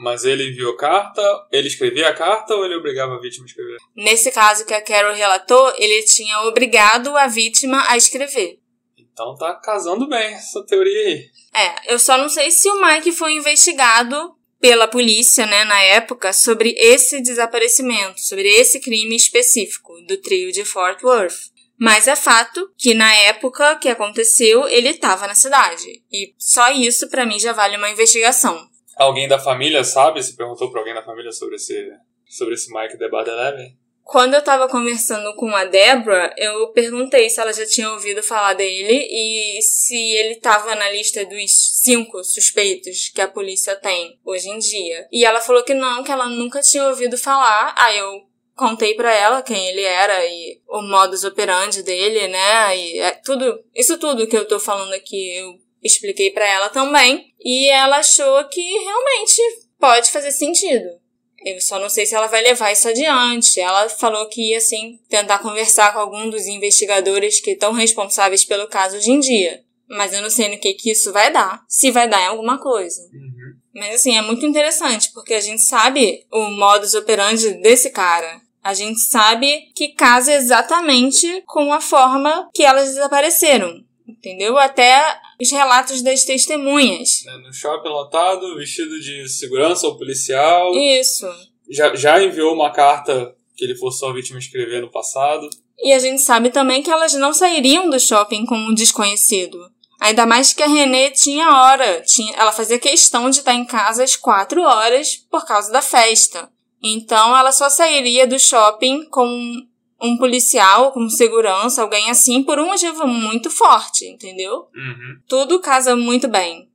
Mas 0.03 0.25
ele 0.25 0.49
enviou 0.49 0.77
carta, 0.77 1.23
ele 1.53 1.69
escrevia 1.69 2.09
a 2.09 2.15
carta 2.15 2.55
ou 2.55 2.65
ele 2.65 2.75
obrigava 2.75 3.17
a 3.17 3.21
vítima 3.21 3.45
a 3.45 3.49
escrever? 3.49 3.77
Nesse 3.95 4.31
caso 4.31 4.65
que 4.65 4.73
a 4.73 4.81
Carol 4.81 5.15
relatou, 5.15 5.75
ele 5.77 6.03
tinha 6.05 6.41
obrigado 6.43 7.15
a 7.19 7.27
vítima 7.27 7.85
a 7.87 7.99
escrever. 7.99 8.59
Então 8.97 9.37
tá 9.37 9.55
casando 9.57 10.09
bem 10.09 10.35
essa 10.35 10.65
teoria 10.65 11.07
aí. 11.07 11.31
É, 11.55 11.93
eu 11.93 11.99
só 11.99 12.17
não 12.17 12.31
sei 12.31 12.51
se 12.51 12.67
o 12.71 12.81
Mike 12.81 13.13
foi 13.13 13.35
investigado 13.35 14.35
pela 14.59 14.89
polícia, 14.89 15.45
né, 15.45 15.65
na 15.65 15.83
época, 15.83 16.33
sobre 16.33 16.75
esse 16.79 17.21
desaparecimento, 17.21 18.21
sobre 18.21 18.49
esse 18.49 18.81
crime 18.81 19.15
específico 19.15 19.93
do 20.07 20.17
trio 20.17 20.51
de 20.51 20.65
Fort 20.65 21.03
Worth. 21.03 21.51
Mas 21.79 22.07
é 22.09 22.17
fato 22.17 22.71
que 22.79 22.95
na 22.95 23.15
época 23.15 23.77
que 23.77 23.89
aconteceu, 23.89 24.67
ele 24.69 24.91
estava 24.91 25.27
na 25.27 25.35
cidade. 25.35 26.03
E 26.13 26.35
só 26.39 26.71
isso 26.71 27.09
pra 27.09 27.25
mim 27.27 27.39
já 27.39 27.53
vale 27.53 27.77
uma 27.77 27.91
investigação. 27.91 28.70
Alguém 29.01 29.27
da 29.27 29.39
família 29.39 29.83
sabe? 29.83 30.23
Se 30.23 30.37
perguntou 30.37 30.71
pra 30.71 30.81
alguém 30.81 30.93
da 30.93 31.03
família 31.03 31.33
sobre 31.33 31.57
esse, 31.57 31.91
sobre 32.29 32.53
esse 32.53 32.71
Mike 32.71 32.99
The 32.99 33.09
Bad 33.09 33.31
Eleven? 33.31 33.75
Quando 34.05 34.35
eu 34.35 34.43
tava 34.43 34.69
conversando 34.69 35.35
com 35.37 35.49
a 35.57 35.65
Debra, 35.65 36.35
eu 36.37 36.69
perguntei 36.73 37.31
se 37.31 37.41
ela 37.41 37.51
já 37.51 37.65
tinha 37.65 37.91
ouvido 37.91 38.23
falar 38.23 38.53
dele 38.53 39.09
e 39.11 39.63
se 39.63 39.97
ele 39.97 40.35
tava 40.35 40.75
na 40.75 40.91
lista 40.91 41.25
dos 41.25 41.81
cinco 41.81 42.23
suspeitos 42.23 43.09
que 43.09 43.23
a 43.23 43.29
polícia 43.29 43.75
tem 43.75 44.19
hoje 44.23 44.51
em 44.51 44.59
dia. 44.59 45.09
E 45.11 45.25
ela 45.25 45.41
falou 45.41 45.63
que 45.63 45.73
não, 45.73 46.05
que 46.05 46.13
ela 46.13 46.29
nunca 46.29 46.61
tinha 46.61 46.87
ouvido 46.87 47.17
falar. 47.17 47.73
Aí 47.79 47.97
eu 47.97 48.27
contei 48.55 48.95
pra 48.95 49.15
ela 49.15 49.41
quem 49.41 49.69
ele 49.69 49.83
era 49.83 50.27
e 50.27 50.61
o 50.69 50.83
modus 50.83 51.25
operandi 51.25 51.83
dele, 51.83 52.29
né? 52.29 52.77
E 52.77 52.99
é 52.99 53.13
tudo, 53.13 53.65
isso 53.75 53.97
tudo 53.97 54.27
que 54.27 54.37
eu 54.37 54.47
tô 54.47 54.61
falando 54.61 54.93
aqui 54.93 55.37
eu 55.37 55.55
expliquei 55.83 56.31
pra 56.33 56.47
ela 56.47 56.69
também. 56.69 57.30
E 57.43 57.69
ela 57.69 57.99
achou 57.99 58.45
que 58.49 58.61
realmente 58.61 59.41
pode 59.79 60.11
fazer 60.11 60.31
sentido. 60.31 61.01
Eu 61.45 61.61
só 61.61 61.79
não 61.79 61.89
sei 61.89 62.05
se 62.05 62.15
ela 62.15 62.27
vai 62.27 62.43
levar 62.43 62.71
isso 62.71 62.89
adiante. 62.89 63.59
Ela 63.59 63.89
falou 63.89 64.29
que 64.29 64.51
ia, 64.51 64.59
assim, 64.59 64.99
tentar 65.09 65.39
conversar 65.39 65.93
com 65.93 65.99
algum 65.99 66.29
dos 66.29 66.47
investigadores 66.47 67.41
que 67.41 67.53
estão 67.53 67.73
responsáveis 67.73 68.45
pelo 68.45 68.69
caso 68.69 68.97
hoje 68.97 69.11
em 69.11 69.21
dia. 69.21 69.63
Mas 69.89 70.13
eu 70.13 70.21
não 70.23 70.31
sei 70.31 70.49
no 70.49 70.61
que, 70.61 70.75
que 70.75 70.93
isso 70.93 71.13
vai 71.13 71.33
dar. 71.33 71.65
Se 71.67 71.91
vai 71.91 72.09
dar 72.09 72.21
em 72.21 72.27
alguma 72.27 72.59
coisa. 72.59 73.01
Uhum. 73.13 73.55
Mas, 73.75 73.97
assim, 73.97 74.17
é 74.17 74.23
muito 74.23 74.45
interessante, 74.45 75.11
porque 75.13 75.33
a 75.33 75.41
gente 75.41 75.63
sabe 75.63 76.27
o 76.31 76.51
modus 76.51 76.95
operandi 76.95 77.55
desse 77.55 77.91
cara. 77.91 78.41
A 78.63 78.75
gente 78.75 79.01
sabe 79.01 79.71
que 79.75 79.95
casa 79.95 80.35
exatamente 80.35 81.43
com 81.47 81.73
a 81.73 81.81
forma 81.81 82.51
que 82.55 82.63
elas 82.63 82.91
desapareceram. 82.91 83.83
Entendeu? 84.11 84.59
Até 84.59 85.21
os 85.41 85.51
relatos 85.51 86.03
das 86.03 86.25
testemunhas. 86.25 87.23
Né, 87.25 87.37
No 87.39 87.53
shopping 87.53 87.89
lotado, 87.89 88.57
vestido 88.57 88.99
de 89.01 89.29
segurança 89.29 89.87
ou 89.87 89.97
policial. 89.97 90.75
Isso. 90.75 91.27
Já, 91.69 91.95
já 91.95 92.23
enviou 92.23 92.55
uma 92.55 92.71
carta 92.71 93.35
que 93.57 93.65
ele 93.65 93.77
forçou 93.77 94.11
a 94.11 94.13
vítima 94.13 94.39
a 94.39 94.41
escrever 94.41 94.81
no 94.81 94.91
passado. 94.91 95.49
E 95.79 95.93
a 95.93 95.99
gente 95.99 96.21
sabe 96.21 96.51
também 96.51 96.83
que 96.83 96.91
elas 96.91 97.15
não 97.15 97.33
sairiam 97.33 97.89
do 97.89 97.99
shopping 97.99 98.45
com 98.45 98.57
um 98.57 98.75
desconhecido. 98.75 99.59
Ainda 100.01 100.27
mais 100.27 100.53
que 100.53 100.63
a 100.63 100.67
Renée 100.67 101.11
tinha 101.11 101.49
hora. 101.49 102.01
Tinha, 102.01 102.35
ela 102.35 102.53
fazia 102.53 102.79
questão 102.79 103.29
de 103.29 103.39
estar 103.39 103.55
em 103.55 103.67
casa 103.67 104.03
às 104.03 104.17
quatro 104.17 104.63
horas 104.63 105.17
por 105.31 105.45
causa 105.47 105.71
da 105.71 105.83
festa. 105.83 106.51
Então 106.83 107.37
ela 107.37 107.53
só 107.53 107.69
sairia 107.69 108.27
do 108.27 108.39
shopping 108.39 109.05
com 109.11 109.67
um 110.03 110.17
policial 110.17 110.93
com 110.93 111.09
segurança, 111.09 111.83
alguém 111.83 112.11
assim, 112.11 112.43
por 112.43 112.59
um 112.59 112.67
motivo 112.67 113.07
muito 113.07 113.51
forte, 113.51 114.07
entendeu? 114.07 114.67
Uhum. 114.75 115.21
Tudo 115.29 115.61
casa 115.61 115.95
muito 115.95 116.29
bem. 116.29 116.69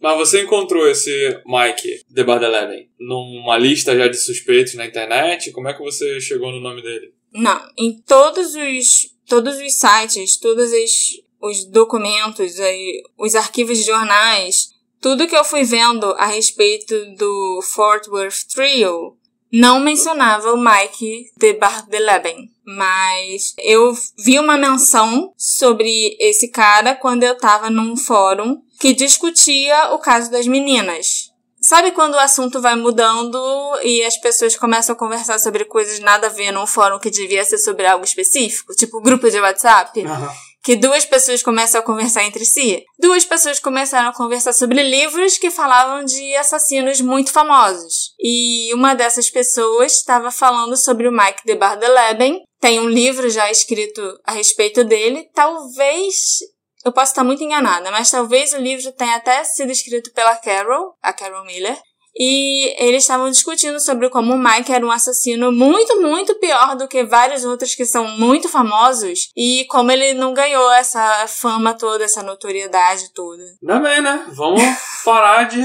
Mas 0.00 0.18
você 0.18 0.42
encontrou 0.42 0.86
esse 0.86 1.40
Mike 1.46 2.04
The 2.14 2.24
Bad 2.24 2.44
Eleven 2.44 2.90
numa 2.98 3.56
lista 3.56 3.96
já 3.96 4.06
de 4.06 4.18
suspeitos 4.18 4.74
na 4.74 4.86
internet? 4.86 5.50
Como 5.50 5.68
é 5.68 5.72
que 5.72 5.82
você 5.82 6.20
chegou 6.20 6.52
no 6.52 6.60
nome 6.60 6.82
dele? 6.82 7.14
Não, 7.32 7.60
em 7.78 7.98
todos 8.02 8.54
os 8.54 9.14
todos 9.26 9.56
os 9.56 9.74
sites, 9.78 10.38
todos 10.38 10.70
os, 10.70 11.22
os 11.40 11.64
documentos, 11.70 12.60
aí, 12.60 13.02
os 13.18 13.34
arquivos 13.34 13.78
de 13.78 13.84
jornais, 13.84 14.68
tudo 15.00 15.26
que 15.26 15.36
eu 15.36 15.44
fui 15.44 15.64
vendo 15.64 16.06
a 16.12 16.26
respeito 16.26 16.94
do 17.16 17.60
Fort 17.62 18.06
Worth 18.08 18.46
Trio 18.54 19.16
não 19.54 19.78
mencionava 19.78 20.52
o 20.52 20.58
Mike 20.58 21.30
de 21.36 21.52
Bardeleben. 21.52 22.50
Mas 22.66 23.54
eu 23.58 23.94
vi 24.18 24.40
uma 24.40 24.56
menção 24.56 25.32
sobre 25.36 26.16
esse 26.18 26.48
cara 26.48 26.96
quando 26.96 27.22
eu 27.22 27.36
tava 27.36 27.70
num 27.70 27.96
fórum 27.96 28.60
que 28.80 28.92
discutia 28.92 29.92
o 29.92 29.98
caso 30.00 30.28
das 30.30 30.48
meninas. 30.48 31.30
Sabe 31.60 31.92
quando 31.92 32.14
o 32.14 32.18
assunto 32.18 32.60
vai 32.60 32.74
mudando 32.74 33.38
e 33.84 34.02
as 34.02 34.16
pessoas 34.16 34.56
começam 34.56 34.94
a 34.94 34.98
conversar 34.98 35.38
sobre 35.38 35.64
coisas 35.64 36.00
nada 36.00 36.26
a 36.26 36.30
ver 36.30 36.50
num 36.50 36.66
fórum 36.66 36.98
que 36.98 37.08
devia 37.08 37.44
ser 37.44 37.58
sobre 37.58 37.86
algo 37.86 38.04
específico? 38.04 38.74
Tipo 38.74 39.00
grupo 39.00 39.30
de 39.30 39.38
WhatsApp? 39.38 40.00
Uhum. 40.00 40.28
Que 40.64 40.74
duas 40.74 41.04
pessoas 41.04 41.42
começam 41.42 41.78
a 41.78 41.84
conversar 41.84 42.24
entre 42.24 42.44
si. 42.46 42.82
Duas 42.98 43.24
pessoas 43.24 43.60
começaram 43.60 44.08
a 44.08 44.14
conversar 44.14 44.54
sobre 44.54 44.82
livros 44.82 45.36
que 45.36 45.50
falavam 45.50 46.04
de 46.04 46.34
assassinos 46.36 47.02
muito 47.02 47.30
famosos. 47.30 48.14
E 48.18 48.72
uma 48.72 48.94
dessas 48.94 49.28
pessoas 49.28 49.92
estava 49.92 50.30
falando 50.30 50.74
sobre 50.74 51.06
o 51.06 51.12
Mike 51.12 51.44
de 51.44 51.54
Bardeleben. 51.54 52.42
Tem 52.58 52.80
um 52.80 52.88
livro 52.88 53.28
já 53.28 53.50
escrito 53.50 54.00
a 54.24 54.32
respeito 54.32 54.82
dele. 54.82 55.28
Talvez 55.34 56.38
eu 56.82 56.92
posso 56.92 57.12
estar 57.12 57.24
muito 57.24 57.44
enganada, 57.44 57.90
mas 57.90 58.10
talvez 58.10 58.54
o 58.54 58.58
livro 58.58 58.90
tenha 58.92 59.16
até 59.16 59.44
sido 59.44 59.70
escrito 59.70 60.12
pela 60.12 60.36
Carol, 60.36 60.94
a 61.02 61.12
Carol 61.12 61.44
Miller. 61.44 61.78
E 62.16 62.74
eles 62.78 63.02
estavam 63.02 63.30
discutindo 63.30 63.80
sobre 63.80 64.08
como 64.08 64.34
o 64.34 64.38
Mike 64.38 64.72
era 64.72 64.86
um 64.86 64.90
assassino 64.90 65.50
muito, 65.50 66.00
muito 66.00 66.34
pior 66.36 66.76
do 66.76 66.86
que 66.86 67.04
vários 67.04 67.44
outros 67.44 67.74
que 67.74 67.84
são 67.84 68.06
muito 68.06 68.48
famosos 68.48 69.30
e 69.36 69.64
como 69.68 69.90
ele 69.90 70.14
não 70.14 70.32
ganhou 70.32 70.70
essa 70.72 71.26
fama 71.26 71.74
toda, 71.74 72.04
essa 72.04 72.22
notoriedade 72.22 73.12
toda. 73.12 73.42
Ainda 73.62 73.80
bem, 73.80 74.00
né? 74.00 74.26
Vamos 74.32 74.62
parar 75.04 75.44
de 75.44 75.62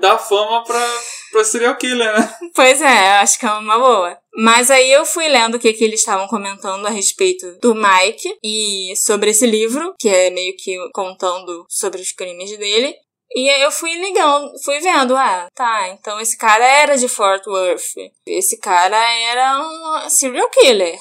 dar 0.00 0.18
fama 0.18 0.64
pra, 0.64 1.00
pra 1.30 1.44
serial 1.44 1.76
killer, 1.76 2.18
né? 2.18 2.36
Pois 2.54 2.80
é, 2.80 3.18
acho 3.18 3.38
que 3.38 3.46
é 3.46 3.52
uma 3.52 3.78
boa. 3.78 4.18
Mas 4.34 4.70
aí 4.70 4.90
eu 4.90 5.04
fui 5.04 5.28
lendo 5.28 5.56
o 5.56 5.58
que, 5.58 5.72
que 5.72 5.84
eles 5.84 6.00
estavam 6.00 6.26
comentando 6.26 6.86
a 6.86 6.90
respeito 6.90 7.58
do 7.60 7.74
Mike 7.74 8.38
e 8.42 8.94
sobre 8.96 9.30
esse 9.30 9.46
livro, 9.46 9.94
que 9.98 10.08
é 10.08 10.30
meio 10.30 10.56
que 10.56 10.76
contando 10.92 11.66
sobre 11.68 12.00
os 12.00 12.12
crimes 12.12 12.56
dele. 12.58 12.94
E 13.34 13.48
aí 13.48 13.62
eu 13.62 13.70
fui 13.70 13.92
ligando, 13.94 14.52
fui 14.62 14.78
vendo, 14.80 15.16
ah, 15.16 15.48
tá, 15.54 15.88
então 15.88 16.20
esse 16.20 16.36
cara 16.36 16.64
era 16.64 16.96
de 16.96 17.08
Fort 17.08 17.46
Worth. 17.46 18.12
Esse 18.26 18.58
cara 18.58 18.96
era 18.96 19.60
um 19.60 20.10
serial 20.10 20.48
killer. 20.50 20.98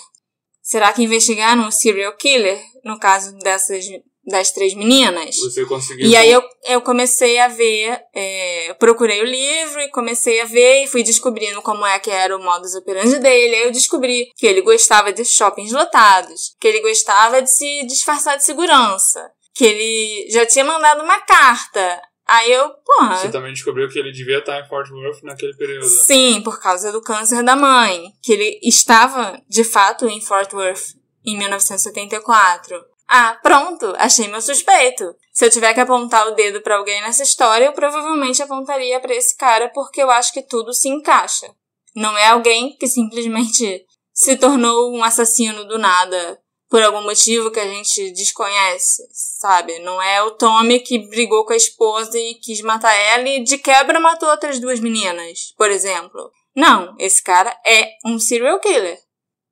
Será 0.62 0.94
que 0.94 1.04
investigaram 1.04 1.68
um 1.68 1.72
serial 1.72 2.16
killer 2.16 2.62
no 2.86 2.98
caso 2.98 3.36
dessas 3.40 3.86
das 4.26 4.52
três 4.52 4.74
meninas? 4.74 5.36
Você 5.38 5.66
conseguiu. 5.66 6.08
E 6.08 6.16
aí 6.16 6.32
eu, 6.32 6.42
eu 6.66 6.82
comecei 6.82 7.40
a 7.40 7.48
ver, 7.48 8.00
é, 8.14 8.74
procurei 8.80 9.22
o 9.22 9.26
livro 9.26 9.82
e 9.82 9.90
comecei 9.90 10.40
a 10.40 10.46
ver 10.46 10.84
e 10.84 10.88
fui 10.88 11.04
descobrindo 11.04 11.62
como 11.62 11.86
é 11.86 12.00
que 12.00 12.12
era 12.12 12.38
o 12.38 12.42
modus 12.42 12.76
operandi 12.76 13.20
dele. 13.20 13.56
Aí 13.56 13.64
eu 13.64 13.72
descobri 13.72 14.32
que 14.38 14.48
ele 14.48 14.62
gostava 14.62 15.12
de 15.12 15.26
shoppings 15.26 15.72
lotados, 15.72 16.56
que 16.60 16.68
ele 16.68 16.82
gostava 16.82 17.42
de 17.42 17.52
se 17.52 17.86
disfarçar 17.86 18.38
de 18.38 18.46
segurança, 18.46 19.30
que 19.54 19.66
ele 19.66 20.30
já 20.30 20.46
tinha 20.46 20.64
mandado 20.64 21.04
uma 21.04 21.20
carta 21.22 22.02
Aí 22.32 22.50
eu, 22.50 22.70
porra. 22.86 23.18
Você 23.18 23.30
também 23.30 23.52
descobriu 23.52 23.90
que 23.90 24.00
ele 24.00 24.14
devia 24.14 24.40
estar 24.40 24.58
em 24.58 24.66
Fort 24.70 24.90
Worth 24.90 25.22
naquele 25.22 25.54
período. 25.54 25.86
Sim, 25.86 26.42
por 26.42 26.62
causa 26.62 26.90
do 26.90 27.02
câncer 27.02 27.44
da 27.44 27.58
mãe. 27.58 28.14
Que 28.24 28.32
ele 28.32 28.60
estava, 28.64 29.42
de 29.50 29.66
fato, 29.66 30.08
em 30.08 30.22
Fort 30.22 30.54
Worth 30.54 30.96
em 31.26 31.38
1974. 31.38 32.82
Ah, 33.06 33.38
pronto, 33.44 33.94
achei 33.98 34.30
meu 34.30 34.42
suspeito. 34.42 35.14
Se 35.34 35.46
eu 35.46 35.50
tiver 35.50 35.74
que 35.74 35.82
apontar 35.82 36.26
o 36.26 36.32
dedo 36.32 36.62
para 36.62 36.78
alguém 36.78 37.02
nessa 37.02 37.24
história, 37.24 37.66
eu 37.66 37.74
provavelmente 37.74 38.42
apontaria 38.42 38.98
para 39.02 39.14
esse 39.14 39.36
cara 39.36 39.70
porque 39.74 40.02
eu 40.02 40.10
acho 40.10 40.32
que 40.32 40.42
tudo 40.42 40.74
se 40.74 40.88
encaixa. 40.88 41.54
Não 41.94 42.18
é 42.18 42.28
alguém 42.28 42.78
que 42.78 42.88
simplesmente 42.88 43.86
se 44.14 44.38
tornou 44.38 44.96
um 44.96 45.04
assassino 45.04 45.66
do 45.66 45.78
nada 45.78 46.40
por 46.72 46.82
algum 46.82 47.02
motivo 47.02 47.52
que 47.52 47.60
a 47.60 47.68
gente 47.68 48.12
desconhece, 48.12 49.06
sabe? 49.12 49.78
Não 49.80 50.02
é 50.02 50.24
o 50.24 50.32
Tommy 50.32 50.80
que 50.80 51.00
brigou 51.10 51.44
com 51.44 51.52
a 51.52 51.58
esposa 51.58 52.18
e 52.18 52.36
quis 52.36 52.62
matar 52.62 52.96
ela 52.96 53.28
e 53.28 53.44
de 53.44 53.58
quebra 53.58 54.00
matou 54.00 54.30
outras 54.30 54.58
duas 54.58 54.80
meninas, 54.80 55.54
por 55.58 55.70
exemplo. 55.70 56.32
Não, 56.56 56.96
esse 56.98 57.22
cara 57.22 57.54
é 57.68 57.90
um 58.06 58.18
serial 58.18 58.58
killer. 58.62 58.98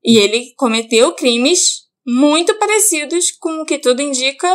E 0.02 0.18
ele 0.18 0.54
cometeu 0.56 1.14
crimes 1.14 1.90
muito 2.08 2.58
parecidos 2.58 3.32
com 3.32 3.64
o 3.64 3.66
que 3.66 3.78
tudo 3.78 4.02
indica 4.02 4.50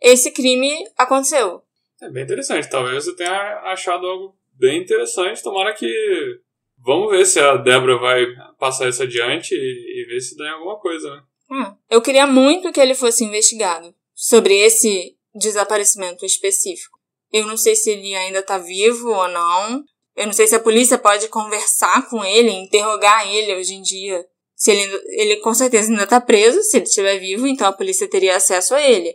esse 0.00 0.30
crime 0.30 0.84
aconteceu. 0.96 1.60
É 2.00 2.08
bem 2.08 2.22
interessante. 2.22 2.70
Talvez 2.70 3.04
você 3.04 3.16
tenha 3.16 3.62
achado 3.64 4.06
algo 4.06 4.38
bem 4.52 4.80
interessante. 4.80 5.42
Tomara 5.42 5.74
que. 5.74 6.40
Vamos 6.78 7.10
ver 7.10 7.24
se 7.26 7.40
a 7.40 7.56
Débora 7.56 7.98
vai 7.98 8.26
passar 8.60 8.88
isso 8.88 9.02
adiante 9.02 9.56
e, 9.56 10.02
e 10.02 10.06
ver 10.06 10.20
se 10.20 10.36
dá 10.36 10.52
alguma 10.52 10.78
coisa, 10.78 11.10
né? 11.10 11.22
Hum. 11.50 11.74
Eu 11.88 12.02
queria 12.02 12.26
muito 12.26 12.72
que 12.72 12.80
ele 12.80 12.94
fosse 12.94 13.24
investigado 13.24 13.94
sobre 14.14 14.54
esse 14.58 15.16
desaparecimento 15.34 16.24
específico. 16.24 16.98
Eu 17.32 17.46
não 17.46 17.56
sei 17.56 17.76
se 17.76 17.90
ele 17.90 18.14
ainda 18.14 18.42
tá 18.42 18.58
vivo 18.58 19.10
ou 19.10 19.28
não. 19.28 19.84
Eu 20.16 20.26
não 20.26 20.32
sei 20.32 20.46
se 20.46 20.54
a 20.54 20.60
polícia 20.60 20.96
pode 20.96 21.28
conversar 21.28 22.08
com 22.08 22.24
ele, 22.24 22.50
interrogar 22.50 23.28
ele 23.28 23.54
hoje 23.54 23.74
em 23.74 23.82
dia. 23.82 24.24
Se 24.54 24.70
ele, 24.70 25.02
ele 25.10 25.36
com 25.36 25.52
certeza 25.52 25.90
ainda 25.90 26.06
tá 26.06 26.20
preso, 26.20 26.62
se 26.62 26.78
ele 26.78 26.86
estiver 26.86 27.18
vivo, 27.18 27.46
então 27.46 27.68
a 27.68 27.72
polícia 27.72 28.08
teria 28.08 28.36
acesso 28.36 28.74
a 28.74 28.80
ele. 28.80 29.14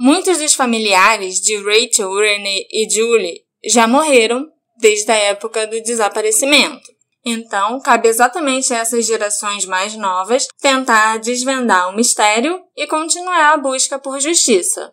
Muitos 0.00 0.38
dos 0.38 0.54
familiares 0.54 1.40
de 1.40 1.56
Rachel, 1.58 2.12
Renee 2.14 2.66
e 2.72 2.88
Julie 2.90 3.44
já 3.64 3.86
morreram 3.86 4.50
desde 4.80 5.12
a 5.12 5.16
época 5.16 5.66
do 5.66 5.80
desaparecimento. 5.82 6.93
Então, 7.24 7.80
cabe 7.80 8.08
exatamente 8.08 8.74
a 8.74 8.78
essas 8.78 9.06
gerações 9.06 9.64
mais 9.64 9.96
novas 9.96 10.46
tentar 10.60 11.18
desvendar 11.18 11.88
o 11.88 11.96
mistério 11.96 12.62
e 12.76 12.86
continuar 12.86 13.52
a 13.52 13.56
busca 13.56 13.98
por 13.98 14.20
justiça. 14.20 14.92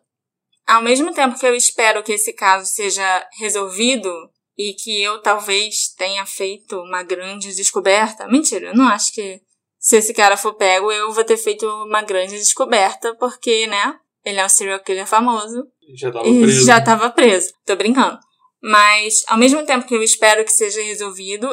Ao 0.65 0.81
mesmo 0.81 1.13
tempo 1.13 1.37
que 1.37 1.45
eu 1.45 1.53
espero 1.53 2.01
que 2.03 2.13
esse 2.13 2.31
caso 2.31 2.65
seja 2.65 3.27
resolvido 3.37 4.09
e 4.57 4.73
que 4.73 5.01
eu 5.01 5.21
talvez 5.21 5.93
tenha 5.97 6.25
feito 6.25 6.77
uma 6.79 7.03
grande 7.03 7.53
descoberta, 7.53 8.27
mentira, 8.27 8.67
eu 8.67 8.75
não 8.75 8.87
acho 8.87 9.11
que 9.13 9.41
se 9.77 9.97
esse 9.97 10.13
cara 10.13 10.37
for 10.37 10.53
pego 10.53 10.91
eu 10.91 11.11
vou 11.11 11.23
ter 11.23 11.37
feito 11.37 11.65
uma 11.83 12.01
grande 12.01 12.37
descoberta, 12.37 13.13
porque, 13.15 13.67
né, 13.67 13.95
ele 14.23 14.39
é 14.39 14.45
um 14.45 14.49
serial 14.49 14.79
killer 14.79 15.07
famoso. 15.07 15.65
Já 15.95 16.11
tava 16.11 16.23
preso. 16.23 16.65
Já 16.65 16.81
tava 16.81 17.09
preso. 17.09 17.53
Tô 17.65 17.75
brincando. 17.75 18.19
Mas, 18.61 19.23
ao 19.27 19.39
mesmo 19.39 19.65
tempo 19.65 19.87
que 19.87 19.95
eu 19.95 20.03
espero 20.03 20.45
que 20.45 20.51
seja 20.51 20.81
resolvido, 20.83 21.49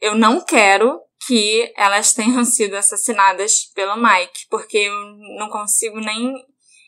eu 0.00 0.14
não 0.14 0.44
quero 0.44 1.00
que 1.26 1.72
elas 1.76 2.12
tenham 2.12 2.44
sido 2.46 2.74
assassinadas 2.74 3.70
pelo 3.74 3.96
Mike, 3.96 4.46
porque 4.50 4.78
eu 4.78 4.94
não 5.38 5.48
consigo 5.48 5.98
nem 6.00 6.34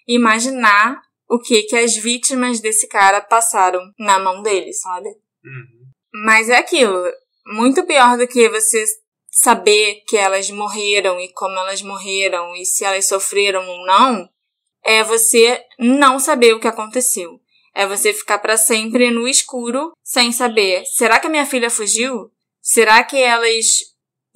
imaginar 0.06 1.00
o 1.28 1.38
que 1.38 1.62
que 1.62 1.76
as 1.76 1.94
vítimas 1.94 2.60
desse 2.60 2.88
cara 2.88 3.20
passaram 3.20 3.80
na 3.98 4.18
mão 4.18 4.42
dele, 4.42 4.72
sabe? 4.72 5.08
Uhum. 5.08 5.90
Mas 6.24 6.48
é 6.48 6.56
aquilo, 6.56 7.04
muito 7.46 7.86
pior 7.86 8.18
do 8.18 8.26
que 8.26 8.48
você 8.48 8.84
saber 9.30 10.02
que 10.08 10.16
elas 10.16 10.50
morreram 10.50 11.20
e 11.20 11.32
como 11.32 11.56
elas 11.56 11.82
morreram 11.82 12.54
e 12.56 12.64
se 12.64 12.84
elas 12.84 13.06
sofreram 13.06 13.66
ou 13.66 13.86
não, 13.86 14.28
é 14.84 15.04
você 15.04 15.62
não 15.78 16.18
saber 16.18 16.52
o 16.54 16.60
que 16.60 16.66
aconteceu. 16.66 17.40
É 17.72 17.86
você 17.86 18.12
ficar 18.12 18.40
para 18.40 18.56
sempre 18.56 19.10
no 19.10 19.28
escuro 19.28 19.92
sem 20.02 20.32
saber, 20.32 20.84
será 20.86 21.20
que 21.20 21.28
a 21.28 21.30
minha 21.30 21.46
filha 21.46 21.70
fugiu? 21.70 22.32
Será 22.70 23.02
que 23.02 23.16
elas 23.16 23.80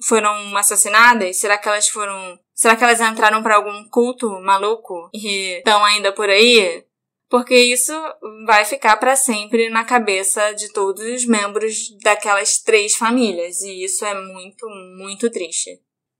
foram 0.05 0.57
assassinadas? 0.57 1.37
Será 1.37 1.57
que 1.57 1.69
elas 1.69 1.87
foram. 1.87 2.37
Será 2.53 2.75
que 2.75 2.83
elas 2.83 2.99
entraram 2.99 3.41
para 3.41 3.55
algum 3.55 3.87
culto 3.87 4.29
maluco 4.41 5.09
e 5.13 5.59
estão 5.59 5.85
ainda 5.85 6.11
por 6.11 6.29
aí? 6.29 6.83
Porque 7.29 7.55
isso 7.55 7.93
vai 8.45 8.65
ficar 8.65 8.97
para 8.97 9.15
sempre 9.15 9.69
na 9.69 9.85
cabeça 9.85 10.51
de 10.51 10.73
todos 10.73 11.01
os 11.05 11.25
membros 11.25 11.97
daquelas 12.03 12.61
três 12.61 12.97
famílias. 12.97 13.61
E 13.61 13.85
isso 13.85 14.03
é 14.03 14.13
muito, 14.13 14.67
muito 14.97 15.29
triste. 15.29 15.79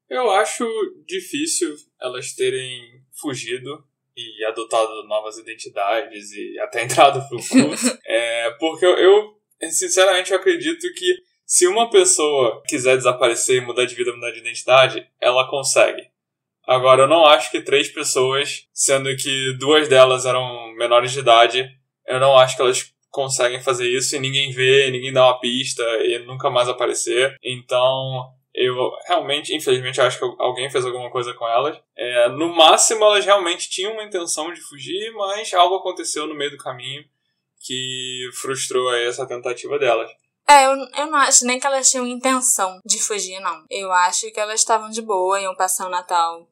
Eu 0.10 0.32
acho 0.32 0.66
difícil 1.06 1.76
elas 2.02 2.34
terem 2.34 2.82
fugido 3.20 3.86
e 4.16 4.46
adotado 4.46 5.04
novas 5.04 5.38
identidades 5.38 6.32
e 6.32 6.58
até 6.60 6.80
entrado 6.86 7.28
pro 7.28 7.46
culto. 7.46 8.00
é, 8.08 8.52
porque 8.52 8.86
eu, 8.86 8.98
eu, 8.98 9.38
sinceramente, 9.70 10.32
eu 10.32 10.38
acredito 10.38 10.88
que 10.94 11.35
se 11.46 11.68
uma 11.68 11.90
pessoa 11.90 12.62
quiser 12.68 12.98
desaparecer, 12.98 13.62
mudar 13.62 13.86
de 13.86 13.96
vida, 13.96 14.14
mudar 14.14 14.32
de 14.32 14.40
identidade, 14.40 15.08
ela 15.22 15.48
consegue. 15.48 16.10
Agora, 16.68 17.04
eu 17.04 17.08
não 17.08 17.26
acho 17.26 17.52
que 17.52 17.62
três 17.62 17.90
pessoas, 17.90 18.68
sendo 18.74 19.16
que 19.16 19.56
duas 19.60 19.88
delas 19.88 20.26
eram 20.26 20.74
menores 20.76 21.12
de 21.12 21.20
idade, 21.20 21.70
eu 22.08 22.20
não 22.20 22.36
acho 22.38 22.56
que 22.56 22.62
elas 22.62 22.92
conseguem 23.12 23.62
fazer 23.62 23.88
isso 23.88 24.16
e 24.16 24.20
ninguém 24.20 24.52
vê, 24.52 24.90
ninguém 24.90 25.14
dá 25.14 25.26
uma 25.26 25.40
pista 25.40 25.84
e 26.04 26.20
nunca 26.26 26.50
mais 26.50 26.68
aparecer. 26.68 27.38
Então, 27.44 28.28
eu 28.54 28.92
realmente, 29.08 29.56
infelizmente, 29.56 30.02
acho 30.02 30.18
que 30.18 30.26
alguém 30.40 30.70
fez 30.70 30.86
alguma 30.86 31.12
coisa 31.12 31.34
com 31.34 31.48
elas. 31.48 31.78
É, 31.96 32.30
no 32.30 32.54
máximo, 32.56 33.06
elas 33.06 33.24
realmente 33.24 33.70
tinham 33.70 33.94
uma 33.94 34.04
intenção 34.04 34.52
de 34.52 34.62
fugir, 34.62 35.12
mas 35.14 35.54
algo 35.54 35.76
aconteceu 35.76 36.26
no 36.26 36.36
meio 36.36 36.52
do 36.52 36.58
caminho 36.58 37.04
que 37.60 38.30
frustrou 38.42 38.94
essa 38.96 39.28
tentativa 39.28 39.78
delas. 39.78 40.10
É, 40.48 40.66
eu, 40.66 40.72
eu 40.72 41.08
não 41.08 41.18
acho 41.18 41.46
nem 41.46 41.60
que 41.60 41.66
elas 41.66 41.90
tinham 41.90 42.06
intenção 42.06 42.80
de 42.86 43.02
fugir, 43.02 43.40
não. 43.40 43.66
Eu 43.70 43.92
acho 43.92 44.30
que 44.32 44.40
elas 44.40 44.60
estavam 44.60 44.90
de 44.90 45.02
boa, 45.02 45.42
iam 45.42 45.56
passar 45.56 45.88
o 45.88 45.90
Natal 45.90 46.48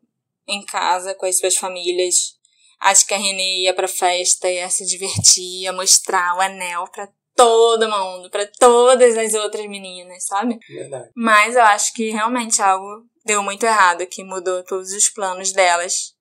em 0.48 0.66
casa 0.66 1.14
com 1.14 1.26
as 1.26 1.38
suas 1.38 1.56
famílias. 1.56 2.38
Acho 2.80 3.06
que 3.06 3.14
a 3.14 3.18
Renée 3.18 3.64
ia 3.64 3.74
pra 3.74 3.88
festa, 3.88 4.50
ia 4.50 4.70
se 4.70 4.86
divertir, 4.86 5.62
ia 5.62 5.72
mostrar 5.72 6.36
o 6.36 6.41
anel 6.41 6.86
pra 6.91 7.08
todo 7.36 7.89
mundo, 7.89 8.30
para 8.30 8.48
todas 8.60 9.18
as 9.18 9.34
outras 9.34 9.66
meninas, 9.68 10.26
sabe? 10.26 10.60
Verdade. 10.68 11.10
Mas 11.16 11.56
eu 11.56 11.64
acho 11.64 11.94
que 11.94 12.10
realmente 12.10 12.62
algo 12.62 13.06
deu 13.26 13.41
muito 13.41 13.66
errado, 13.66 14.06
que 14.08 14.24
mudou 14.24 14.64
todos 14.64 14.91
os 14.91 15.10
planos 15.10 15.52
delas 15.52 16.14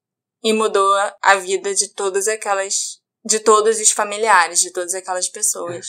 e 0.42 0.52
mudou 0.52 0.94
a 1.20 1.34
vida 1.36 1.74
de 1.74 1.92
todas 1.92 2.28
aquelas, 2.28 3.00
de 3.24 3.40
todos 3.40 3.80
os 3.80 3.90
familiares, 3.90 4.60
de 4.60 4.72
todas 4.72 4.94
aquelas 4.94 5.28
pessoas. 5.28 5.86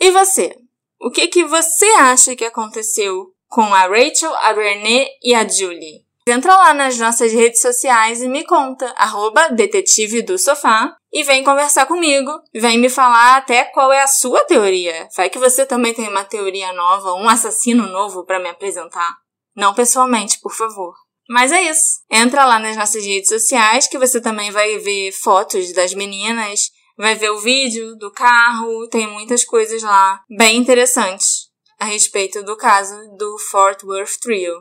É. 0.00 0.06
E 0.06 0.10
você? 0.10 0.56
O 1.02 1.10
que 1.10 1.28
que 1.28 1.46
você 1.46 1.86
acha 1.94 2.36
que 2.36 2.44
aconteceu 2.44 3.32
com 3.48 3.62
a 3.62 3.86
Rachel, 3.86 4.34
a 4.34 4.52
Renee 4.52 5.08
e 5.22 5.34
a 5.34 5.48
Julie? 5.48 6.04
Entra 6.28 6.54
lá 6.54 6.74
nas 6.74 6.98
nossas 6.98 7.32
redes 7.32 7.62
sociais 7.62 8.20
e 8.20 8.28
me 8.28 8.44
conta, 8.44 8.92
arroba 8.98 9.48
detetive 9.48 10.20
do 10.20 10.36
sofá, 10.36 10.94
e 11.10 11.24
vem 11.24 11.42
conversar 11.42 11.86
comigo, 11.86 12.30
vem 12.54 12.76
me 12.76 12.90
falar 12.90 13.38
até 13.38 13.64
qual 13.64 13.90
é 13.90 14.02
a 14.02 14.06
sua 14.06 14.44
teoria. 14.44 15.08
Vai 15.16 15.30
que 15.30 15.38
você 15.38 15.64
também 15.64 15.94
tem 15.94 16.06
uma 16.06 16.22
teoria 16.22 16.70
nova, 16.74 17.14
um 17.14 17.30
assassino 17.30 17.88
novo 17.88 18.26
para 18.26 18.38
me 18.38 18.50
apresentar. 18.50 19.16
Não 19.56 19.72
pessoalmente, 19.72 20.38
por 20.38 20.52
favor. 20.52 20.92
Mas 21.30 21.50
é 21.50 21.62
isso. 21.62 22.00
Entra 22.10 22.44
lá 22.44 22.58
nas 22.58 22.76
nossas 22.76 23.06
redes 23.06 23.30
sociais 23.30 23.88
que 23.88 23.98
você 23.98 24.20
também 24.20 24.50
vai 24.50 24.76
ver 24.76 25.12
fotos 25.12 25.72
das 25.72 25.94
meninas, 25.94 26.70
vai 27.00 27.14
ver 27.14 27.30
o 27.30 27.40
vídeo 27.40 27.96
do 27.96 28.12
carro, 28.12 28.86
tem 28.88 29.06
muitas 29.06 29.42
coisas 29.42 29.82
lá 29.82 30.20
bem 30.28 30.58
interessantes 30.58 31.48
a 31.78 31.86
respeito 31.86 32.42
do 32.42 32.56
caso 32.56 32.94
do 33.16 33.38
Fort 33.50 33.82
Worth 33.84 34.18
Trio 34.20 34.54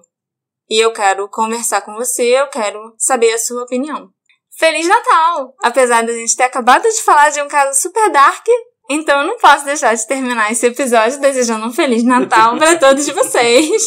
e 0.70 0.80
eu 0.80 0.94
quero 0.94 1.28
conversar 1.28 1.82
com 1.82 1.96
você, 1.96 2.40
eu 2.40 2.48
quero 2.48 2.94
saber 2.98 3.34
a 3.34 3.38
sua 3.38 3.64
opinião. 3.64 4.10
Feliz 4.58 4.88
Natal! 4.88 5.54
Apesar 5.64 6.06
da 6.06 6.14
gente 6.14 6.36
ter 6.36 6.44
acabado 6.44 6.84
de 6.84 7.02
falar 7.02 7.30
de 7.30 7.42
um 7.42 7.48
caso 7.48 7.82
super 7.82 8.12
dark, 8.12 8.46
então 8.90 9.22
eu 9.22 9.28
não 9.28 9.38
posso 9.38 9.66
deixar 9.66 9.94
de 9.96 10.08
terminar 10.08 10.52
esse 10.52 10.66
episódio 10.68 11.20
desejando 11.20 11.66
um 11.66 11.74
Feliz 11.74 12.04
Natal 12.04 12.58
para 12.58 12.78
todos 12.80 13.08
vocês. 13.10 13.84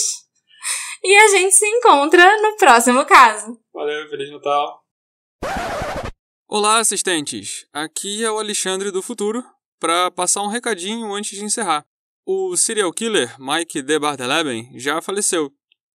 E 1.04 1.16
a 1.16 1.28
gente 1.28 1.54
se 1.54 1.66
encontra 1.66 2.24
no 2.42 2.56
próximo 2.56 3.04
caso. 3.06 3.58
Valeu, 3.72 4.08
Feliz 4.08 4.30
Natal! 4.30 4.82
Olá, 6.54 6.80
assistentes! 6.80 7.64
Aqui 7.72 8.22
é 8.22 8.30
o 8.30 8.38
Alexandre 8.38 8.90
do 8.90 9.00
Futuro 9.00 9.42
para 9.80 10.10
passar 10.10 10.42
um 10.42 10.48
recadinho 10.48 11.10
antes 11.14 11.38
de 11.38 11.42
encerrar. 11.42 11.82
O 12.26 12.54
serial 12.58 12.92
killer 12.92 13.34
Mike 13.40 13.80
de 13.80 13.98
Barteleben 13.98 14.70
já 14.78 15.00
faleceu 15.00 15.50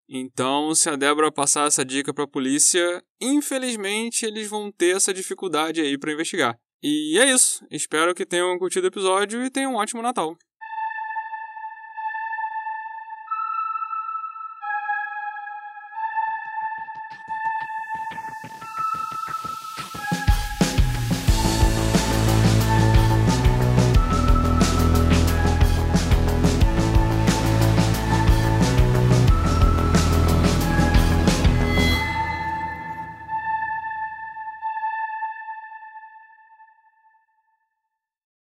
então, 0.09 0.73
se 0.73 0.89
a 0.89 0.95
Débora 0.95 1.31
passar 1.31 1.67
essa 1.67 1.85
dica 1.85 2.11
para 2.11 2.23
a 2.23 2.27
polícia, 2.27 3.03
infelizmente 3.21 4.25
eles 4.25 4.47
vão 4.47 4.71
ter 4.71 4.95
essa 4.95 5.13
dificuldade 5.13 5.79
aí 5.79 5.95
para 5.95 6.13
investigar. 6.13 6.57
E 6.81 7.19
é 7.19 7.29
isso. 7.29 7.63
Espero 7.69 8.15
que 8.15 8.25
tenham 8.25 8.57
curtido 8.57 8.85
o 8.85 8.87
episódio 8.87 9.45
e 9.45 9.51
tenham 9.51 9.73
um 9.73 9.75
ótimo 9.75 10.01
Natal. 10.01 10.35